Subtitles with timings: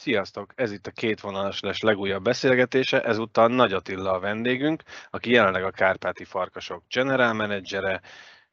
[0.00, 0.52] Sziasztok!
[0.54, 5.64] Ez itt a két vonalas les legújabb beszélgetése, ezúttal Nagy Attila a vendégünk, aki jelenleg
[5.64, 8.00] a Kárpáti Farkasok general menedzsere,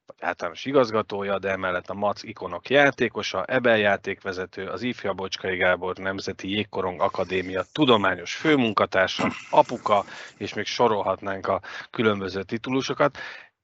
[0.05, 5.97] vagy általános igazgatója, de emellett a MAC ikonok játékosa, Ebel játékvezető, az Ifja Bocskai Gábor
[5.97, 10.05] Nemzeti Jégkorong Akadémia tudományos főmunkatársa, apuka,
[10.37, 13.17] és még sorolhatnánk a különböző titulusokat.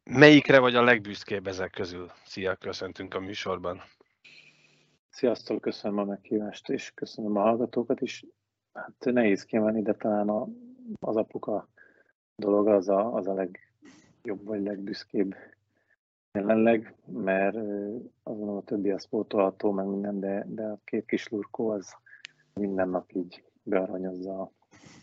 [0.04, 2.12] Melyikre vagy a legbüszkébb ezek közül?
[2.26, 3.84] Szia, köszöntünk a műsorban!
[5.16, 8.26] Sziasztok, köszönöm a meghívást, és köszönöm a hallgatókat is.
[8.73, 10.48] Hát nehéz kiemelni, de talán a,
[10.99, 11.67] az apuka
[12.35, 15.35] dolog az a, az a legjobb vagy legbüszkébb
[16.32, 17.55] jelenleg, mert
[18.24, 21.96] azon a többi a sportolható, meg minden, de, de a két kis lurkó az
[22.54, 24.52] minden nap így bearanyozza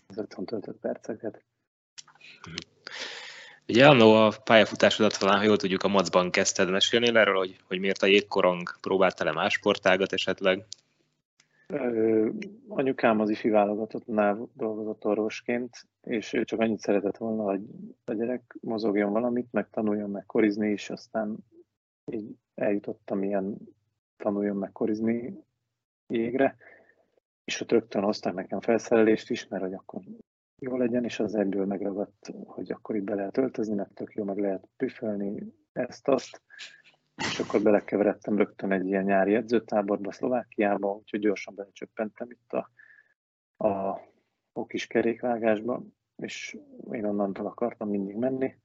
[0.06, 1.44] az otthon töltött perceket.
[3.70, 7.80] Ugye annó a pályafutásodat talán, ha jól tudjuk, a Macban kezdted mesélni erről, hogy, hogy
[7.80, 10.66] miért a jégkorong, próbáltál-e más sportágat esetleg?
[11.66, 12.28] Ö,
[12.68, 17.60] anyukám az ifi válogatottnál dolgozott orvosként, és ő csak annyit szeretett volna, hogy
[18.04, 21.36] a gyerek mozogjon valamit, meg tanuljon meg korizni, és aztán
[22.04, 23.56] így eljutottam ilyen
[24.16, 25.44] tanuljon meg korizni
[26.06, 26.56] jégre,
[27.44, 30.00] és ott rögtön hozták nekem felszerelést is, mert hogy akkor
[30.60, 34.24] jó legyen, és az egyből megragadt, hogy akkor itt be lehet öltözni, meg tök jó,
[34.24, 36.42] meg lehet püfölni ezt-azt,
[37.16, 42.70] és akkor belekeveredtem rögtön egy ilyen nyári edzőtáborba Szlovákiába, úgyhogy gyorsan belecsöppentem itt a,
[43.66, 44.00] a,
[44.52, 45.82] a kis kerékvágásba,
[46.16, 46.56] és
[46.92, 48.56] én onnantól akartam mindig menni,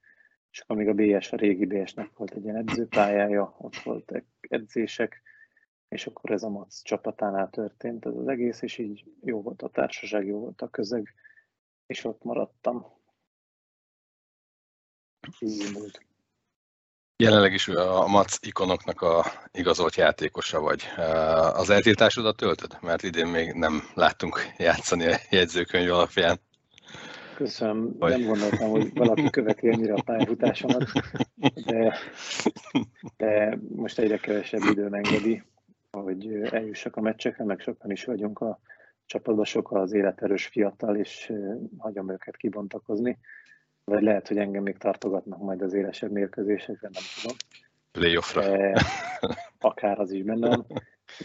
[0.50, 5.22] és akkor még a BS, a régi BS-nek volt egy ilyen edzőpályája, ott voltak edzések,
[5.88, 9.68] és akkor ez a MAC csapatánál történt ez az egész, és így jó volt a
[9.68, 11.14] társaság, jó volt a közeg,
[11.86, 12.86] és ott maradtam.
[15.38, 16.00] Így.
[17.16, 20.88] Jelenleg is a MAC ikonoknak a igazolt játékosa vagy.
[21.52, 22.78] Az eltiltásodat töltöd?
[22.80, 26.40] Mert idén még nem láttunk játszani a jegyzőkönyv alapján.
[27.34, 27.98] Köszönöm.
[27.98, 28.10] Vagy...
[28.10, 30.84] Nem gondoltam, hogy valaki követi ennyire a pályafutásomat,
[31.64, 31.98] de,
[33.16, 35.42] de most egyre kevesebb időm engedi,
[35.90, 38.60] hogy eljussak a meccsekre, meg sokan is vagyunk a
[39.06, 41.32] csapatban sokkal az életerős fiatal, és
[41.78, 43.18] hagyom őket kibontakozni.
[43.84, 47.36] Vagy lehet, hogy engem még tartogatnak majd az élesebb mérkőzésekre, nem tudom.
[47.92, 48.42] Playoffra.
[49.58, 50.66] Akár az is benne van,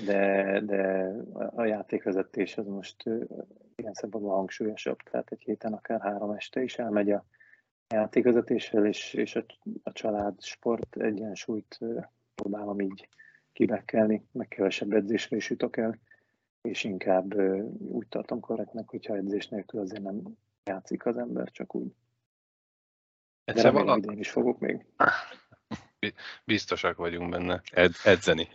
[0.05, 1.11] de, de
[1.55, 3.03] a játékvezetés az most
[3.75, 7.25] ilyen szempontból hangsúlyosabb, tehát egy héten akár három este is elmegy a
[7.89, 9.45] játékvezetéssel, és, és a,
[9.83, 11.79] a család, sport egyensúlyt
[12.35, 13.07] próbálom így
[13.53, 15.99] kibekkelni, meg kevesebb edzésre is jutok el
[16.61, 17.33] és inkább
[17.77, 21.91] úgy tartom korrektnek, hogyha edzés nélkül azért nem játszik az ember, csak úgy.
[23.45, 23.97] De remélem, vala...
[23.97, 24.85] idén is fogok még.
[26.44, 27.61] Biztosak vagyunk benne.
[27.72, 28.47] Ed, edzeni.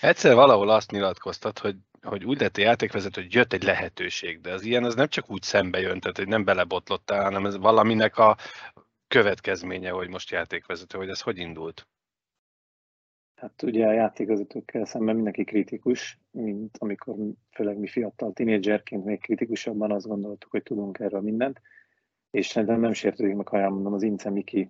[0.00, 4.52] Egyszer valahol azt nyilatkoztat, hogy, hogy úgy lett a játékvezető, hogy jött egy lehetőség, de
[4.52, 8.18] az ilyen az nem csak úgy szembe jön, tehát hogy nem belebotlottál, hanem ez valaminek
[8.18, 8.36] a
[9.08, 11.86] következménye, hogy most játékvezető, hogy ez hogy indult?
[13.44, 17.14] Hát ugye a játékvezetőkkel szemben mindenki kritikus, mint amikor
[17.50, 21.60] főleg mi fiatal tinédzserként még kritikusabban azt gondoltuk, hogy tudunk erről mindent,
[22.30, 24.68] és szerintem nem sértődik meg, ha elmondom, az Ince Miki,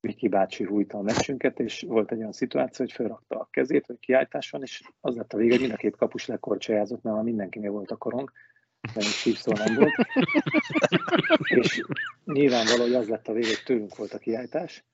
[0.00, 3.98] Miki bácsi hújta a meccsünket, és volt egy olyan szituáció, hogy felrakta a kezét, hogy
[3.98, 7.70] kiállítás van, és az lett a vége, hogy mind a két kapus lekorcsolyázott, mert mindenkinél
[7.70, 8.32] volt a korong,
[8.80, 9.94] de még szó nem volt.
[11.60, 11.82] és
[12.24, 14.84] nyilvánvaló, hogy az lett a vége, hogy tőlünk volt a kiállítás,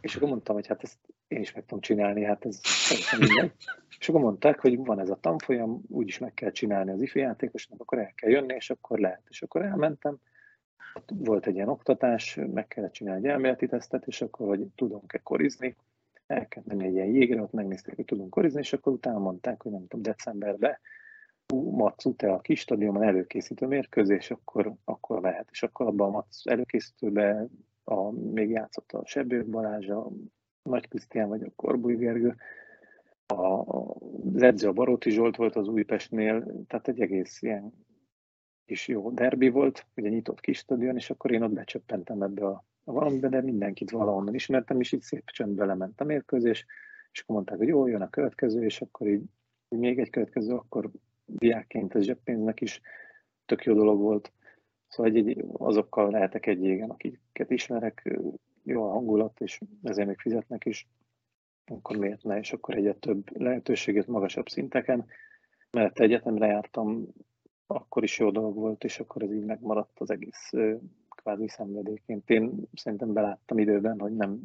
[0.00, 0.98] és akkor mondtam, hogy hát ezt
[1.28, 3.52] én is meg tudom csinálni, hát ez szerintem minden.
[3.98, 7.80] És akkor mondták, hogy van ez a tanfolyam, úgyis meg kell csinálni az ifi játékosnak,
[7.80, 9.22] akkor el kell jönni, és akkor lehet.
[9.28, 10.16] És akkor elmentem,
[11.06, 15.76] volt egy ilyen oktatás, meg kellett csinálni egy elméleti tesztet, és akkor, hogy tudunk-e korizni,
[16.26, 19.62] el kell menni egy ilyen jégre, ott megnézték, hogy tudunk korizni, és akkor utána mondták,
[19.62, 20.78] hogy nem tudom, decemberben
[21.52, 25.48] Mac te a kis stadionban előkészítő mérkőzés, akkor, akkor lehet.
[25.50, 27.50] És akkor abban a Mac előkészítőben
[27.84, 30.10] a, még játszott a Sebőr Balázs, a
[30.64, 32.36] Nagy Krisztián vagy a Korbúj Gergő,
[33.26, 33.96] a, a,
[34.34, 37.72] az edző a Baróti Zsolt volt az Újpestnél, tehát egy egész ilyen
[38.64, 42.64] kis jó derbi volt, ugye nyitott kis stadion, és akkor én ott becsöppentem ebbe a,
[42.84, 46.66] a valamibe, de mindenkit valahonnan ismertem, és így szép csöndbe lement a mérkőzés,
[47.12, 49.22] és akkor mondták, hogy jó, jön a következő, és akkor így
[49.68, 50.90] még egy következő, akkor
[51.24, 52.80] diákként ez zseppénznek is
[53.44, 54.32] tök jó dolog volt.
[54.88, 58.18] Szóval egy, egy, azokkal lehetek egy égen, akiket ismerek,
[58.64, 60.88] jó a hangulat, és ezért még fizetnek is,
[61.66, 65.06] akkor miért ne, és akkor egyre több lehetőséget magasabb szinteken.
[65.70, 67.06] Mert egyetemre jártam,
[67.66, 70.50] akkor is jó dolog volt, és akkor ez így megmaradt az egész
[71.08, 72.30] kvázi szenvedéként.
[72.30, 74.40] Én szerintem beláttam időben, hogy nem,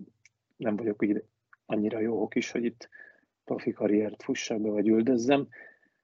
[0.58, 1.24] nem vagyok így
[1.66, 2.90] annyira jó is, hogy itt
[3.44, 5.48] profi karriert fussak be, vagy üldözzem,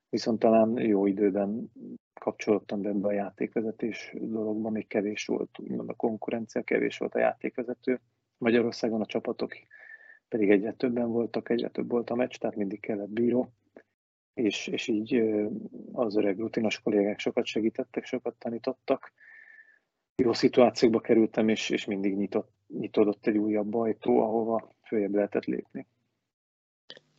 [0.09, 1.71] viszont talán jó időben
[2.25, 7.19] kapcsolódtam be ebbe a játékvezetés dologba, még kevés volt, úgymond a konkurencia, kevés volt a
[7.19, 8.00] játékvezető.
[8.38, 9.54] Magyarországon a csapatok
[10.27, 13.54] pedig egyre többen voltak, egyre több volt a meccs, tehát mindig kellett bíró,
[14.33, 15.24] és, és így
[15.92, 19.13] az öreg rutinos kollégák sokat segítettek, sokat tanítottak.
[20.16, 25.88] Jó szituációkba kerültem, és, és mindig nyitott, nyitódott egy újabb ajtó, ahova följebb lehetett lépni.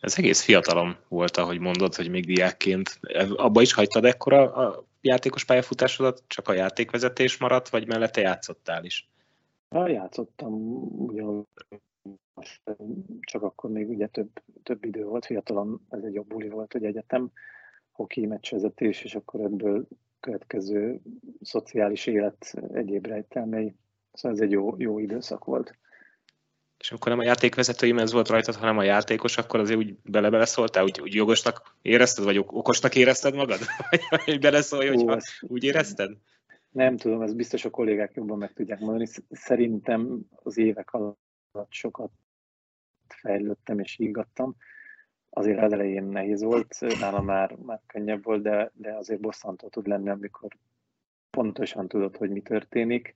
[0.01, 2.99] Ez egész fiatalom volt, ahogy mondod, hogy még diákként.
[3.37, 9.11] Abba is hagytad ekkora a játékos pályafutásodat, csak a játékvezetés maradt, vagy mellette játszottál is?
[9.69, 10.53] Ha játszottam,
[12.35, 12.63] most
[13.21, 14.29] csak akkor még ugye több,
[14.63, 17.31] több idő volt, fiatalon ez egy jobb buli volt, hogy egyetem,
[17.93, 19.89] hoki meccsvezetés, és akkor ebből
[20.21, 21.01] következő
[21.43, 23.75] szociális élet egyéb rejtelmei.
[24.13, 25.79] Szóval ez egy jó, jó időszak volt.
[26.79, 30.45] És akkor nem a játékvezetői ez volt rajtad, hanem a játékos, akkor azért úgy bele-bele
[30.45, 33.59] szóltál, úgy, úgy jogosnak érezted, vagy okosnak érezted magad?
[34.27, 36.17] Vagy beleszólj, hogy úgy érezted?
[36.71, 39.07] Nem tudom, ez biztos a kollégák jobban meg tudják mondani.
[39.31, 42.11] Szerintem az évek alatt sokat
[43.09, 44.57] fejlődtem és hígattam.
[45.31, 49.87] Azért az elején nehéz volt, nálam már, már könnyebb volt, de, de azért bosszantó tud
[49.87, 50.57] lenni, amikor
[51.31, 53.15] pontosan tudod, hogy mi történik,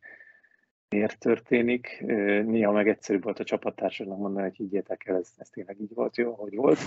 [0.91, 2.01] miért történik.
[2.45, 6.17] Néha meg egyszerűbb volt a csapattársaknak mondani, hogy higgyétek el, ez, ez tényleg így volt,
[6.17, 6.79] jó, hogy volt.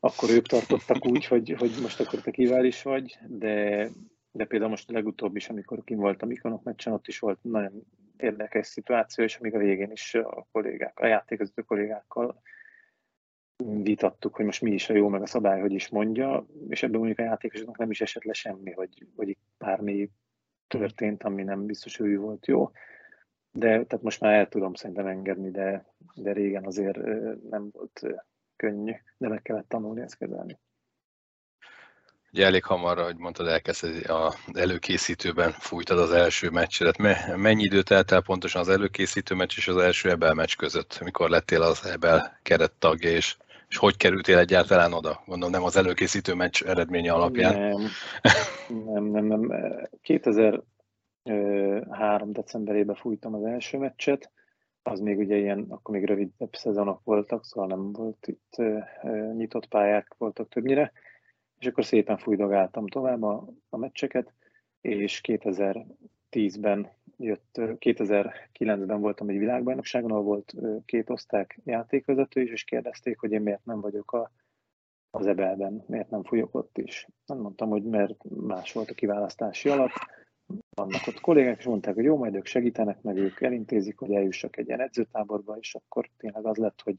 [0.00, 3.88] Akkor ők tartottak úgy, hogy, hogy most akkor te kivális vagy, de,
[4.32, 7.82] de például most a legutóbb is, amikor kim voltam Ikonok meccsen, ott is volt nagyon
[8.16, 12.42] érdekes szituáció, és amíg a végén is a kollégák, a játékozó kollégákkal
[13.82, 16.98] vitattuk, hogy most mi is a jó, meg a szabály, hogy is mondja, és ebben
[16.98, 20.10] mondjuk a játékosoknak nem is esett le semmi, hogy, hogy itt bármi
[20.66, 22.70] történt, ami nem biztos, hogy volt jó.
[23.52, 26.96] De tehát most már el tudom szerintem engedni, de, de régen azért
[27.50, 28.00] nem volt
[28.56, 30.58] könnyű, de meg kellett tanulni ezt kezelni.
[32.32, 36.98] Ugye elég hamar, ahogy mondtad, elkezdted az előkészítőben fújtad az első meccsedet.
[37.36, 41.30] Mennyi időt telt el pontosan az előkészítő meccs és az első Ebel meccs között, mikor
[41.30, 43.36] lettél az Ebel kerettagja, és,
[43.68, 45.22] és hogy kerültél egyáltalán oda?
[45.26, 47.80] Gondolom nem az előkészítő meccs eredménye alapján.
[48.68, 49.40] Nem, nem, nem.
[49.40, 49.88] nem.
[51.22, 52.32] 2003.
[52.32, 54.30] decemberében fújtam az első meccset,
[54.82, 58.56] az még ugye ilyen, akkor még rövidebb szezonok voltak, szóval nem volt itt
[59.34, 60.92] nyitott pályák voltak többnyire
[61.62, 64.32] és akkor szépen fújdogáltam tovább a, a meccseket,
[64.80, 70.54] és 2010-ben jött, 2009-ben voltam egy világbajnokságon, ahol volt
[70.84, 74.30] két oszták játékvezető is, és kérdezték, hogy én miért nem vagyok a,
[75.10, 77.08] az ebelben, miért nem fújok ott is.
[77.26, 79.90] Nem mondtam, hogy mert más volt a kiválasztási alap,
[80.76, 84.56] vannak ott kollégák, és mondták, hogy jó, majd ők segítenek, meg ők elintézik, hogy eljussak
[84.56, 86.96] egy ilyen edzőtáborba, és akkor tényleg az lett, hogy,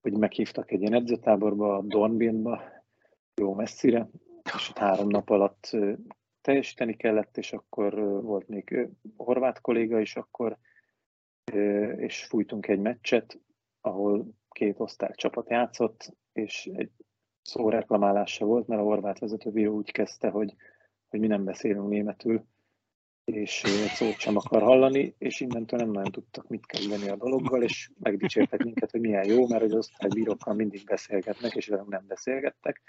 [0.00, 2.62] hogy meghívtak egy ilyen edzőtáborba, a Dornbirnba,
[3.34, 4.08] jó messzire,
[4.54, 5.76] és három nap alatt
[6.40, 10.58] teljesíteni kellett, és akkor volt még horvát kolléga is akkor,
[11.96, 13.38] és fújtunk egy meccset,
[13.80, 16.90] ahol két osztály csapat játszott, és egy
[17.42, 20.54] szó reklamálása volt, mert a horvát vezetőbíró úgy kezdte, hogy,
[21.10, 22.44] hogy mi nem beszélünk németül,
[23.24, 27.62] és egy szót sem akar hallani, és innentől nem nagyon tudtak mit kezdeni a dologgal,
[27.62, 32.82] és megdicsértek minket, hogy milyen jó, mert az osztálybírókkal mindig beszélgetnek, és velünk nem beszélgettek,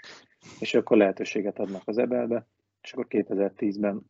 [0.58, 2.46] és akkor lehetőséget adnak az ebelbe,
[2.82, 4.02] és akkor 2010-ben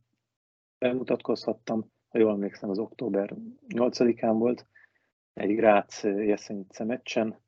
[0.79, 3.35] bemutatkozhattam, ha jól emlékszem, az október
[3.69, 4.67] 8-án volt,
[5.33, 7.41] egy Grác Jeszenyice meccsen,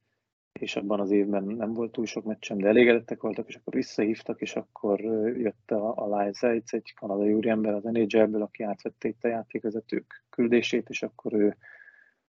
[0.61, 4.41] és abban az évben nem volt túl sok meccsem, de elégedettek voltak, és akkor visszahívtak,
[4.41, 5.01] és akkor
[5.37, 10.89] jött a, a Liza, egy kanadai úriember az NHL-ből, aki átvette itt a játékvezetők küldését,
[10.89, 11.57] és akkor ő,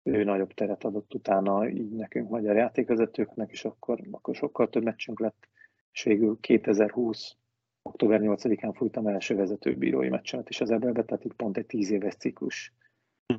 [0.02, 5.20] ő nagyobb teret adott utána így nekünk, magyar játékvezetőknek, és akkor, akkor sokkal több meccsünk
[5.20, 5.48] lett,
[5.92, 7.36] és végül 2020
[7.82, 12.14] október 8-án fújtam első vezetőbírói meccsemet is az ebbe, tehát itt pont egy 10 éves
[12.14, 12.72] ciklus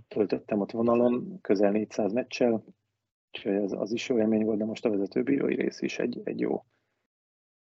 [0.08, 2.64] töltöttem ott vonalon, közel 400 meccsel,
[3.34, 6.40] Úgyhogy az, az is jó élmény volt, de most a vezetőbírói rész is egy, egy
[6.40, 6.66] jó,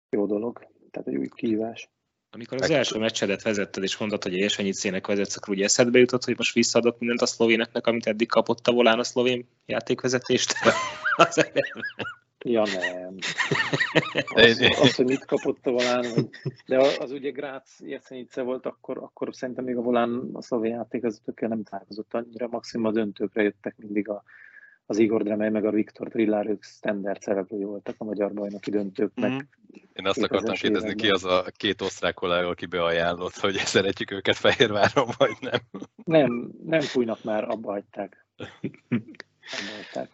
[0.09, 1.89] jó dolog, tehát egy új kihívás.
[2.31, 6.23] Amikor az első meccsedet vezetted, és mondtad, hogy egy szének vezetsz, akkor úgy eszedbe jutott,
[6.23, 10.53] hogy most visszaadok mindent a szlovéneknek, amit eddig kapott a volán a szlovén játékvezetést?
[12.45, 13.15] ja nem.
[14.27, 16.29] Az, az, hogy mit kapott a volán,
[16.65, 21.49] de az ugye Grác Jeszenice volt, akkor, akkor szerintem még a volán a szlovén játékvezetőkkel
[21.49, 24.23] nem találkozott annyira, maximum a döntőkre jöttek mindig a,
[24.89, 29.31] az Igor Dremej meg a Viktor Trillár, ők standard szereplői voltak a magyar bajnoki döntőknek.
[29.31, 29.37] Mm.
[29.93, 34.35] Én azt akartam kérdezni, ki az a két osztrák kollega, aki beajánlott, hogy szeretjük őket
[34.35, 35.59] Fehérváron, vagy nem?
[36.03, 38.25] Nem, nem fújnak már, abba hagyták.
[39.57, 40.09] Abba hagyták.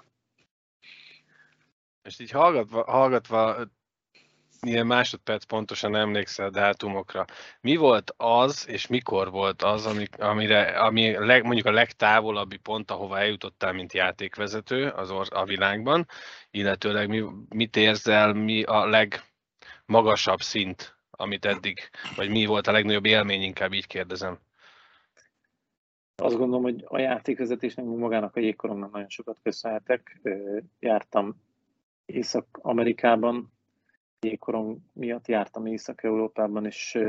[2.03, 3.57] És így hallgatva, hallgatva
[4.61, 7.25] ilyen másodperc pontosan emlékszel a dátumokra.
[7.61, 12.91] Mi volt az, és mikor volt az, ami, amire, ami leg, mondjuk a legtávolabbi pont,
[12.91, 16.07] ahova eljutottál, mint játékvezető az or, a világban,
[16.51, 21.79] illetőleg mi, mit érzel, mi a legmagasabb szint, amit eddig,
[22.15, 24.39] vagy mi volt a legnagyobb élmény, inkább így kérdezem.
[26.15, 30.21] Azt gondolom, hogy a játékvezetésnek magának a jégkoromnak nagyon sokat köszönhetek.
[30.79, 31.35] Jártam
[32.05, 33.53] Észak-Amerikában,
[34.25, 36.99] jégkorom miatt jártam Észak-Európában, és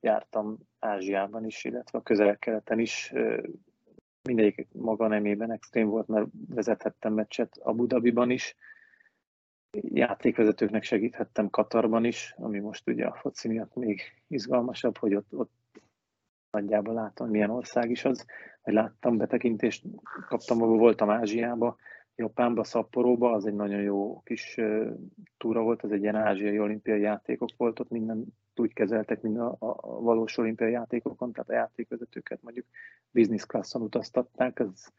[0.00, 3.12] jártam Ázsiában is, illetve a közel-keleten is.
[4.22, 8.56] Mindegyik maga nemében extrém volt, mert vezethettem meccset Abu Dhabiban is.
[9.80, 15.52] Játékvezetőknek segíthettem Katarban is, ami most ugye a foci miatt még izgalmasabb, hogy ott, ott
[16.50, 18.26] nagyjából látom, milyen ország is az,
[18.62, 19.84] hogy láttam betekintést,
[20.28, 21.76] kaptam, voltam Ázsiába,
[22.16, 24.60] Japánba, Szapporóba, az egy nagyon jó kis
[25.38, 28.24] túra volt, az egy ilyen ázsiai olimpiai játékok volt, ott minden
[28.56, 32.66] úgy kezeltek, mint a, a valós olimpiai játékokon, tehát a játékvezetőket mondjuk
[33.10, 34.92] business classon utaztatták, az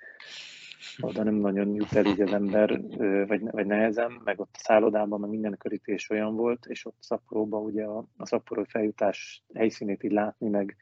[1.02, 2.82] oda nem nagyon jut el így az ember,
[3.28, 7.64] vagy, vagy nehezen, meg ott a szállodában meg minden körítés olyan volt, és ott Szapporóban
[7.64, 10.76] ugye a, a szapporói feljutás helyszínét így látni, meg,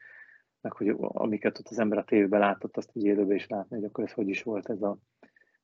[0.60, 3.84] meg hogy amiket ott az ember a tévében látott, azt így élőben is látni, hogy
[3.84, 4.98] akkor ez hogy is volt ez, a,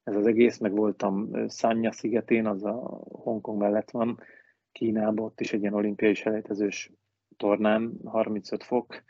[0.08, 4.20] ez az egész, meg voltam Szanya szigetén, az a Hongkong mellett van,
[4.72, 6.92] Kínában, ott is egy ilyen olimpiai selejtezős
[7.36, 9.02] tornán, 35 fok,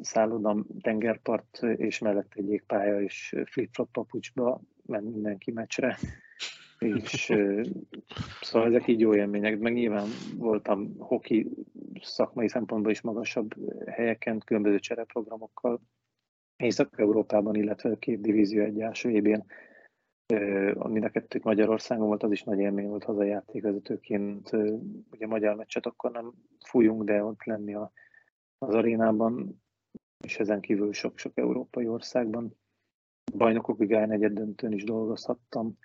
[0.00, 5.98] szállodam tengerpart, és mellett egy jégpálya, és flip-flop papucsba ment mindenki meccsre.
[6.78, 7.32] És
[8.40, 11.50] szóval ezek így jó élmények, meg nyilván voltam hoki
[12.00, 13.54] szakmai szempontból is magasabb
[13.86, 15.80] helyeken, különböző csereprogramokkal,
[16.56, 19.44] Észak-Európában, illetve két divízió egy első évén,
[20.88, 24.50] mind a kettők Magyarországon volt, az is nagy élmény volt hazajátékvezetőként.
[25.10, 26.32] Ugye magyar meccset akkor nem
[26.64, 27.92] fújunk, de ott lenni a,
[28.58, 29.62] az arénában,
[30.24, 32.56] és ezen kívül sok-sok európai országban.
[33.36, 35.78] Bajnokok ligáján negyed döntőn is dolgozhattam.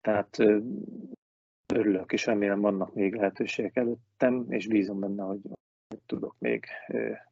[0.00, 0.36] Tehát
[1.74, 5.40] örülök, és remélem vannak még lehetőségek előttem, és bízom benne, hogy
[6.06, 6.64] tudok még,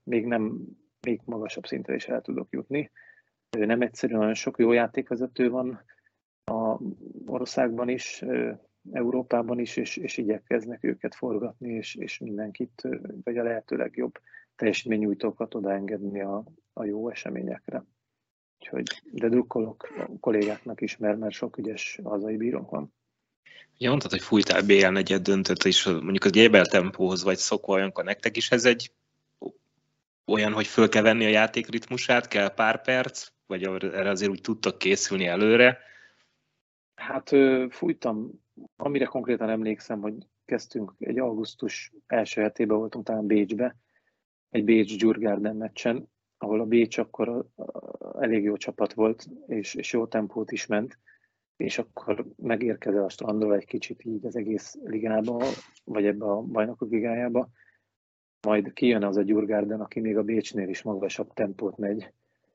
[0.02, 0.59] még nem,
[1.00, 2.90] még magasabb szintre is el tudok jutni.
[3.50, 5.81] Nem egyszerűen nagyon sok jó játékvezető van
[7.26, 8.25] országban is,
[8.93, 12.88] Európában is, és, és igyekeznek őket forgatni, és, és mindenkit,
[13.25, 14.19] vagy a lehető legjobb
[14.57, 17.85] teljesítménynyújtókat odaengedni a, a jó eseményekre.
[18.61, 22.93] Úgyhogy, de drukkolok a kollégáknak is, mert, mert sok ügyes hazai bírónk van.
[23.79, 28.05] Ja, mondtad, hogy fújtál BL negyed döntött, és mondjuk az Gébel tempóhoz vagy szokva olyankor
[28.05, 28.93] nektek is ez egy
[30.26, 34.41] olyan, hogy föl kell venni a játék ritmusát, kell pár perc, vagy erre azért úgy
[34.41, 35.79] tudtak készülni előre?
[37.06, 37.30] Hát
[37.71, 38.30] fújtam,
[38.76, 43.76] amire konkrétan emlékszem, hogy kezdtünk egy augusztus első hetében voltunk talán Bécsbe,
[44.50, 47.47] egy Bécs Gyurgárden meccsen, ahol a Bécs akkor
[48.21, 50.99] elég jó csapat volt, és, és jó tempót is ment,
[51.56, 55.44] és akkor megérkezel a strandról egy kicsit így az egész ligába,
[55.85, 57.49] vagy ebbe a bajnokok ligájába,
[58.47, 62.12] majd kijön az a Gyurgárden, aki még a Bécsnél is magasabb tempót megy,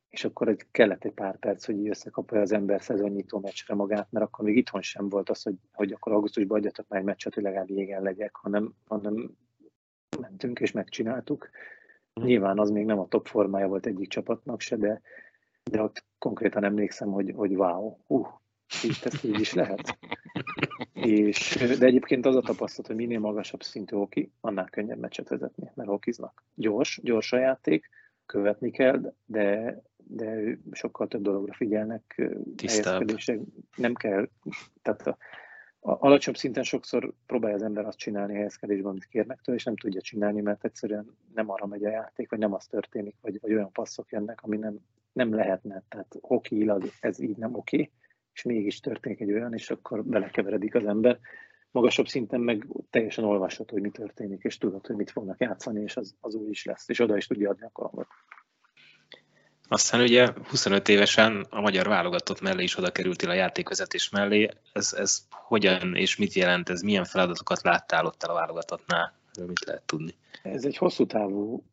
[0.10, 4.26] és akkor egy, kellett egy pár perc, hogy összekapja az ember szezonnyitó meccsre magát, mert
[4.26, 7.44] akkor még itthon sem volt az, hogy, hogy akkor augusztusban adjatok már egy meccset, hogy
[7.44, 9.38] legalább jégen legyek, hanem, hanem
[10.20, 11.50] mentünk és megcsináltuk.
[12.14, 15.02] Nyilván az még nem a top formája volt egyik csapatnak se, de,
[15.72, 18.28] de ott konkrétan emlékszem, hogy, hogy wow, uh,
[18.84, 19.98] így ezt így is lehet.
[20.94, 25.72] És, de egyébként az a tapasztalat, hogy minél magasabb szintű hoki, annál könnyebb meccset vezetni,
[25.74, 26.44] mert hokiznak.
[26.54, 27.90] Gyors, gyors a játék,
[28.26, 29.76] követni kell, de,
[30.10, 32.22] de sokkal több dologra figyelnek.
[33.76, 34.30] Nem kell,
[34.82, 35.18] tehát a,
[35.80, 39.78] a alacsony szinten sokszor próbálja az ember azt csinálni helyezkedésben, amit kérnek tőle, és nem
[39.78, 43.54] tudja csinálni, mert egyszerűen nem arra megy a játék, vagy nem az történik, vagy, vagy
[43.54, 44.80] olyan passzok jönnek, ami nem,
[45.14, 45.84] nem lehetne.
[45.90, 47.92] Tehát hokilag ez így nem oké,
[48.34, 51.20] és mégis történik egy olyan, és akkor belekeveredik az ember.
[51.72, 55.98] Magasabb szinten meg teljesen olvasható, hogy mi történik, és tudod, hogy mit fognak játszani, és
[55.98, 58.08] az, az úgy is lesz, és oda is tudja adni a kalangot.
[59.68, 64.50] Aztán ugye 25 évesen a magyar válogatott mellé is oda kerültél a játékvezetés mellé.
[64.74, 69.14] Ez, ez hogyan és mit jelent, ez milyen feladatokat láttál ott a válogatottnál?
[69.34, 70.12] Erről mit lehet tudni?
[70.44, 71.64] Ez egy hosszú távú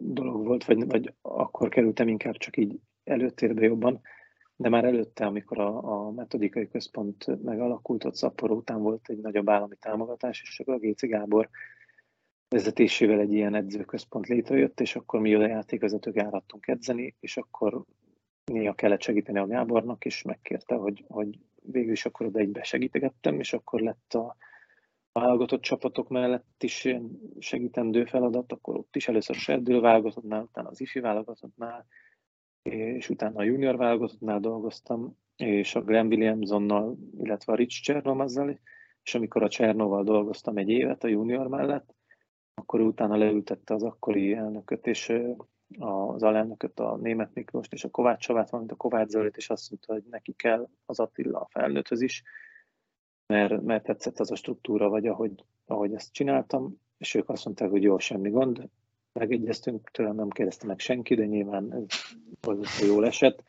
[0.00, 4.00] dolog volt, vagy, vagy akkor kerültem inkább csak így előtérbe jobban,
[4.56, 9.50] de már előtte, amikor a, a metodikai központ megalakult, ott Szapporó után volt egy nagyobb
[9.50, 11.48] állami támogatás, és akkor a Géci Gábor
[12.54, 17.84] vezetésével egy ilyen edzőközpont létrejött, és akkor mi oda játékvezetők járattunk edzeni, és akkor
[18.44, 23.38] néha kellett segíteni a Gábornak, és megkérte, hogy, hogy végül is akkor oda egybe segítegettem,
[23.38, 24.36] és akkor lett a
[25.12, 26.88] válogatott csapatok mellett is
[27.38, 31.86] segítendő feladat, akkor ott is először a serdülő válogatottnál, utána az ifi válogatottnál,
[32.62, 38.58] és utána a junior válogatottnál dolgoztam, és a Glenn Williamsonnal, illetve a Rich Csernomazzal,
[39.02, 41.94] és amikor a Csernoval dolgoztam egy évet a junior mellett,
[42.54, 45.12] akkor utána leültette az akkori elnököt, és
[45.78, 49.70] az alelnököt, a német Miklóst és a Kovács Csavát, valamint a Kovács Zöldét, és azt
[49.70, 52.22] mondta, hogy neki kell az Attila a felnőtthöz is,
[53.26, 57.70] mert, mert tetszett az a struktúra, vagy ahogy, ahogy ezt csináltam, és ők azt mondták,
[57.70, 58.68] hogy jó, semmi gond,
[59.12, 61.72] megegyeztünk, tőlem nem kérdezte meg senki, de nyilván
[62.40, 63.42] ez jól esett.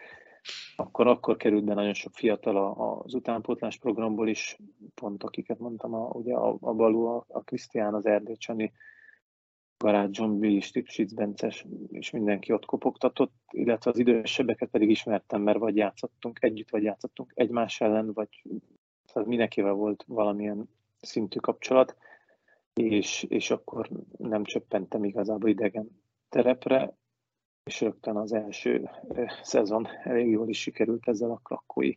[0.76, 4.58] Akkor, akkor került be nagyon sok fiatal az utánpótlás programból is,
[4.96, 8.06] pont akiket mondtam, a, ugye a, a Balú, a, a Krisztián, az
[9.86, 15.58] Erdécsani, Garát Zsombi, Stipsic Bences, és mindenki ott kopogtatott, illetve az idősebbeket pedig ismertem, mert
[15.58, 18.44] vagy játszottunk együtt, vagy játszottunk egymás ellen, vagy
[19.14, 20.70] tehát mindenkivel volt valamilyen
[21.02, 21.98] szintű kapcsolat,
[22.74, 26.98] és, és akkor nem csöppentem igazából idegen terepre,
[27.64, 28.90] és rögtön az első
[29.42, 31.94] szezon elég jól is sikerült ezzel a krakói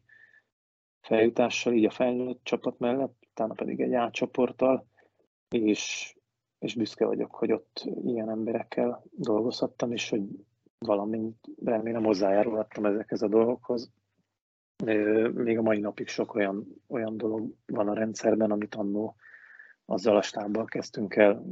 [1.00, 4.86] feljutással, így a felnőtt csapat mellett, utána pedig egy átcsoporttal,
[5.48, 6.17] és,
[6.58, 10.22] és büszke vagyok, hogy ott ilyen emberekkel dolgozhattam, és hogy
[10.78, 13.90] valamint remélem hozzájárulhattam ezekhez a dolgokhoz.
[15.34, 19.16] Még a mai napig sok olyan, olyan dolog van a rendszerben, amit annó
[19.84, 21.44] azzal a stábbal kezdtünk el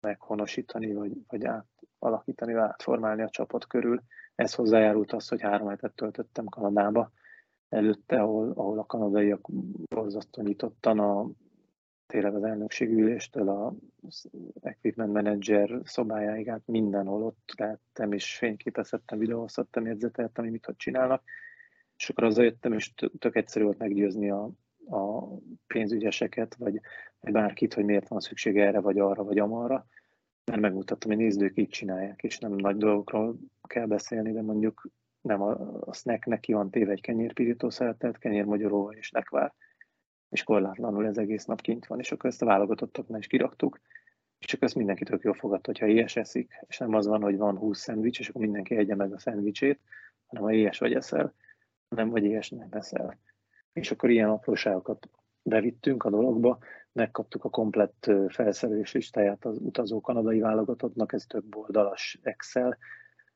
[0.00, 4.02] meghonosítani, vagy, vagy átalakítani, vagy átformálni a csapat körül.
[4.34, 7.10] Ez hozzájárult az, hogy három hetet töltöttem Kanadába
[7.68, 9.46] előtte, ahol, ahol a kanadaiak
[9.94, 11.30] borzasztó nyitottan a
[12.10, 13.74] tényleg az elnökségüléstől a
[14.60, 21.22] equipment manager szobájáig át mindenhol ott lehettem, és fényképezhettem, videózhattam, jegyzeteltem, hogy mit hogy csinálnak.
[21.96, 24.50] És akkor azzal jöttem, és tök egyszerű volt meggyőzni a,
[24.90, 25.26] a
[25.66, 26.80] pénzügyeseket, vagy
[27.20, 29.86] bárkit, hogy miért van szükség erre, vagy arra, vagy amarra,
[30.44, 33.36] mert megmutattam, hogy nézd, ők így csinálják, és nem nagy dolgokról
[33.68, 34.88] kell beszélni, de mondjuk
[35.20, 39.54] nem a, a snacknek ki van téve egy kenyérpirító szeretet, kenyérmagyaróval és lekvár,
[40.30, 43.80] és korlátlanul ez egész nap kint van, és akkor ezt a válogatottaknál is kiraktuk,
[44.38, 47.36] és akkor ezt mindenki tök jól fogadta, hogyha ilyes eszik, és nem az van, hogy
[47.36, 49.80] van 20 szendvics, és akkor mindenki egye meg a szendvicsét,
[50.26, 51.34] hanem ha ilyes vagy eszel,
[51.88, 53.18] nem vagy ilyes nem eszel.
[53.72, 55.08] És akkor ilyen apróságokat
[55.42, 56.58] bevittünk a dologba,
[56.92, 62.78] megkaptuk a komplett felszerelés listáját az utazó kanadai válogatottnak, ez több oldalas Excel,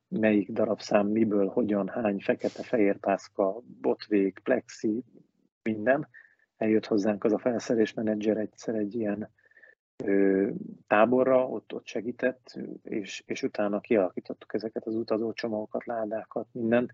[0.08, 5.04] melyik darabszám miből, hogyan, hány, fekete, fehér pászka, botvég, plexi,
[5.62, 6.08] minden.
[6.64, 9.28] Eljött hozzánk az a felszerelésmenedzser egyszer egy ilyen
[10.04, 10.48] ö,
[10.86, 16.92] táborra, ott, ott segített, és, és utána kialakítottuk ezeket az utazó csomagokat, ládákat, mindent,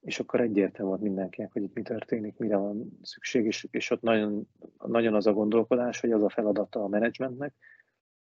[0.00, 4.02] és akkor egyértelmű volt mindenkinek, hogy itt mi történik, mire van szükség, és, és ott
[4.02, 4.48] nagyon,
[4.86, 7.54] nagyon az a gondolkodás, hogy az a feladata a menedzsmentnek,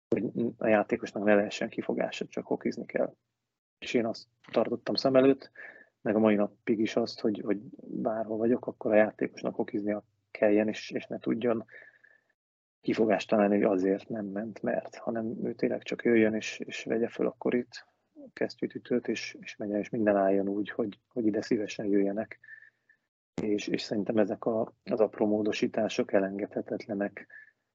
[0.08, 0.24] hogy
[0.56, 3.14] a játékosnak ne lehessen kifogása, csak hokizni kell.
[3.78, 5.50] És én azt tartottam szem előtt,
[6.00, 10.68] meg a mai napig is azt, hogy, hogy bárhol vagyok, akkor a játékosnak hokiznia kelljen,
[10.68, 11.64] és, és ne tudjon
[12.80, 17.08] kifogást találni, hogy azért nem ment, mert, hanem ő tényleg csak jöjjön és, és vegye
[17.08, 17.86] föl akkor itt
[18.32, 22.40] kesztyűtütőt, és, és menjen, és minden álljon úgy, hogy, hogy ide szívesen jöjjenek.
[23.42, 27.26] És, és szerintem ezek a, az apró módosítások elengedhetetlenek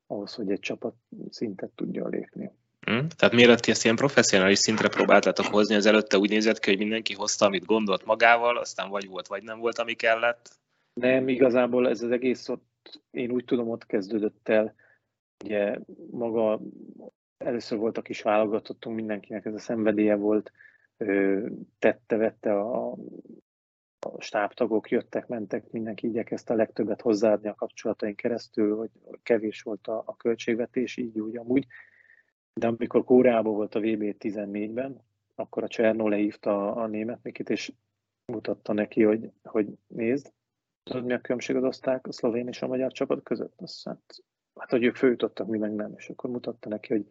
[0.07, 0.95] ahhoz, hogy egy csapat
[1.29, 2.51] szintet tudjon lépni.
[2.79, 3.07] Hmm.
[3.09, 7.13] Tehát mielőtt ezt ilyen professzionális szintre próbáltátok hozni, az előtte úgy nézett ki, hogy mindenki
[7.13, 10.59] hozta, amit gondolt magával, aztán vagy volt, vagy nem volt, ami kellett?
[10.99, 14.75] Nem, igazából ez az egész ott, én úgy tudom, ott kezdődött el,
[15.43, 15.79] ugye
[16.11, 16.61] maga
[17.37, 20.51] először volt a kis válogatottunk, mindenkinek ez a szenvedélye volt,
[21.79, 22.91] tette-vette a,
[23.99, 28.89] a stábtagok, jöttek, mentek, mindenki igyekezte a legtöbbet hozzáadni a kapcsolataink keresztül, hogy
[29.23, 31.67] kevés volt a, a költségvetés, így úgy amúgy.
[32.53, 35.01] De amikor Kóreában volt a VB 14-ben,
[35.35, 37.71] akkor a Csernó lehívta a, a német Mikit, és
[38.25, 40.35] mutatta neki, hogy, hogy nézd,
[40.87, 43.61] tudod mi a különbség az oszták, a szlovén és a magyar csapat között?
[43.61, 44.01] Azt hát,
[44.59, 47.05] hát, hogy ők főjutottak, mi meg nem, és akkor mutatta neki, hogy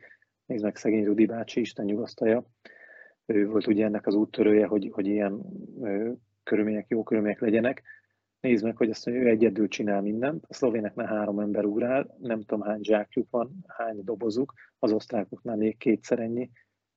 [0.46, 2.44] Nézd meg szegény Rudi bácsi, Isten nyugasztalja.
[3.26, 5.40] Ő volt ugye ennek az úttörője, hogy, hogy ilyen
[5.80, 6.12] ö,
[6.42, 7.82] körülmények, jó körülmények legyenek.
[8.40, 10.44] Nézd meg, hogy azt mondja, ő egyedül csinál mindent.
[10.48, 15.76] A szlovéneknek három ember ugrál, nem tudom hány zsákjuk van, hány dobozuk, az osztrákoknál még
[15.76, 16.50] kétszer ennyi,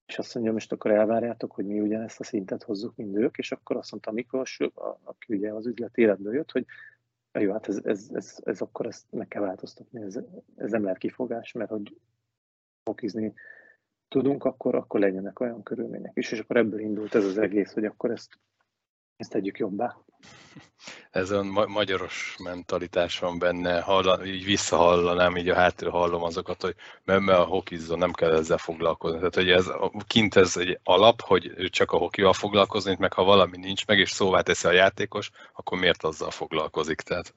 [0.09, 3.51] és azt mondja, most akkor elvárjátok, hogy mi ugyanezt a szintet hozzuk, mint ők, és
[3.51, 4.59] akkor azt mondta Miklós,
[5.03, 6.65] aki ugye az üzlet életből jött, hogy
[7.39, 10.19] jó, hát ez, ez, ez, ez akkor ezt meg kell változtatni, ez,
[10.55, 11.95] ez nem lehet kifogás, mert hogy
[12.83, 13.33] fokizni
[14.07, 17.85] tudunk, akkor, akkor legyenek olyan körülmények is, és akkor ebből indult ez az egész, hogy
[17.85, 18.39] akkor ezt
[19.19, 19.95] ezt tegyük jobbá.
[21.11, 26.75] Ez a magyaros mentalitás van benne, hallan, így visszahallanám, így a háttérről hallom azokat, hogy
[27.03, 29.17] mert, mert a hokizzon, nem kell ezzel foglalkozni.
[29.17, 29.71] Tehát, hogy ez
[30.07, 34.09] kint ez egy alap, hogy csak a hokival foglalkozni, meg ha valami nincs meg, és
[34.09, 37.01] szóvá teszi a játékos, akkor miért azzal foglalkozik?
[37.01, 37.33] Tehát,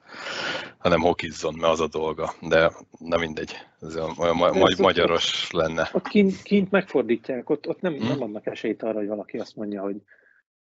[0.77, 2.33] hanem hokizzon, mert az a dolga.
[2.41, 5.89] De nem mindegy, ez olyan ma, ma, magyaros lenne.
[5.93, 8.07] Ott kint, kint megfordítják, ott, ott nem, hmm.
[8.07, 9.95] nem adnak esélyt arra, hogy valaki azt mondja, hogy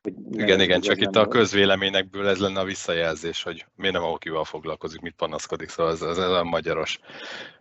[0.01, 4.07] hogy igen, igen, csak itt a közvéleményekből ez lenne a visszajelzés, hogy miért nem a
[4.07, 6.99] hokival foglalkozik, mit panaszkodik, szóval ez, ez, a magyaros.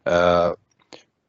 [0.04, 0.56] Uh,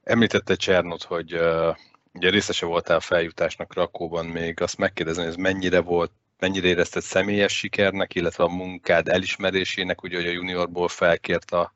[0.03, 1.75] említette Csernot, hogy uh,
[2.13, 7.01] ugye részese voltál a feljutásnak Rakóban, még azt megkérdezni, hogy ez mennyire volt, mennyire érezted
[7.01, 11.73] személyes sikernek, illetve a munkád elismerésének, ugye, hogy a juniorból felkért a,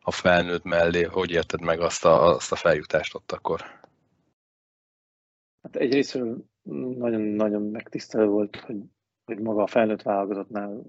[0.00, 3.80] a felnőtt mellé, hogy érted meg azt a, azt a feljutást ott akkor?
[5.62, 8.82] Hát egyrésztről nagyon-nagyon megtisztelő volt, hogy,
[9.24, 10.82] hogy maga a felnőtt válogatottnál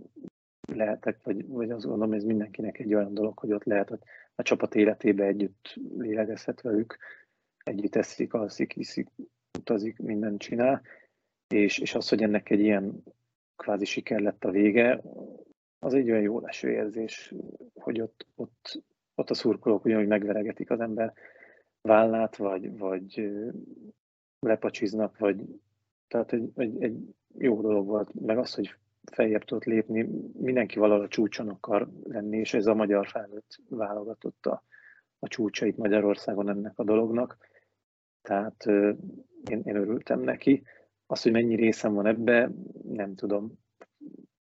[0.67, 3.99] lehetek, vagy, vagy azt gondolom, ez mindenkinek egy olyan dolog, hogy ott lehet, hogy
[4.35, 6.97] a csapat életébe együtt lélegezhet velük,
[7.63, 9.09] együtt eszik, alszik, iszik,
[9.57, 10.81] utazik, mindent csinál,
[11.47, 13.03] és, és az, hogy ennek egy ilyen
[13.55, 15.01] kvázi siker lett a vége,
[15.79, 17.33] az egy olyan jó leső érzés,
[17.73, 18.83] hogy ott, ott,
[19.15, 21.13] ott a szurkolók ugyanúgy megveregetik az ember
[21.81, 23.31] vállát, vagy, vagy
[24.39, 25.45] lepacsiznak, vagy
[26.13, 26.97] tehát egy, egy, egy
[27.37, 28.75] jó dolog volt, meg az, hogy
[29.11, 34.45] feljebb tudott lépni, mindenki valahol a csúcson akar lenni, és ez a magyar felnőtt válogatott
[34.45, 34.63] a,
[35.19, 37.37] a csúcsait Magyarországon ennek a dolognak.
[38.21, 38.65] Tehát
[39.49, 40.63] én, én örültem neki.
[41.05, 42.51] Az, hogy mennyi részem van ebbe,
[42.83, 43.59] nem tudom.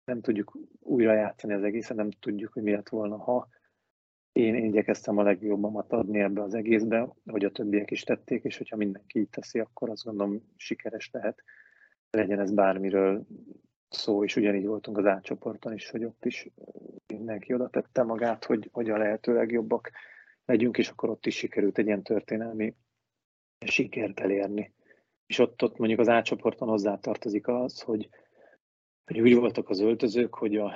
[0.05, 3.49] Nem tudjuk újra játszani az egészet, nem tudjuk, hogy miért volna, ha
[4.39, 8.57] én, én igyekeztem a legjobbamat adni ebbe az egészbe, hogy a többiek is tették, és
[8.57, 11.43] hogyha mindenki így teszi, akkor azt gondolom sikeres lehet.
[12.11, 13.27] Legyen ez bármiről
[13.89, 16.49] szó, és ugyanígy voltunk az átcsoporton is, hogy ott is
[17.07, 19.91] mindenki oda tette magát, hogy, hogy a lehető legjobbak
[20.45, 22.75] legyünk, és akkor ott is sikerült egy ilyen történelmi
[23.67, 24.73] sikert elérni.
[25.27, 28.09] És ott, ott mondjuk az átcsoporton hozzátartozik az, hogy,
[29.05, 30.73] hogy úgy voltak az öltözők, hogy a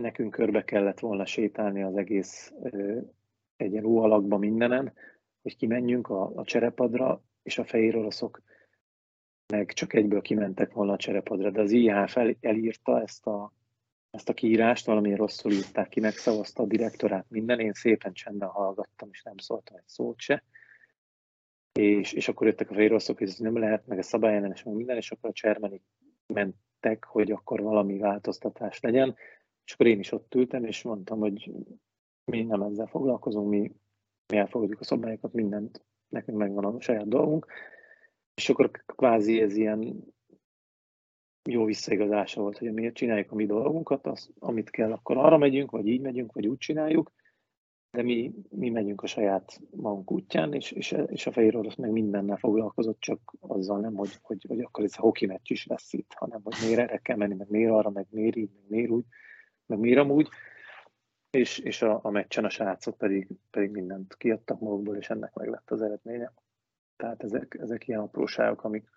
[0.00, 2.52] nekünk körbe kellett volna sétálni az egész
[3.56, 4.92] egy ilyen alakba mindenen,
[5.42, 8.42] hogy kimenjünk a, a cserepadra, és a fehér oroszok
[9.46, 13.52] meg csak egyből kimentek volna a cserepadra, de az IHF el, elírta ezt a,
[14.10, 19.08] ezt a kiírást, valamilyen rosszul írták ki, megszavazta a direktorát minden, én szépen csendben hallgattam,
[19.12, 20.42] és nem szóltam egy szót se.
[21.72, 24.74] És, és akkor jöttek a fehér oroszok, hogy ez nem lehet, meg a szabályellenes, meg
[24.74, 25.82] minden, és akkor a csermenik
[26.26, 29.16] mentek, hogy akkor valami változtatás legyen.
[29.66, 31.52] És akkor én is ott ültem, és mondtam, hogy
[32.24, 33.72] mi nem ezzel foglalkozunk, mi,
[34.26, 37.46] mi elfogadjuk a szabályokat, mindent, nekünk megvan a saját dolgunk.
[38.34, 40.04] És akkor kvázi ez ilyen
[41.48, 45.70] jó visszaigazása volt, hogy miért csináljuk a mi dolgunkat, az, amit kell, akkor arra megyünk,
[45.70, 47.12] vagy így megyünk, vagy úgy csináljuk,
[47.90, 51.90] de mi, mi megyünk a saját magunk útján, és, és, és a fehér orosz meg
[51.90, 55.92] mindennel foglalkozott, csak azzal nem, hogy, hogy, hogy akkor ez a hoki meccs is lesz
[55.92, 58.90] itt, hanem hogy miért erre kell menni, meg miért arra, meg miért így, meg miért
[58.90, 59.04] úgy
[59.66, 60.28] meg miért amúgy,
[61.30, 65.48] és, és a, a meccsen a srácok pedig, pedig mindent kiadtak magukból, és ennek meg
[65.48, 66.32] lett az eredménye.
[66.96, 68.88] Tehát ezek, ezek ilyen apróságok, amik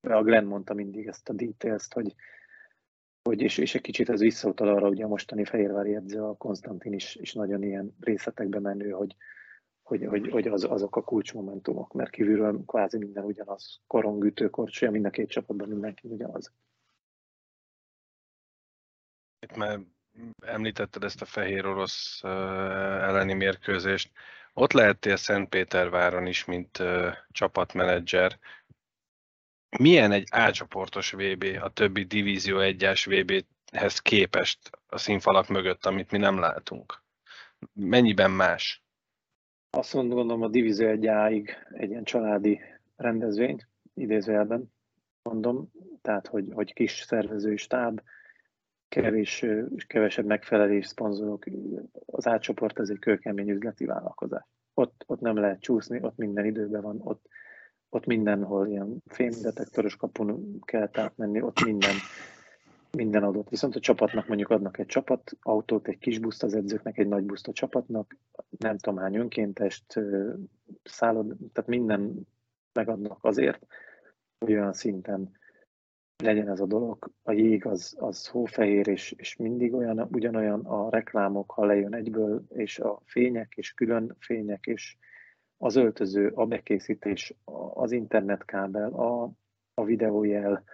[0.00, 2.14] a Glenn mondta mindig ezt a details hogy,
[3.22, 6.92] hogy és, és egy kicsit ez visszautal arra, hogy a mostani Fehérvári edző, a Konstantin
[6.92, 9.16] is, is nagyon ilyen részletekbe menő, hogy,
[9.82, 15.04] hogy, hogy, hogy az, azok a kulcsmomentumok, mert kívülről kvázi minden ugyanaz, korongütő, korcsolya, mind
[15.04, 16.52] a két csapatban mindenki ugyanaz.
[19.40, 19.80] Itt már
[20.40, 24.10] említetted ezt a fehér orosz elleni mérkőzést.
[24.52, 26.82] Ott lehettél Szentpéterváron is, mint
[27.30, 28.38] csapatmenedzser.
[29.78, 36.18] Milyen egy A-csoportos VB a többi Divízió 1-es VB-hez képest a színfalak mögött, amit mi
[36.18, 37.02] nem látunk?
[37.72, 38.84] Mennyiben más?
[39.70, 42.60] Azt gondolom a Divízió 1-ig egy ilyen családi
[42.96, 44.72] rendezvény, idézőjelben
[45.22, 45.70] mondom,
[46.02, 48.00] tehát hogy, hogy kis szervezői stáb,
[48.88, 49.44] kevés,
[49.86, 51.44] kevesebb megfelelés, szponzorok,
[52.06, 54.44] az átcsoport ez egy kőkemény üzleti vállalkozás.
[54.74, 57.26] Ott, ott nem lehet csúszni, ott minden időben van, ott,
[57.88, 61.94] ott mindenhol ilyen fémdetektoros kapun kell átmenni, ott minden,
[62.90, 63.48] minden adott.
[63.48, 67.24] Viszont a csapatnak mondjuk adnak egy csapat, autót, egy kis buszt az edzőknek, egy nagy
[67.24, 68.16] buszt a csapatnak,
[68.58, 70.00] nem tudom hány önkéntest,
[70.82, 72.26] szállod, tehát minden
[72.72, 73.66] megadnak azért,
[74.38, 75.30] hogy olyan szinten
[76.22, 77.10] legyen ez a dolog.
[77.22, 82.44] A jég az, az hófehér, és, és mindig olyan, ugyanolyan a reklámok, ha lejön egyből,
[82.48, 84.96] és a fények, és külön fények, és
[85.58, 87.34] az öltöző, a bekészítés,
[87.74, 89.30] az internetkábel, a,
[89.74, 90.64] a videójel,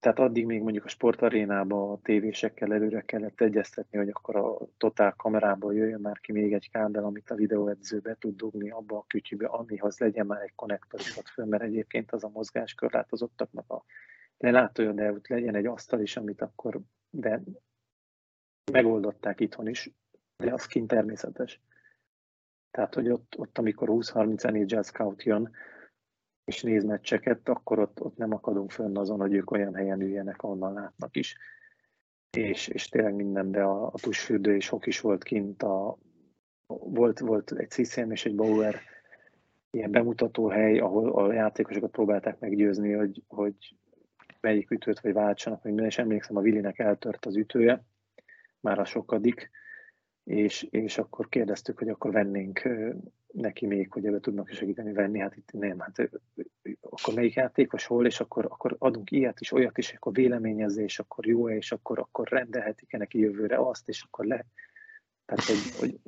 [0.00, 5.14] tehát addig még mondjuk a sportarénába a tévésekkel előre kellett egyeztetni, hogy akkor a totál
[5.16, 9.04] kamerából jöjjön már ki még egy kábel, amit a videóedző be tud dugni abba a
[9.06, 13.84] kütyübe, amihoz legyen már egy konnektor is ott föl, mert egyébként az a mozgáskörlátozottaknak a
[14.38, 17.42] lelátója, de ott legyen egy asztal is, amit akkor, de
[18.72, 19.90] megoldották itthon is,
[20.36, 21.60] de az kint természetes.
[22.70, 25.50] Tehát, hogy ott, ott amikor 20-30 NHL scout jön,
[26.44, 30.42] és néz meccseket, akkor ott, ott nem akadunk fönn azon, hogy ők olyan helyen üljenek,
[30.42, 31.36] ahonnan látnak is.
[32.30, 35.98] És, és tényleg minden, de a, a tusfürdő és hok is volt kint, a,
[36.66, 38.80] volt, volt egy Ciszém és egy Bauer
[39.70, 43.54] ilyen bemutató hely, ahol a játékosokat próbálták meggyőzni, hogy, hogy
[44.40, 47.84] melyik ütőt vagy váltsanak, meg és emlékszem, a Vilinek eltört az ütője,
[48.60, 49.50] már a sokadik,
[50.24, 52.68] és, és akkor kérdeztük, hogy akkor vennénk
[53.32, 56.10] neki még, hogy ebbe tudnak segíteni venni, hát itt nem, hát
[56.80, 61.26] akkor melyik játékos hol, és akkor, akkor adunk ilyet is, olyat is, akkor véleményezés, akkor
[61.26, 64.46] jó és akkor, akkor rendelhetik-e neki jövőre azt, és akkor le.
[65.24, 65.98] Tehát, hogy, hogy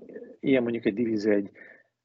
[0.40, 1.50] ilyen mondjuk egy divízió egy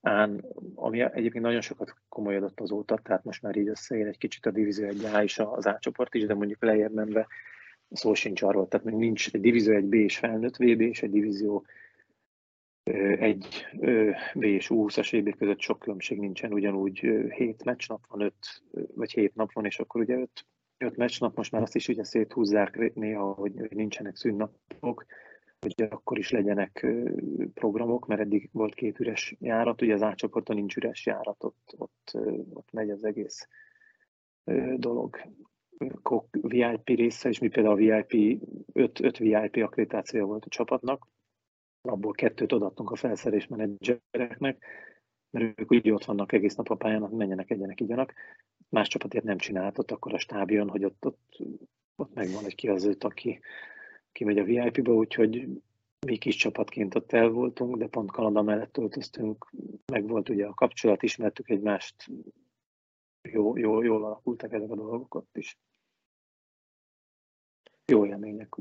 [0.02, 4.52] án, ami egyébként nagyon sokat komolyodott azóta, tehát most már így összeér egy kicsit a
[4.52, 6.60] divízió egy A és az A csoport is, de mondjuk
[6.94, 7.28] menve
[7.92, 11.12] szó sincs arról, tehát még nincs egy divízió egy B és felnőtt VB, és egy
[11.12, 11.66] divízió
[13.20, 13.66] egy
[14.34, 18.34] B és U20-as VB között sok különbség nincsen, ugyanúgy 7 meccsnap van, 5
[18.96, 20.46] vagy 7 nap van, és akkor ugye 5,
[20.78, 25.06] 5 meccsnap, most már azt is ugye széthúzzák néha, hogy nincsenek szünnapok,
[25.60, 26.88] hogy akkor is legyenek
[27.54, 32.12] programok, mert eddig volt két üres járat, ugye az átcsoporton nincs üres járat, ott, ott,
[32.54, 33.48] ott megy az egész
[34.76, 35.22] dolog.
[36.42, 38.42] VIP része, és mi például a VIP,
[38.74, 41.08] 5, 5 VIP akkreditációja volt a csapatnak,
[41.88, 44.66] abból kettőt odaadtunk a felszerelés menedzsereknek,
[45.30, 48.14] mert ők úgy ott vannak egész nap a pályán, menjenek, egyenek, igyanak.
[48.70, 51.38] Más csapat ilyet nem csinált, ott akkor a stáb jön, hogy ott, ott,
[51.96, 53.40] ott megvan, hogy ki az őt, aki,
[54.12, 55.48] ki megy a VIP-ba, úgyhogy
[56.06, 59.52] mi kis csapatként ott el voltunk, de pont Kanada mellett töltöztünk,
[59.86, 62.12] meg volt ugye a kapcsolat, ismertük egymást,
[63.22, 65.58] jó, jó, jól alakultak ezek a dolgok ott is.
[67.86, 68.56] Jó élmények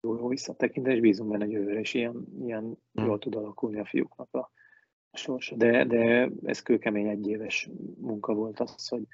[0.00, 3.06] jó, jó visszatekintve, és bízunk benne, jövőre is ilyen, ilyen hmm.
[3.06, 4.50] jól tud alakulni a fiúknak a,
[5.10, 5.56] a sorsa.
[5.56, 9.06] De, de ez kőkemény egyéves munka volt az, hogy,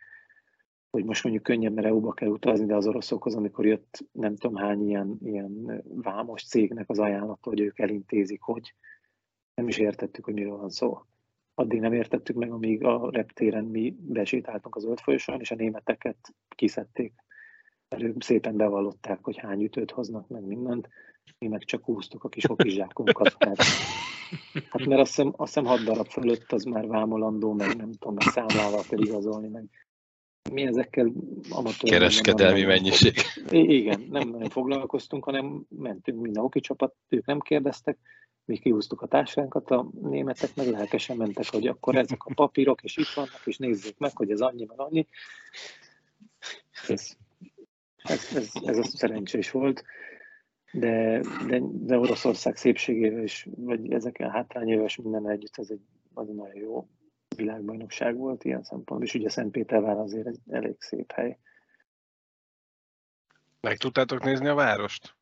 [0.90, 4.56] hogy most mondjuk könnyebb, mert EU-ba kell utazni, de az oroszokhoz, amikor jött nem tudom
[4.56, 8.74] hány ilyen, ilyen vámos cégnek az ajánlata, hogy ők elintézik, hogy
[9.54, 10.98] nem is értettük, hogy miről van szó.
[11.54, 17.12] Addig nem értettük meg, amíg a reptéren mi besétáltunk az zöld és a németeket kiszedték
[17.92, 20.88] mert ők szépen bevallották, hogy hány ütőt hoznak, meg mindent,
[21.38, 23.62] mi meg csak húztuk a kis okizsákunkat, mert,
[24.70, 28.14] hát mert azt hiszem, azt hiszem hat darab fölött az már vámolandó, meg nem tudom,
[28.14, 29.64] meg számlával kell igazolni, meg
[30.52, 31.12] mi ezekkel
[31.50, 31.90] amatőr...
[31.90, 33.14] Kereskedelmi mennyiség.
[33.50, 37.98] Igen, nem nagyon foglalkoztunk, hanem mentünk minden hoki csapat, ők nem kérdeztek,
[38.44, 42.96] mi kihúztuk a társánkat, a németek meg lelkesen mentek, hogy akkor ezek a papírok, és
[42.96, 45.06] itt vannak, és nézzük meg, hogy ez annyi, meg annyi.
[46.88, 47.16] Ez
[48.02, 49.84] ez, ez, ez a szerencsés volt,
[50.72, 55.80] de, de, de Oroszország szépségével is, vagy ezekkel hátrányével is minden együtt, ez egy,
[56.14, 56.88] az egy nagyon jó
[57.36, 61.38] világbajnokság volt ilyen szempontból, és ugye Szentpétervár azért egy elég szép hely.
[63.60, 65.16] Meg tudtátok nézni a várost?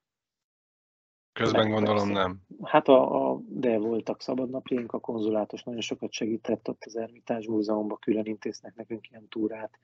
[1.32, 2.22] Közben Meg gondolom persze.
[2.22, 2.40] nem.
[2.62, 7.98] Hát a, a, de voltak szabadnapjaink, a konzulátus nagyon sokat segített, ott az Ermitás Múzeumban
[8.00, 9.78] külön intéznek nekünk ilyen túrát,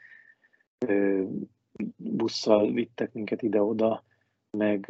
[1.96, 4.04] busszal vittek minket ide-oda,
[4.50, 4.86] meg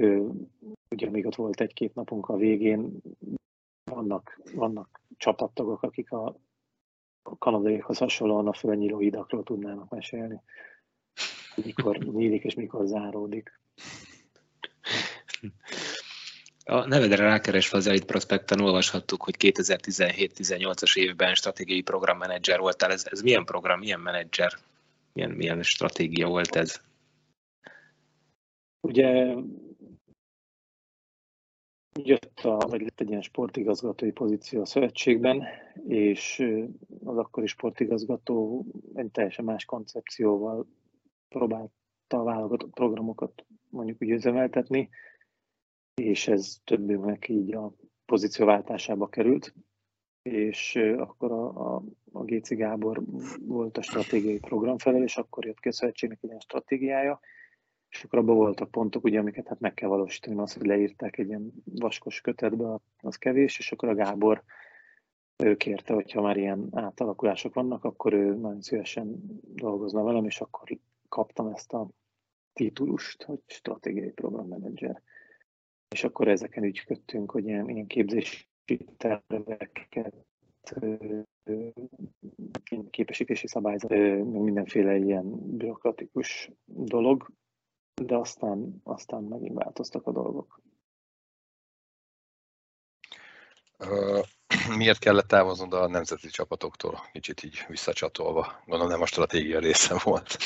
[0.90, 3.00] ugye még ott volt egy-két napunk a végén,
[3.84, 6.36] vannak, vannak csapattagok, akik a,
[7.38, 10.40] kanadaiakhoz hasonlóan a fölnyíló hidakról tudnának mesélni,
[11.54, 13.60] mikor nyílik és mikor záródik.
[16.64, 22.92] A nevedre rákeresve az Elite Prospecten olvashattuk, hogy 2017-18-as évben stratégiai programmenedzser voltál.
[22.92, 24.52] Ez, ez milyen program, milyen menedzser?
[25.16, 26.80] Milyen, milyen stratégia volt ez?
[28.80, 29.34] Ugye
[32.02, 35.42] jött a, vagy lett egy ilyen sportigazgatói pozíció a szövetségben,
[35.88, 36.38] és
[37.04, 40.66] az akkori sportigazgató egy teljesen más koncepcióval
[41.28, 41.70] próbálta
[42.08, 44.88] a válogatott programokat mondjuk úgy üzemeltetni,
[45.94, 47.72] és ez többünknek így a
[48.04, 49.54] pozícióváltásába került,
[50.22, 51.82] és akkor a, a,
[52.18, 53.02] a Géci Gábor
[53.40, 57.20] volt a stratégiai programfelelős, akkor jött ki a szövetségnek egy ilyen stratégiája,
[57.88, 61.28] és akkor abban voltak pontok, ugye, amiket hát meg kell valósítani, az, hogy leírták egy
[61.28, 64.42] ilyen vaskos kötetbe, az kevés, és akkor a Gábor
[65.36, 69.20] ő kérte, hogyha már ilyen átalakulások vannak, akkor ő nagyon szívesen
[69.54, 71.88] dolgozna velem, és akkor kaptam ezt a
[72.52, 75.02] titulust, hogy stratégiai programmenedzser.
[75.88, 78.46] És akkor ezeken ügyködtünk, hogy ilyen, ilyen képzési
[78.96, 80.14] terveket,
[82.90, 83.90] képesítési szabályzat,
[84.24, 87.30] mindenféle ilyen bürokratikus dolog,
[88.02, 90.60] de aztán, aztán megint változtak a dolgok.
[94.78, 97.00] Miért kellett távoznod a nemzeti csapatoktól?
[97.12, 98.62] Kicsit így visszacsatolva.
[98.64, 100.36] Gondolom nem a stratégia része volt.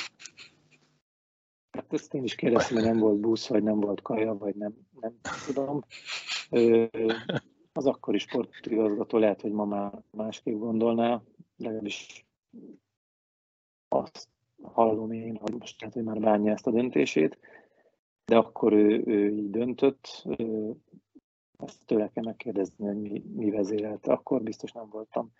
[1.71, 4.75] Hát ezt én is kérdeztem, hogy nem volt busz, vagy nem volt kaja, vagy nem,
[5.01, 5.85] nem tudom.
[7.73, 11.23] Az akkori sportigazgató lehet, hogy ma már másképp gondolná,
[11.57, 12.27] legalábbis
[13.89, 14.29] azt
[14.63, 17.39] hallom én, hogy most lehet, hogy már bánja ezt a döntését,
[18.25, 20.25] de akkor ő, ő így döntött,
[21.59, 24.13] ezt tőle kell megkérdezni, hogy mi, mi vezérelte.
[24.13, 25.33] Akkor biztos nem voltam,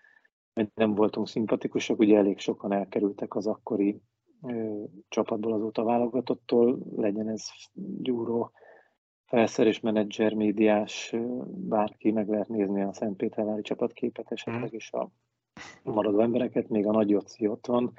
[0.73, 4.01] nem voltunk szimpatikusak, ugye elég sokan elkerültek az akkori
[4.41, 7.43] ö, csapatból azóta válogatottól, legyen ez
[8.01, 8.51] gyúró,
[9.31, 11.15] felszerés, menedzser, médiás,
[11.47, 15.09] bárki meg lehet nézni a Szentpétervári csapatképet esetleg, és a
[15.83, 17.93] maradó embereket, még a nagy Jóci ott van,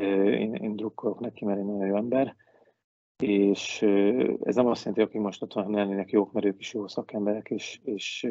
[0.00, 2.36] én, én drukkolok neki, mert én nagyon jó ember,
[3.22, 3.82] és
[4.42, 7.50] ez nem azt jelenti, hogy most ott van, lennének jók, mert ők is jó szakemberek,
[7.50, 8.28] és, és,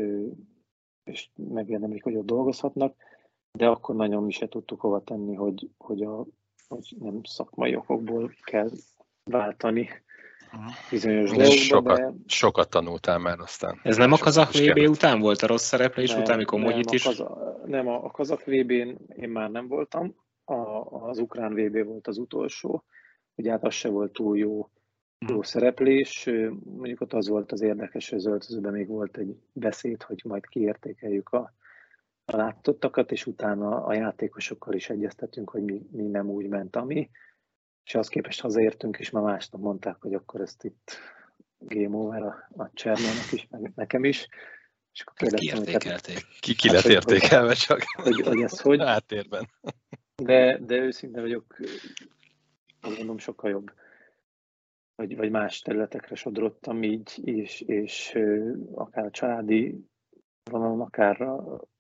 [1.04, 2.96] és megérdemlik, hogy ott dolgozhatnak,
[3.58, 6.26] de akkor nagyon mi se tudtuk hova tenni, hogy, hogy, a,
[6.68, 8.70] hogy nem szakmai okokból kell
[9.24, 9.90] váltani
[10.90, 12.12] bizonyos dolgokba, sokat, de...
[12.26, 13.80] sokat tanultál már aztán.
[13.84, 17.06] Ez nem a kazak VB után volt a rossz szereplés nem, után, amikor Mogyit is?
[17.06, 21.86] A kaza, nem, a, a kazak VB-n én már nem voltam, a, az ukrán VB
[21.86, 22.84] volt az utolsó,
[23.36, 24.70] ugye hát az se volt túl jó,
[25.28, 25.44] jó mhm.
[25.44, 26.30] szereplés.
[26.64, 30.48] Mondjuk ott az volt az érdekes, hogy az öltözőben még volt egy beszéd, hogy majd
[30.48, 31.54] kiértékeljük a,
[32.26, 37.10] a látottakat, és utána a játékosokkal is egyeztetünk, hogy mi, mi nem úgy ment, ami.
[37.90, 40.98] És az képest hazaértünk, és már másnap mondták, hogy akkor ezt itt
[41.58, 44.28] game over a, a Csernónak is, meg nekem is.
[44.94, 47.82] És akkor kérdeztem, hogy hát, ki, ki lett értékelve csak.
[47.94, 48.80] Hogy, hogy ez hogy?
[48.80, 49.50] Háttérben.
[50.16, 51.56] De, de őszinte vagyok,
[52.82, 53.72] azt mondom, sokkal jobb,
[54.96, 58.20] vagy, vagy más területekre sodrottam így, és, és
[58.74, 59.86] akár a családi
[60.44, 61.30] vonalon, akár,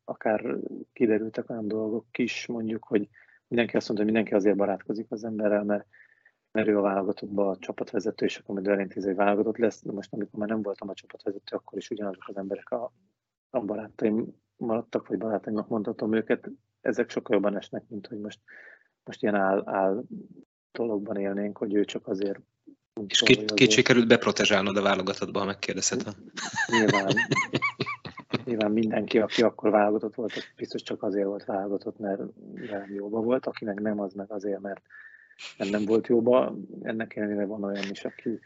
[0.03, 0.55] akár
[0.93, 3.09] kiderültek olyan dolgok is, mondjuk, hogy
[3.49, 5.85] mindenki azt mondta, hogy mindenki azért barátkozik az emberrel, mert,
[6.51, 9.81] mert ő a válogatottban a csapatvezető, és akkor majd elintézi, hogy válogatott lesz.
[9.83, 12.93] De most, amikor már nem voltam a csapatvezető, akkor is ugyanazok az emberek a,
[13.49, 14.25] a barátaim
[14.57, 16.49] maradtak, vagy barátaimnak mondhatom őket.
[16.81, 18.39] Ezek sokkal jobban esnek, mint hogy most,
[19.03, 20.03] most ilyen áll, áll
[20.71, 22.39] dologban élnénk, hogy ő csak azért...
[23.07, 26.13] És két, két sikerült beprotezsálnod a válogatottba, ha megkérdezhetem.
[26.67, 27.13] Nyilván,
[28.49, 32.21] nyilván mindenki, aki akkor válogatott volt, az biztos csak azért volt válogatott, mert
[32.53, 34.81] velem jóba volt, aki nem, az meg azért, mert
[35.57, 36.55] nem, nem volt jóba.
[36.81, 38.39] Ennek ellenére van olyan is, aki,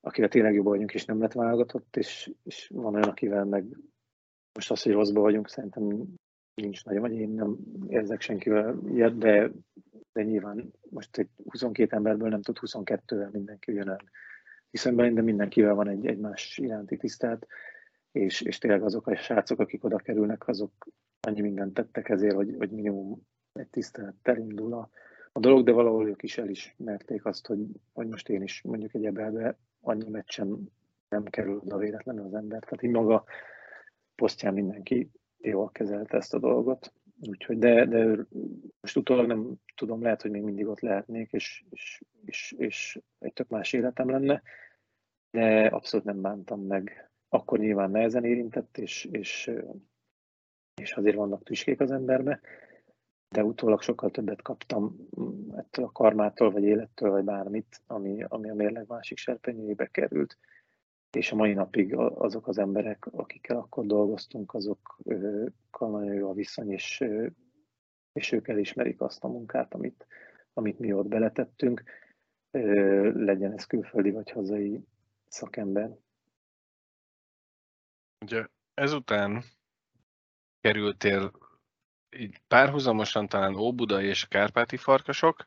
[0.00, 3.64] akivel tényleg jobban vagyunk, és nem lett válogatott, és, és van olyan, akivel meg
[4.52, 6.04] most az, hogy rosszba vagyunk, szerintem
[6.54, 7.56] nincs nagyon, vagy én nem
[7.88, 9.50] érzek senkivel ilyet, de,
[10.12, 14.10] de nyilván most egy 22 emberből nem tud 22-vel mindenki ugyanolyan
[14.70, 17.46] viszonyban, de mindenkivel van egy egymás iránti tisztelt,
[18.12, 20.72] és, és tényleg azok a srácok, akik oda kerülnek, azok
[21.20, 24.90] annyi mindent tettek ezért, hogy, hogy minimum egy tisztelettel indul a,
[25.32, 29.04] a dolog, de valahol ők is elismerték azt, hogy, hogy most én is mondjuk egy
[29.04, 30.70] ebelbe annyi meccsen
[31.08, 32.60] nem kerül oda véletlenül az ember.
[32.60, 33.24] Tehát így maga
[34.14, 36.92] posztján mindenki jól kezelte ezt a dolgot.
[37.28, 38.26] Úgyhogy, de, de
[38.80, 43.32] most utólag nem tudom, lehet, hogy még mindig ott lehetnék, és, és, és, és egy
[43.32, 44.42] tök más életem lenne,
[45.30, 47.09] de abszolút nem bántam meg.
[47.32, 49.50] Akkor nyilván nehezen érintett, és, és,
[50.74, 52.40] és azért vannak tüskék az emberbe,
[53.28, 55.08] de utólag sokkal többet kaptam
[55.56, 60.38] ettől a karmától, vagy élettől, vagy bármit, ami, ami a mérleg másik serpenyőjébe került.
[61.10, 66.70] És a mai napig azok az emberek, akikkel akkor dolgoztunk, azokkal nagyon jó a viszony,
[66.70, 67.04] és,
[68.12, 70.06] és ők elismerik azt a munkát, amit,
[70.52, 71.82] amit mi ott beletettünk,
[73.14, 74.84] legyen ez külföldi vagy hazai
[75.28, 75.96] szakember.
[78.20, 79.44] Ugye ezután
[80.60, 81.32] kerültél
[82.16, 85.44] így párhuzamosan talán Óbuda és a Kárpáti farkasok,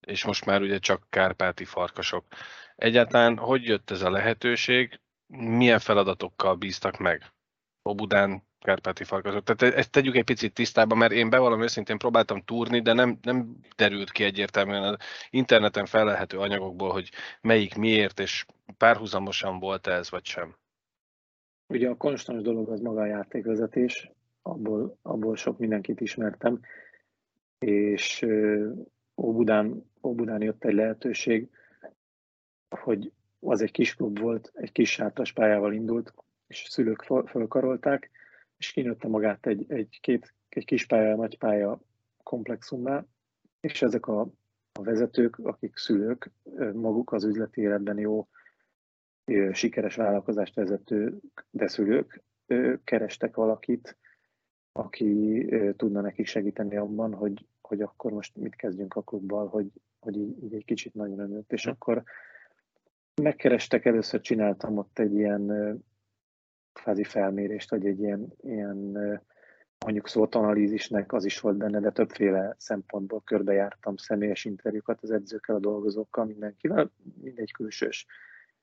[0.00, 2.26] és most már ugye csak Kárpáti farkasok.
[2.76, 7.32] Egyáltalán hogy jött ez a lehetőség, milyen feladatokkal bíztak meg
[7.82, 9.44] Obudán, Kárpáti farkasok?
[9.44, 13.56] Tehát ezt tegyük egy picit tisztába, mert én bevallom őszintén próbáltam túrni, de nem, nem
[13.76, 14.96] derült ki egyértelműen az
[15.30, 18.44] interneten felelhető anyagokból, hogy melyik miért, és
[18.76, 20.56] párhuzamosan volt ez, vagy sem.
[21.70, 24.10] Ugye a konstans dolog az maga a játékvezetés,
[24.42, 26.60] abból, abból sok mindenkit ismertem,
[27.58, 28.26] és
[29.16, 31.48] Óbudán, Óbudán jött egy lehetőség,
[32.68, 36.14] hogy az egy kis klub volt, egy kis sátras pályával indult,
[36.46, 38.10] és szülők fölkarolták,
[38.56, 41.80] és kinőtte magát egy, egy, két, egy kis pálya, nagy pálya
[42.22, 43.04] komplexummá,
[43.60, 44.20] és ezek a,
[44.72, 46.30] a vezetők, akik szülők,
[46.72, 48.28] maguk az üzleti életben jó,
[49.52, 52.22] sikeres vállalkozást vezetők, de szülők,
[52.84, 53.96] kerestek valakit,
[54.72, 60.16] aki tudna nekik segíteni abban, hogy, hogy akkor most mit kezdjünk a klubbal, hogy, hogy
[60.16, 61.52] így, így egy kicsit nagyon önött.
[61.52, 62.02] És akkor
[63.22, 65.52] megkerestek, először csináltam ott egy ilyen
[66.72, 68.78] kvázi felmérést, vagy egy ilyen, ilyen
[69.84, 75.60] mondjuk analízisnek az is volt benne, de többféle szempontból körbejártam személyes interjúkat az edzőkkel, a
[75.60, 76.90] dolgozókkal, mindenkivel,
[77.22, 78.06] mindegy külsős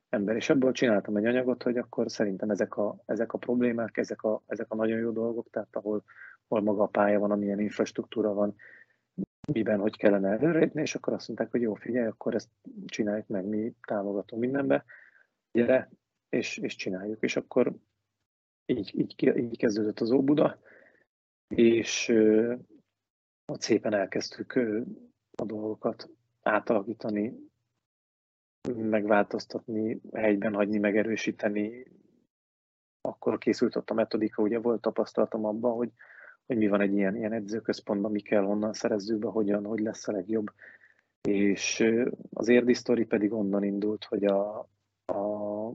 [0.09, 0.35] ember.
[0.35, 4.43] És ebből csináltam egy anyagot, hogy akkor szerintem ezek a, ezek a problémák, ezek a,
[4.45, 6.03] ezek a nagyon jó dolgok, tehát ahol,
[6.47, 8.55] ahol maga a pálya van, amilyen infrastruktúra van,
[9.53, 12.49] miben hogy kellene előrépni, és akkor azt mondták, hogy jó, figyelj, akkor ezt
[12.85, 14.85] csináljuk meg, mi támogatunk mindenbe,
[15.51, 15.89] gyere,
[16.29, 17.23] és, és csináljuk.
[17.23, 17.73] És akkor
[18.65, 20.59] így, így, így kezdődött az Óbuda,
[21.47, 22.13] és
[23.45, 24.55] ott szépen elkezdtük
[25.35, 26.09] a dolgokat
[26.41, 27.46] átalakítani,
[28.75, 31.85] megváltoztatni, helyben hagyni, megerősíteni.
[33.01, 35.91] Akkor készült ott a metodika, ugye volt tapasztalatom abban, hogy,
[36.45, 40.07] hogy mi van egy ilyen, ilyen edzőközpontban, mi kell honnan szerezzük be, hogyan, hogy lesz
[40.07, 40.51] a legjobb.
[41.21, 41.93] És
[42.33, 44.69] az érdi sztori pedig onnan indult, hogy a,
[45.05, 45.67] a,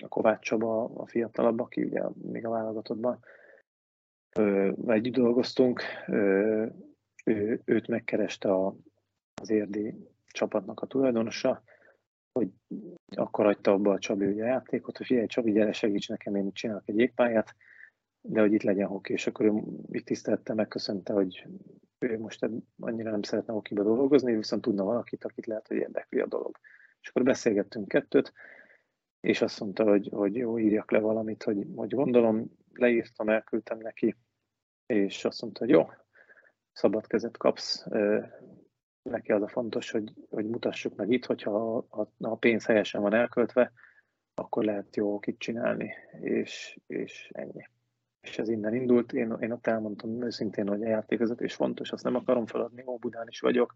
[0.00, 3.18] a Kovács Csaba, a fiatalabb, aki ugye még a válogatottban
[4.86, 5.82] együtt dolgoztunk,
[7.24, 8.76] ő, őt megkereste a,
[9.40, 11.62] az érdi csapatnak a tulajdonosa,
[12.38, 12.50] hogy
[13.16, 16.52] akkor hagyta abba a Csabi ugye a játékot, hogy figyelj Csabi, gyere segíts nekem, én
[16.52, 17.54] csinálok egy jégpályát,
[18.20, 19.52] de hogy itt legyen hoki, és akkor ő
[19.90, 21.46] itt tisztelte, megköszönte, hogy
[21.98, 22.48] ő most
[22.80, 26.58] annyira nem szeretne hokiba dolgozni, viszont tudna valakit, akit lehet, hogy érdekli a dolog.
[27.00, 28.32] És akkor beszélgettünk kettőt,
[29.20, 34.16] és azt mondta, hogy, hogy jó, írjak le valamit, hogy, hogy gondolom, leírtam, elküldtem neki,
[34.86, 35.86] és azt mondta, hogy jó,
[36.72, 37.86] szabad kezet kapsz,
[39.10, 43.14] neki az a fontos, hogy, hogy mutassuk meg itt, hogyha a, a, pénz helyesen van
[43.14, 43.72] elköltve,
[44.34, 47.68] akkor lehet jó kit csinálni, és, és ennyi.
[48.20, 49.12] És ez innen indult.
[49.12, 53.40] Én, én ott elmondtam őszintén, hogy a játékvezetés fontos, azt nem akarom feladni, Óbudán is
[53.40, 53.74] vagyok.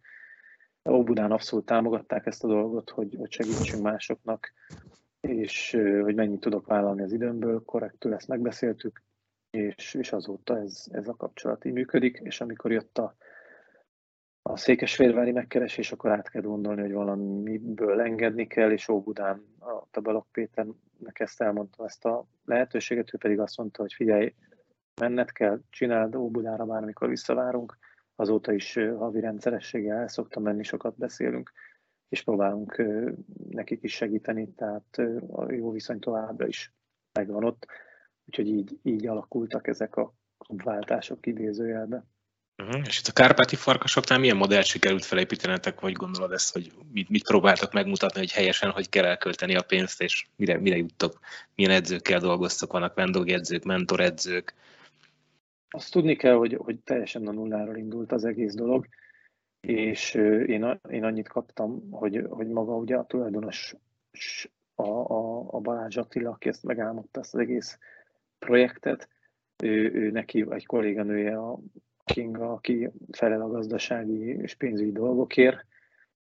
[0.91, 4.53] Óbudán abszolút támogatták ezt a dolgot, hogy, hogy segítsünk másoknak,
[5.21, 5.71] és
[6.03, 9.03] hogy mennyit tudok vállalni az időmből, korrektül ezt megbeszéltük,
[9.51, 13.17] és, és azóta ez, ez a kapcsolat így működik, és amikor jött a,
[14.53, 20.27] a székesfehérvári megkeresés, akkor át kell gondolni, hogy valamiből engedni kell, és Óbudán a Tabalok
[20.33, 24.35] Péternek ezt elmondta ezt a lehetőséget, ő pedig azt mondta, hogy figyelj,
[25.01, 27.79] menned kell, csináld Óbudára bármikor visszavárunk,
[28.17, 31.53] azóta is havi rendszerességgel el szoktam menni, sokat beszélünk,
[32.09, 32.83] és próbálunk
[33.51, 34.99] nekik is segíteni, tehát
[35.31, 36.75] a jó viszony továbbra is
[37.13, 37.67] megvan ott,
[38.25, 40.15] úgyhogy így, így alakultak ezek a
[40.49, 42.12] váltások idézőjelben.
[42.63, 42.87] Uh-huh.
[42.87, 47.25] És itt a kárpáti farkasoknál milyen modellt sikerült felépítenetek, vagy gondolod ezt, hogy mit, mit
[47.25, 51.21] próbáltak megmutatni, hogy helyesen hogy kell elkölteni a pénzt, és mire, mire juttok,
[51.55, 54.55] milyen edzőkkel dolgoztok, vannak vendégedzők, mentoredzők?
[55.71, 58.87] Azt tudni kell, hogy, hogy teljesen a nulláról indult az egész dolog,
[59.61, 60.15] és
[60.47, 63.75] én, én annyit kaptam, hogy, hogy maga ugye a tulajdonos
[64.75, 67.79] a, a, a Balázs Attila, aki ezt megálmodta ezt az egész
[68.39, 69.09] projektet,
[69.63, 71.59] ő, ő neki egy kolléganője a
[72.13, 75.67] Kinga, aki felel a gazdasági és pénzügyi dolgokért.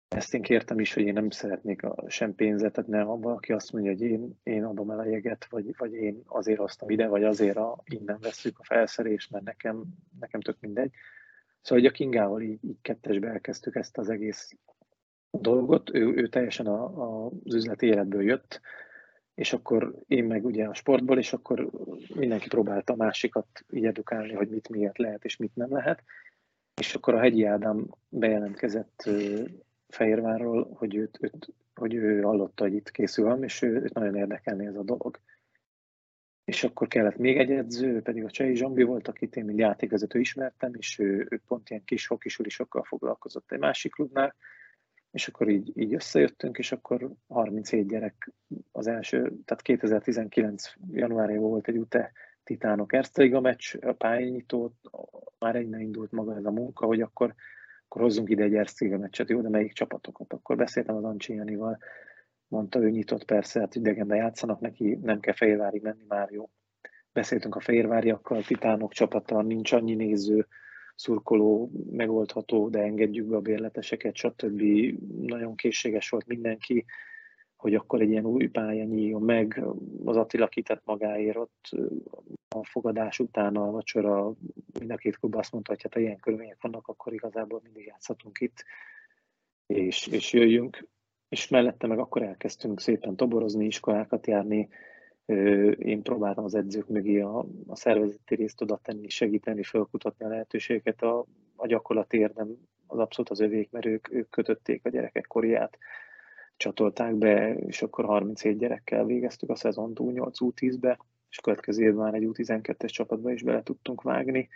[0.09, 3.73] Ezt én kértem is, hogy én nem szeretnék a, sem pénzet, tehát ne valaki azt
[3.73, 7.25] mondja, hogy én, én adom el a jeget, vagy, vagy én azért hoztam ide, vagy
[7.25, 9.85] azért a, innen veszük a felszerést, mert nekem,
[10.21, 10.91] nekem tök mindegy.
[11.61, 14.57] Szóval hogy a Kingával így, így kettesbe elkezdtük ezt az egész
[15.31, 15.95] dolgot.
[15.95, 18.61] Ő, ő teljesen a, a, az üzleti életből jött,
[19.37, 21.71] és akkor én meg ugye a sportból, és akkor
[22.15, 26.03] mindenki próbálta a másikat így edukálni, hogy mit miért lehet és mit nem lehet.
[26.81, 29.11] És akkor a Hegyi Ádám bejelentkezett
[29.89, 34.67] Fehérvárról, hogy, őt, őt, hogy ő hallotta, hogy itt készül és ő, őt nagyon érdekelni
[34.67, 35.21] ez a dolog.
[36.45, 40.19] És akkor kellett még egy edző, pedig a Csei Zsombi volt, akit én mint játékvezető
[40.19, 44.35] ismertem, és ő, ő pont ilyen kis hokisulisokkal foglalkozott egy másik klubnál,
[45.17, 48.33] és akkor így, így összejöttünk, és akkor 37 gyerek
[48.73, 52.13] az első, tehát 2019 januárjában volt egy UTE
[52.45, 54.73] Titánok Erzteliga meccs, a pályányító,
[55.39, 57.35] már innen indult maga ez a munka, hogy akkor,
[57.85, 60.33] akkor hozzunk ide egy Erzteliga meccset, jó, de melyik csapatokat?
[60.33, 61.79] Akkor beszéltem az Ancsi Janival,
[62.49, 66.51] mondta, ő nyitott persze, hát idegenben játszanak neki, nem kell Fehérvárig menni, már jó.
[67.13, 70.47] Beszéltünk a Fehérváriakkal, Titánok csapata, nincs annyi néző,
[70.97, 74.63] szurkoló megoldható, de engedjük be a bérleteseket, stb.
[75.21, 76.85] Nagyon készséges volt mindenki.
[77.57, 79.65] hogy akkor egy ilyen új pálya nyíljon meg.
[80.05, 81.69] Az Attila kitett magáért ott
[82.49, 84.33] a fogadás után a vacsora,
[84.79, 87.87] mind a két klub azt mondta, hogy hát ha ilyen körülmények vannak, akkor igazából mindig
[87.87, 88.65] játszhatunk itt,
[89.67, 90.89] és, és jöjjünk.
[91.29, 94.69] És mellette meg akkor elkezdtünk szépen toborozni, iskolákat járni,
[95.79, 101.03] én próbáltam az edzők mögé a, a szervezeti részt oda tenni, segíteni, felkutatni a lehetőségeket.
[101.03, 101.25] A,
[101.57, 102.57] a gyakorlati érdem
[102.87, 105.79] az abszolút az övék, mert ők, ők kötötték a gyerekek koriát,
[106.57, 110.99] csatolták be, és akkor 37 gyerekkel végeztük a szezont U8, U10-be,
[111.31, 114.49] és következő évben már egy U12-es csapatba is bele tudtunk vágni.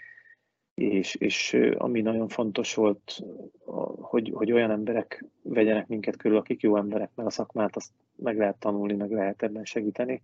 [0.75, 3.21] És, és ami nagyon fontos volt,
[3.97, 8.39] hogy, hogy olyan emberek vegyenek minket körül, akik jó emberek, mert a szakmát azt meg
[8.39, 10.23] lehet tanulni, meg lehet ebben segíteni,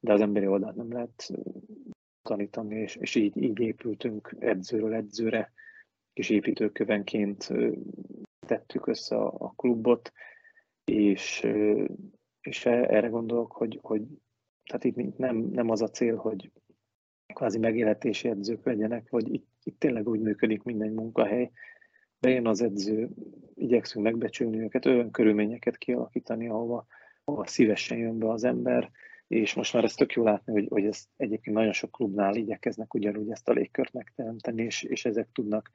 [0.00, 1.30] de az emberi oldalt nem lehet
[2.22, 5.52] tanítani, és, és így, így épültünk edzőről edzőre,
[6.12, 7.48] és építőkövenként
[8.46, 10.12] tettük össze a, a klubot,
[10.84, 11.46] és,
[12.40, 14.02] és e, erre gondolok, hogy, hogy
[14.64, 16.50] tehát itt nem, nem az a cél, hogy
[17.34, 21.50] kvázi megélhetési edzők legyenek, vagy itt, itt tényleg úgy működik minden munkahely,
[22.18, 23.08] bejön az edző,
[23.54, 26.86] igyekszünk megbecsülni őket, olyan körülményeket kialakítani, ahova,
[27.24, 28.90] ahova szívesen jön be az ember,
[29.30, 32.94] és most már ezt tök jó látni, hogy, hogy ezt egyébként nagyon sok klubnál igyekeznek
[32.94, 35.70] ugyanúgy ezt a légkört megteremteni, és, és ezek tudnak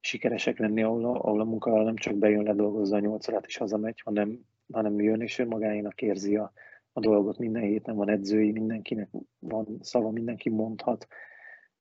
[0.00, 3.56] sikeresek lenni, ahol a, ahol a munkavállaló nem csak bejön, ledolgozza a nyolc órát és
[3.56, 4.38] hazamegy, hanem,
[4.72, 6.52] hanem jön és ő magáénak érzi a,
[6.92, 7.38] a dolgot.
[7.38, 11.06] Minden héten van edzői, mindenkinek van szava, mindenki mondhat,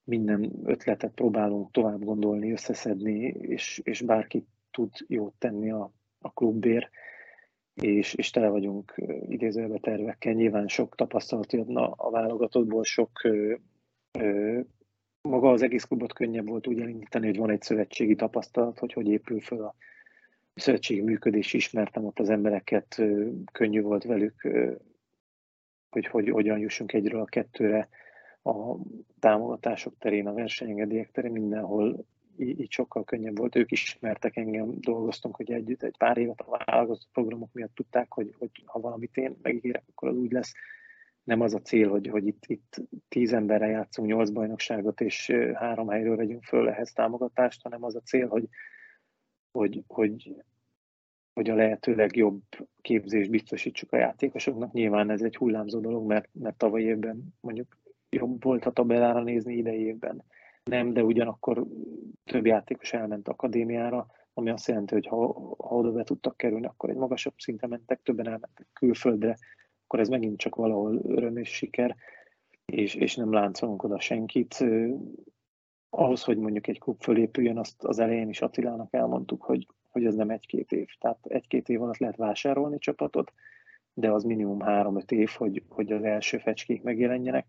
[0.04, 6.90] minden ötletet próbálunk tovább gondolni, összeszedni, és, és bárki tud jót tenni a, a klubbér
[7.74, 8.96] és, és tele vagyunk
[9.28, 10.34] idézőbe tervekkel.
[10.34, 13.56] Nyilván sok tapasztalat jön a, a válogatottból, sok ö,
[14.20, 14.60] ö,
[15.22, 19.08] maga az egész klubot könnyebb volt úgy elindítani, hogy van egy szövetségi tapasztalat, hogy hogy
[19.08, 19.76] épül föl a
[20.56, 24.72] szövetségi működés, ismertem ott az embereket, ö, könnyű volt velük, ö,
[25.90, 27.90] hogy, hogy hogyan jussunk egyről a kettőre
[28.44, 28.76] a
[29.20, 32.06] támogatások terén, a versenyengedélyek terén, mindenhol
[32.42, 33.56] így, sokkal könnyebb volt.
[33.56, 38.36] Ők ismertek engem, dolgoztunk, hogy együtt egy pár évet a válogatott programok miatt tudták, hogy,
[38.38, 40.54] hogy ha valamit én megígérek, akkor az úgy lesz.
[41.24, 45.88] Nem az a cél, hogy, hogy itt, itt tíz emberre játszunk nyolc bajnokságot, és három
[45.88, 48.48] helyről vegyünk föl ehhez támogatást, hanem az a cél, hogy,
[49.52, 50.36] hogy, hogy,
[51.34, 52.42] hogy a lehető legjobb
[52.82, 54.72] képzést biztosítsuk a játékosoknak.
[54.72, 57.78] Nyilván ez egy hullámzó dolog, mert, mert tavaly évben mondjuk
[58.10, 60.24] jobb volt a tabellára nézni idei évben
[60.64, 61.66] nem, de ugyanakkor
[62.24, 65.18] több játékos elment akadémiára, ami azt jelenti, hogy ha,
[65.58, 69.38] ha oda be tudtak kerülni, akkor egy magasabb szintre mentek, többen elmentek külföldre,
[69.84, 71.96] akkor ez megint csak valahol öröm és siker,
[72.66, 74.66] és, és nem láncolunk oda senkit.
[75.90, 80.16] Ahhoz, hogy mondjuk egy klub fölépüljön, azt az elején is Attilának elmondtuk, hogy, hogy ez
[80.16, 80.88] nem egy-két év.
[81.00, 83.34] Tehát egy-két év alatt lehet vásárolni csapatot,
[83.94, 87.48] de az minimum három-öt év, hogy, hogy az első fecskék megjelenjenek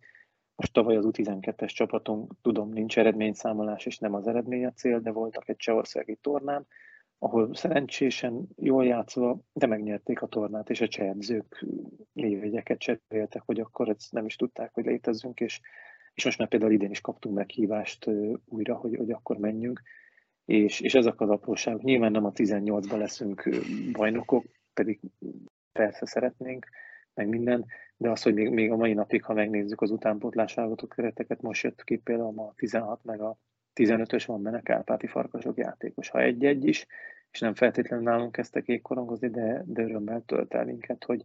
[0.57, 5.11] most tavaly az U12-es csapatunk, tudom, nincs eredményszámolás, és nem az eredmény a cél, de
[5.11, 6.67] voltak egy csehországi tornán,
[7.19, 11.65] ahol szerencsésen, jól játszva, de megnyerték a tornát, és a cseh edzők
[12.13, 15.61] névjegyeket cseréltek, hogy akkor ezt nem is tudták, hogy létezzünk, és,
[16.15, 18.11] és most már például idén is kaptunk meghívást
[18.45, 19.83] újra, hogy, hogy akkor menjünk,
[20.45, 21.83] és, és ezek az apróságok.
[21.83, 23.49] Nyilván nem a 18-ban leszünk
[23.93, 24.45] bajnokok,
[24.75, 25.01] pedig
[25.73, 26.67] persze szeretnénk,
[27.15, 27.67] meg minden,
[28.03, 31.63] de az, hogy még, még a mai napig, ha megnézzük az utánpótlás válogatott kereteket, most
[31.63, 33.39] jött ki például a 16 meg a
[33.75, 36.09] 15-ös van benne Kárpáti farkasok játékos.
[36.09, 36.87] Ha egy-egy is,
[37.31, 41.23] és nem feltétlenül nálunk kezdtek ékkorongozni, de, de örömmel tölt el minket, hogy,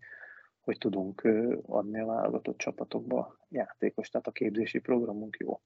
[0.59, 1.27] hogy tudunk
[1.65, 5.61] adni a válogatott csapatokba játékos, tehát a képzési programunk jó.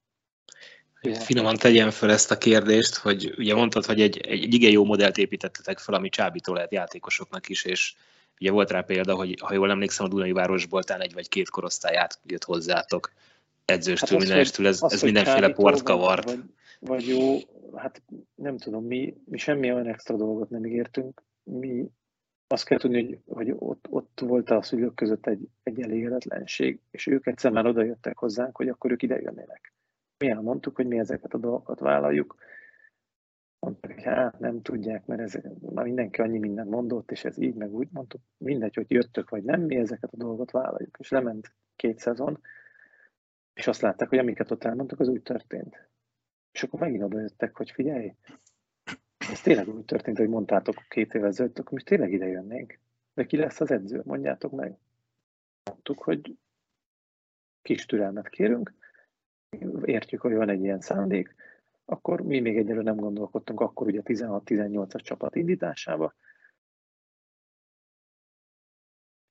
[1.14, 4.86] Finoman tegyen fel ezt a kérdést, hogy ugye mondtad, hogy egy, egy, egy igen jó
[4.86, 7.96] modellt építettetek fel, ami csábító lehet játékosoknak is, és
[8.42, 11.50] Ugye volt rá példa, hogy ha jól emlékszem, a Dunai Városból talán egy vagy két
[11.50, 13.12] korosztályát jött hozzátok
[13.66, 16.24] edzőstől, hát mindenestől, ez, az, ez mindenféle port kavart.
[16.24, 16.44] Vagy,
[16.80, 17.38] vagy jó,
[17.76, 18.02] hát
[18.36, 21.86] nem tudom, mi, mi semmi olyan extra dolgot nem ígértünk, mi
[22.48, 27.08] azt kell tudni, hogy, hogy ott, ott volt a szülők között egy, egy elégedetlenség, és
[27.08, 29.74] ők egyszer már oda jöttek hozzánk, hogy akkor ők ide jönnének.
[30.18, 32.36] Mi elmondtuk, hogy mi ezeket a dolgokat vállaljuk,
[33.62, 37.74] mondták, hát nem tudják, mert ez, már mindenki annyi mindent mondott, és ez így, meg
[37.74, 40.98] úgy mondtuk, mindegy, hogy jöttök vagy nem, mi ezeket a dolgot vállaljuk.
[41.00, 42.40] És lement két szezon,
[43.54, 45.90] és azt látták, hogy amiket ott elmondtak, az úgy történt.
[46.52, 48.16] És akkor megint oda jöttek, hogy figyelj,
[49.32, 52.80] ez tényleg úgy történt, hogy mondtátok két évvel ezelőtt, akkor mi tényleg ide jönnénk.
[53.14, 54.02] De ki lesz az edző?
[54.06, 54.78] Mondjátok meg.
[55.70, 56.38] Mondtuk, hogy
[57.62, 58.74] kis türelmet kérünk,
[59.84, 61.36] értjük, hogy van egy ilyen szándék,
[61.92, 66.14] akkor mi még egyelőre nem gondolkodtunk akkor ugye 16-18-as csapat indításába.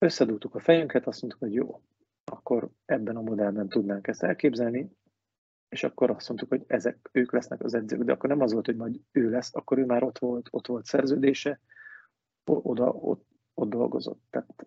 [0.01, 1.83] összedugtuk a fejünket, azt mondtuk, hogy jó,
[2.25, 4.91] akkor ebben a modellben tudnánk ezt elképzelni,
[5.69, 8.67] és akkor azt mondtuk, hogy ezek, ők lesznek az edzők, de akkor nem az volt,
[8.67, 11.61] hogy majd ő lesz, akkor ő már ott volt, ott volt szerződése,
[12.45, 14.23] oda, ott, ott dolgozott.
[14.31, 14.67] Tehát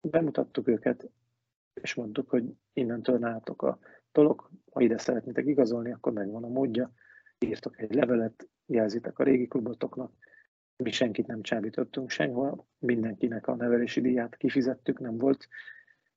[0.00, 1.10] bemutattuk őket,
[1.72, 3.78] és mondtuk, hogy innentől nálatok a
[4.12, 6.92] dolog, ha ide szeretnétek igazolni, akkor megvan a módja,
[7.38, 10.12] írtok egy levelet, jelzitek a régi klubotoknak,
[10.76, 15.48] mi senkit nem csábítottunk sehol, mindenkinek a nevelési díját kifizettük, nem volt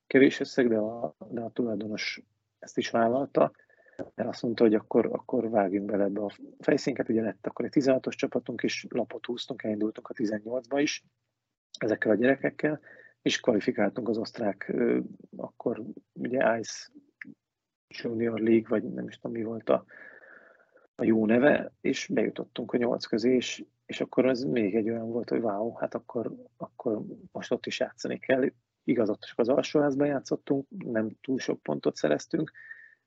[0.08, 2.22] kevés összeg, de a, de a tulajdonos
[2.60, 3.52] ezt is vállalta,
[4.16, 7.72] mert azt mondta, hogy akkor, akkor vágjunk bele ebbe a fejszínket, ugye lett akkor egy
[7.76, 11.04] 16-os csapatunk, és lapot húztunk, elindultunk a 18-ba is
[11.80, 12.80] ezekkel a gyerekekkel,
[13.22, 14.74] és kvalifikáltunk az osztrák,
[15.36, 15.84] akkor
[16.14, 16.90] ugye Ice
[18.02, 19.86] Junior League, vagy nem is tudom mi volt a,
[20.96, 25.12] a jó neve, és bejutottunk a nyolc közé, és, és akkor ez még egy olyan
[25.12, 28.52] volt, hogy wow, hát akkor, akkor most ott is játszani kell.
[28.84, 32.52] Igaz, ott csak az alsóházban játszottunk, nem túl sok pontot szereztünk,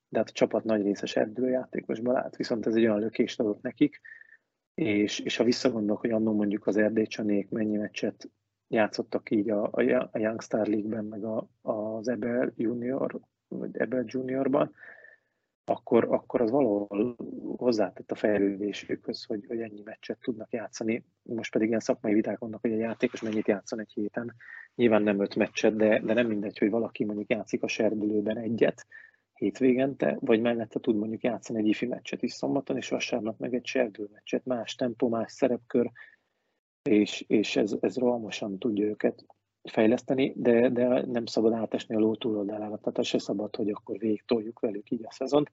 [0.08, 4.00] de hát a csapat nagy részes erdőjátékosban állt, viszont ez egy olyan lökést adott nekik,
[4.74, 8.30] és, és ha visszagondolok, hogy annól mondjuk az Erdélycsanék mennyi meccset
[8.68, 14.74] játszottak így a, a, Youngstar League-ben, meg a, az Ebel Junior, vagy Ebel Juniorban,
[15.68, 17.16] akkor, akkor az valahol
[17.56, 21.04] hozzátett a fejlődésükhöz, hogy, hogy ennyi meccset tudnak játszani.
[21.22, 24.34] Most pedig ilyen szakmai viták vannak, hogy a játékos mennyit játszon egy héten.
[24.74, 28.86] Nyilván nem öt meccset, de, de nem mindegy, hogy valaki mondjuk játszik a serdülőben egyet
[29.32, 33.66] hétvégente, vagy mellette tud mondjuk játszani egy ifi meccset is szombaton, és vasárnap meg egy
[33.66, 35.90] serdülő meccset, más tempó, más szerepkör,
[36.82, 39.24] és, és ez, ez rohamosan tudja őket
[39.70, 44.22] fejleszteni, de, de nem szabad átesni a ló túloldalára, tehát se szabad, hogy akkor végig
[44.26, 45.50] toljuk velük így a szezont.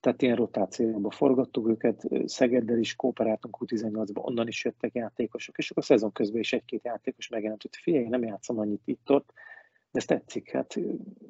[0.00, 5.82] Tehát ilyen rotációba forgattuk őket, Szegeddel is kooperáltunk U18-ban, onnan is jöttek játékosok, és akkor
[5.82, 9.32] a szezon közben is egy-két játékos megjelent, hogy figyelj, nem játszom annyit itt-ott,
[9.90, 10.76] de ez tetszik, hát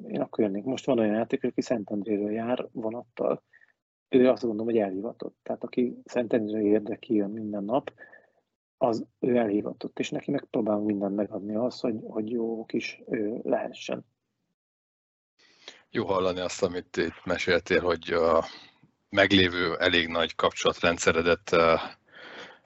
[0.07, 0.63] én akkor jönnék.
[0.63, 3.43] Most van olyan játékos, aki Szentendréről jár vonattal,
[4.09, 5.35] ő azt gondolom, hogy elhivatott.
[5.43, 7.91] Tehát aki Szentendrére érdeki jön minden nap,
[8.81, 14.05] az ő elhivatott, és neki megpróbálunk mindent megadni az, hogy, hogy jó kis ő lehessen.
[15.89, 18.45] Jó hallani azt, amit itt meséltél, hogy a
[19.09, 21.55] meglévő elég nagy kapcsolatrendszeredet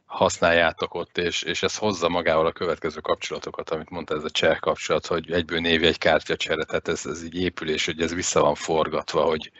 [0.05, 4.59] használjátok ott, és, és ez hozza magával a következő kapcsolatokat, amit mondta ez a cseh
[4.59, 8.55] kapcsolat, hogy egyből név egy kártyacsere, tehát ez, ez így épülés, hogy ez vissza van
[8.55, 9.51] forgatva, hogy,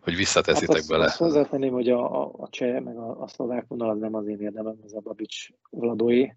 [0.00, 1.04] hogy visszateszitek hát bele.
[1.04, 4.26] Azt hozzátenném, hogy a, a, a cseh, meg a, a szlovák vonal az nem az
[4.26, 6.28] én érdemem, az a Babics Vladói.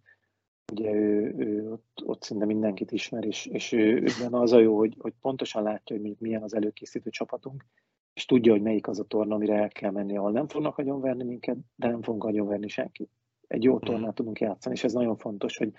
[0.71, 4.77] Ugye ő, ő ott, ott szinte mindenkit ismer, és, és ő, őben az a jó,
[4.77, 7.65] hogy, hogy pontosan látja, hogy milyen az előkészítő csapatunk,
[8.13, 11.23] és tudja, hogy melyik az a torna, amire el kell menni, ahol nem fognak agyonverni
[11.23, 13.09] minket, de nem fogunk agyonverni senkit.
[13.47, 15.71] Egy jó tornát tudunk játszani, és ez nagyon fontos, hogy,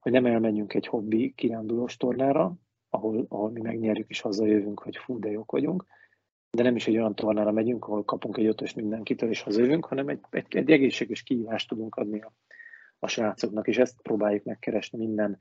[0.00, 2.54] hogy nem elmenjünk egy hobbi kirándulós tornára,
[2.90, 5.84] ahol, ahol mi megnyerjük és hazajövünk, hogy fú, de jók vagyunk,
[6.50, 10.08] de nem is egy olyan tornára megyünk, ahol kapunk egy ötös mindenkitől és hazajövünk, hanem
[10.08, 12.32] egy, egy, egy egészséges kihívást tudunk adni a,
[12.98, 15.38] a srácoknak, és ezt próbáljuk megkeresni minden,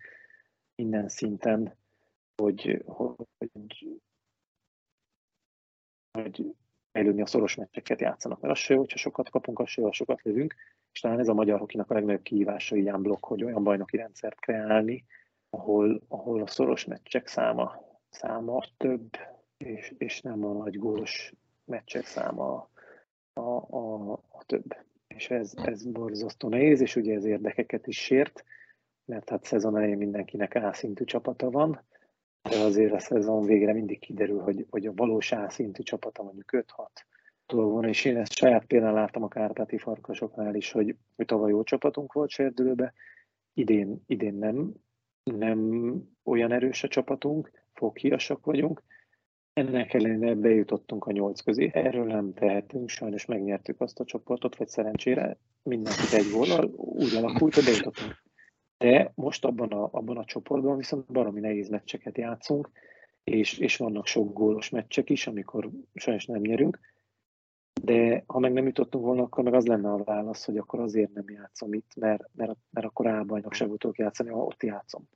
[0.75, 1.77] minden szinten,
[2.35, 4.01] hogy, hogy,
[6.11, 6.45] hogy
[6.91, 9.91] fejlődni a szoros meccseket játszanak, mert az se jó, hogyha sokat kapunk, az se jó,
[9.91, 10.55] sokat lövünk,
[10.91, 14.39] és talán ez a magyar hokinak a legnagyobb kihívása ilyen blokk, hogy olyan bajnoki rendszert
[14.39, 15.05] kreálni,
[15.49, 19.09] ahol, ahol a szoros meccsek száma, száma több,
[19.57, 21.33] és, és nem a nagy gólos
[21.65, 22.69] meccsek száma
[23.33, 24.75] a, a, a több.
[25.07, 28.43] És ez, ez borzasztó nehéz, és ugye ez érdekeket is sért,
[29.05, 31.83] mert hát szezon elején mindenkinek A-szintű csapata van,
[32.49, 36.63] de azért a szezon végre mindig kiderül, hogy, hogy a valós A-szintű csapata mondjuk 5-6
[37.47, 41.49] dolog van, és én ezt saját példán láttam a Kárpáti farkasoknál is, hogy, hogy tavaly
[41.49, 42.93] jó csapatunk volt serdülőbe,
[43.53, 44.73] idén, idén nem,
[45.23, 48.83] nem olyan erős a csapatunk, foghiasak vagyunk,
[49.55, 51.69] ennek ellenére bejutottunk a nyolc közé.
[51.73, 57.53] Erről nem tehetünk, sajnos megnyertük azt a csoportot, vagy szerencsére mindenkit egy góllal úgy alakult,
[57.53, 58.23] hogy bejutottunk.
[58.77, 62.69] De most abban a, abban a csoportban viszont baromi nehéz meccseket játszunk,
[63.23, 66.79] és, és vannak sok gólos meccsek is, amikor sajnos nem nyerünk.
[67.81, 71.13] De ha meg nem jutottunk volna, akkor meg az lenne a válasz, hogy akkor azért
[71.13, 75.09] nem játszom itt, mert, mert, mert akkor álbajnokságot tudok játszani, ha ott játszom.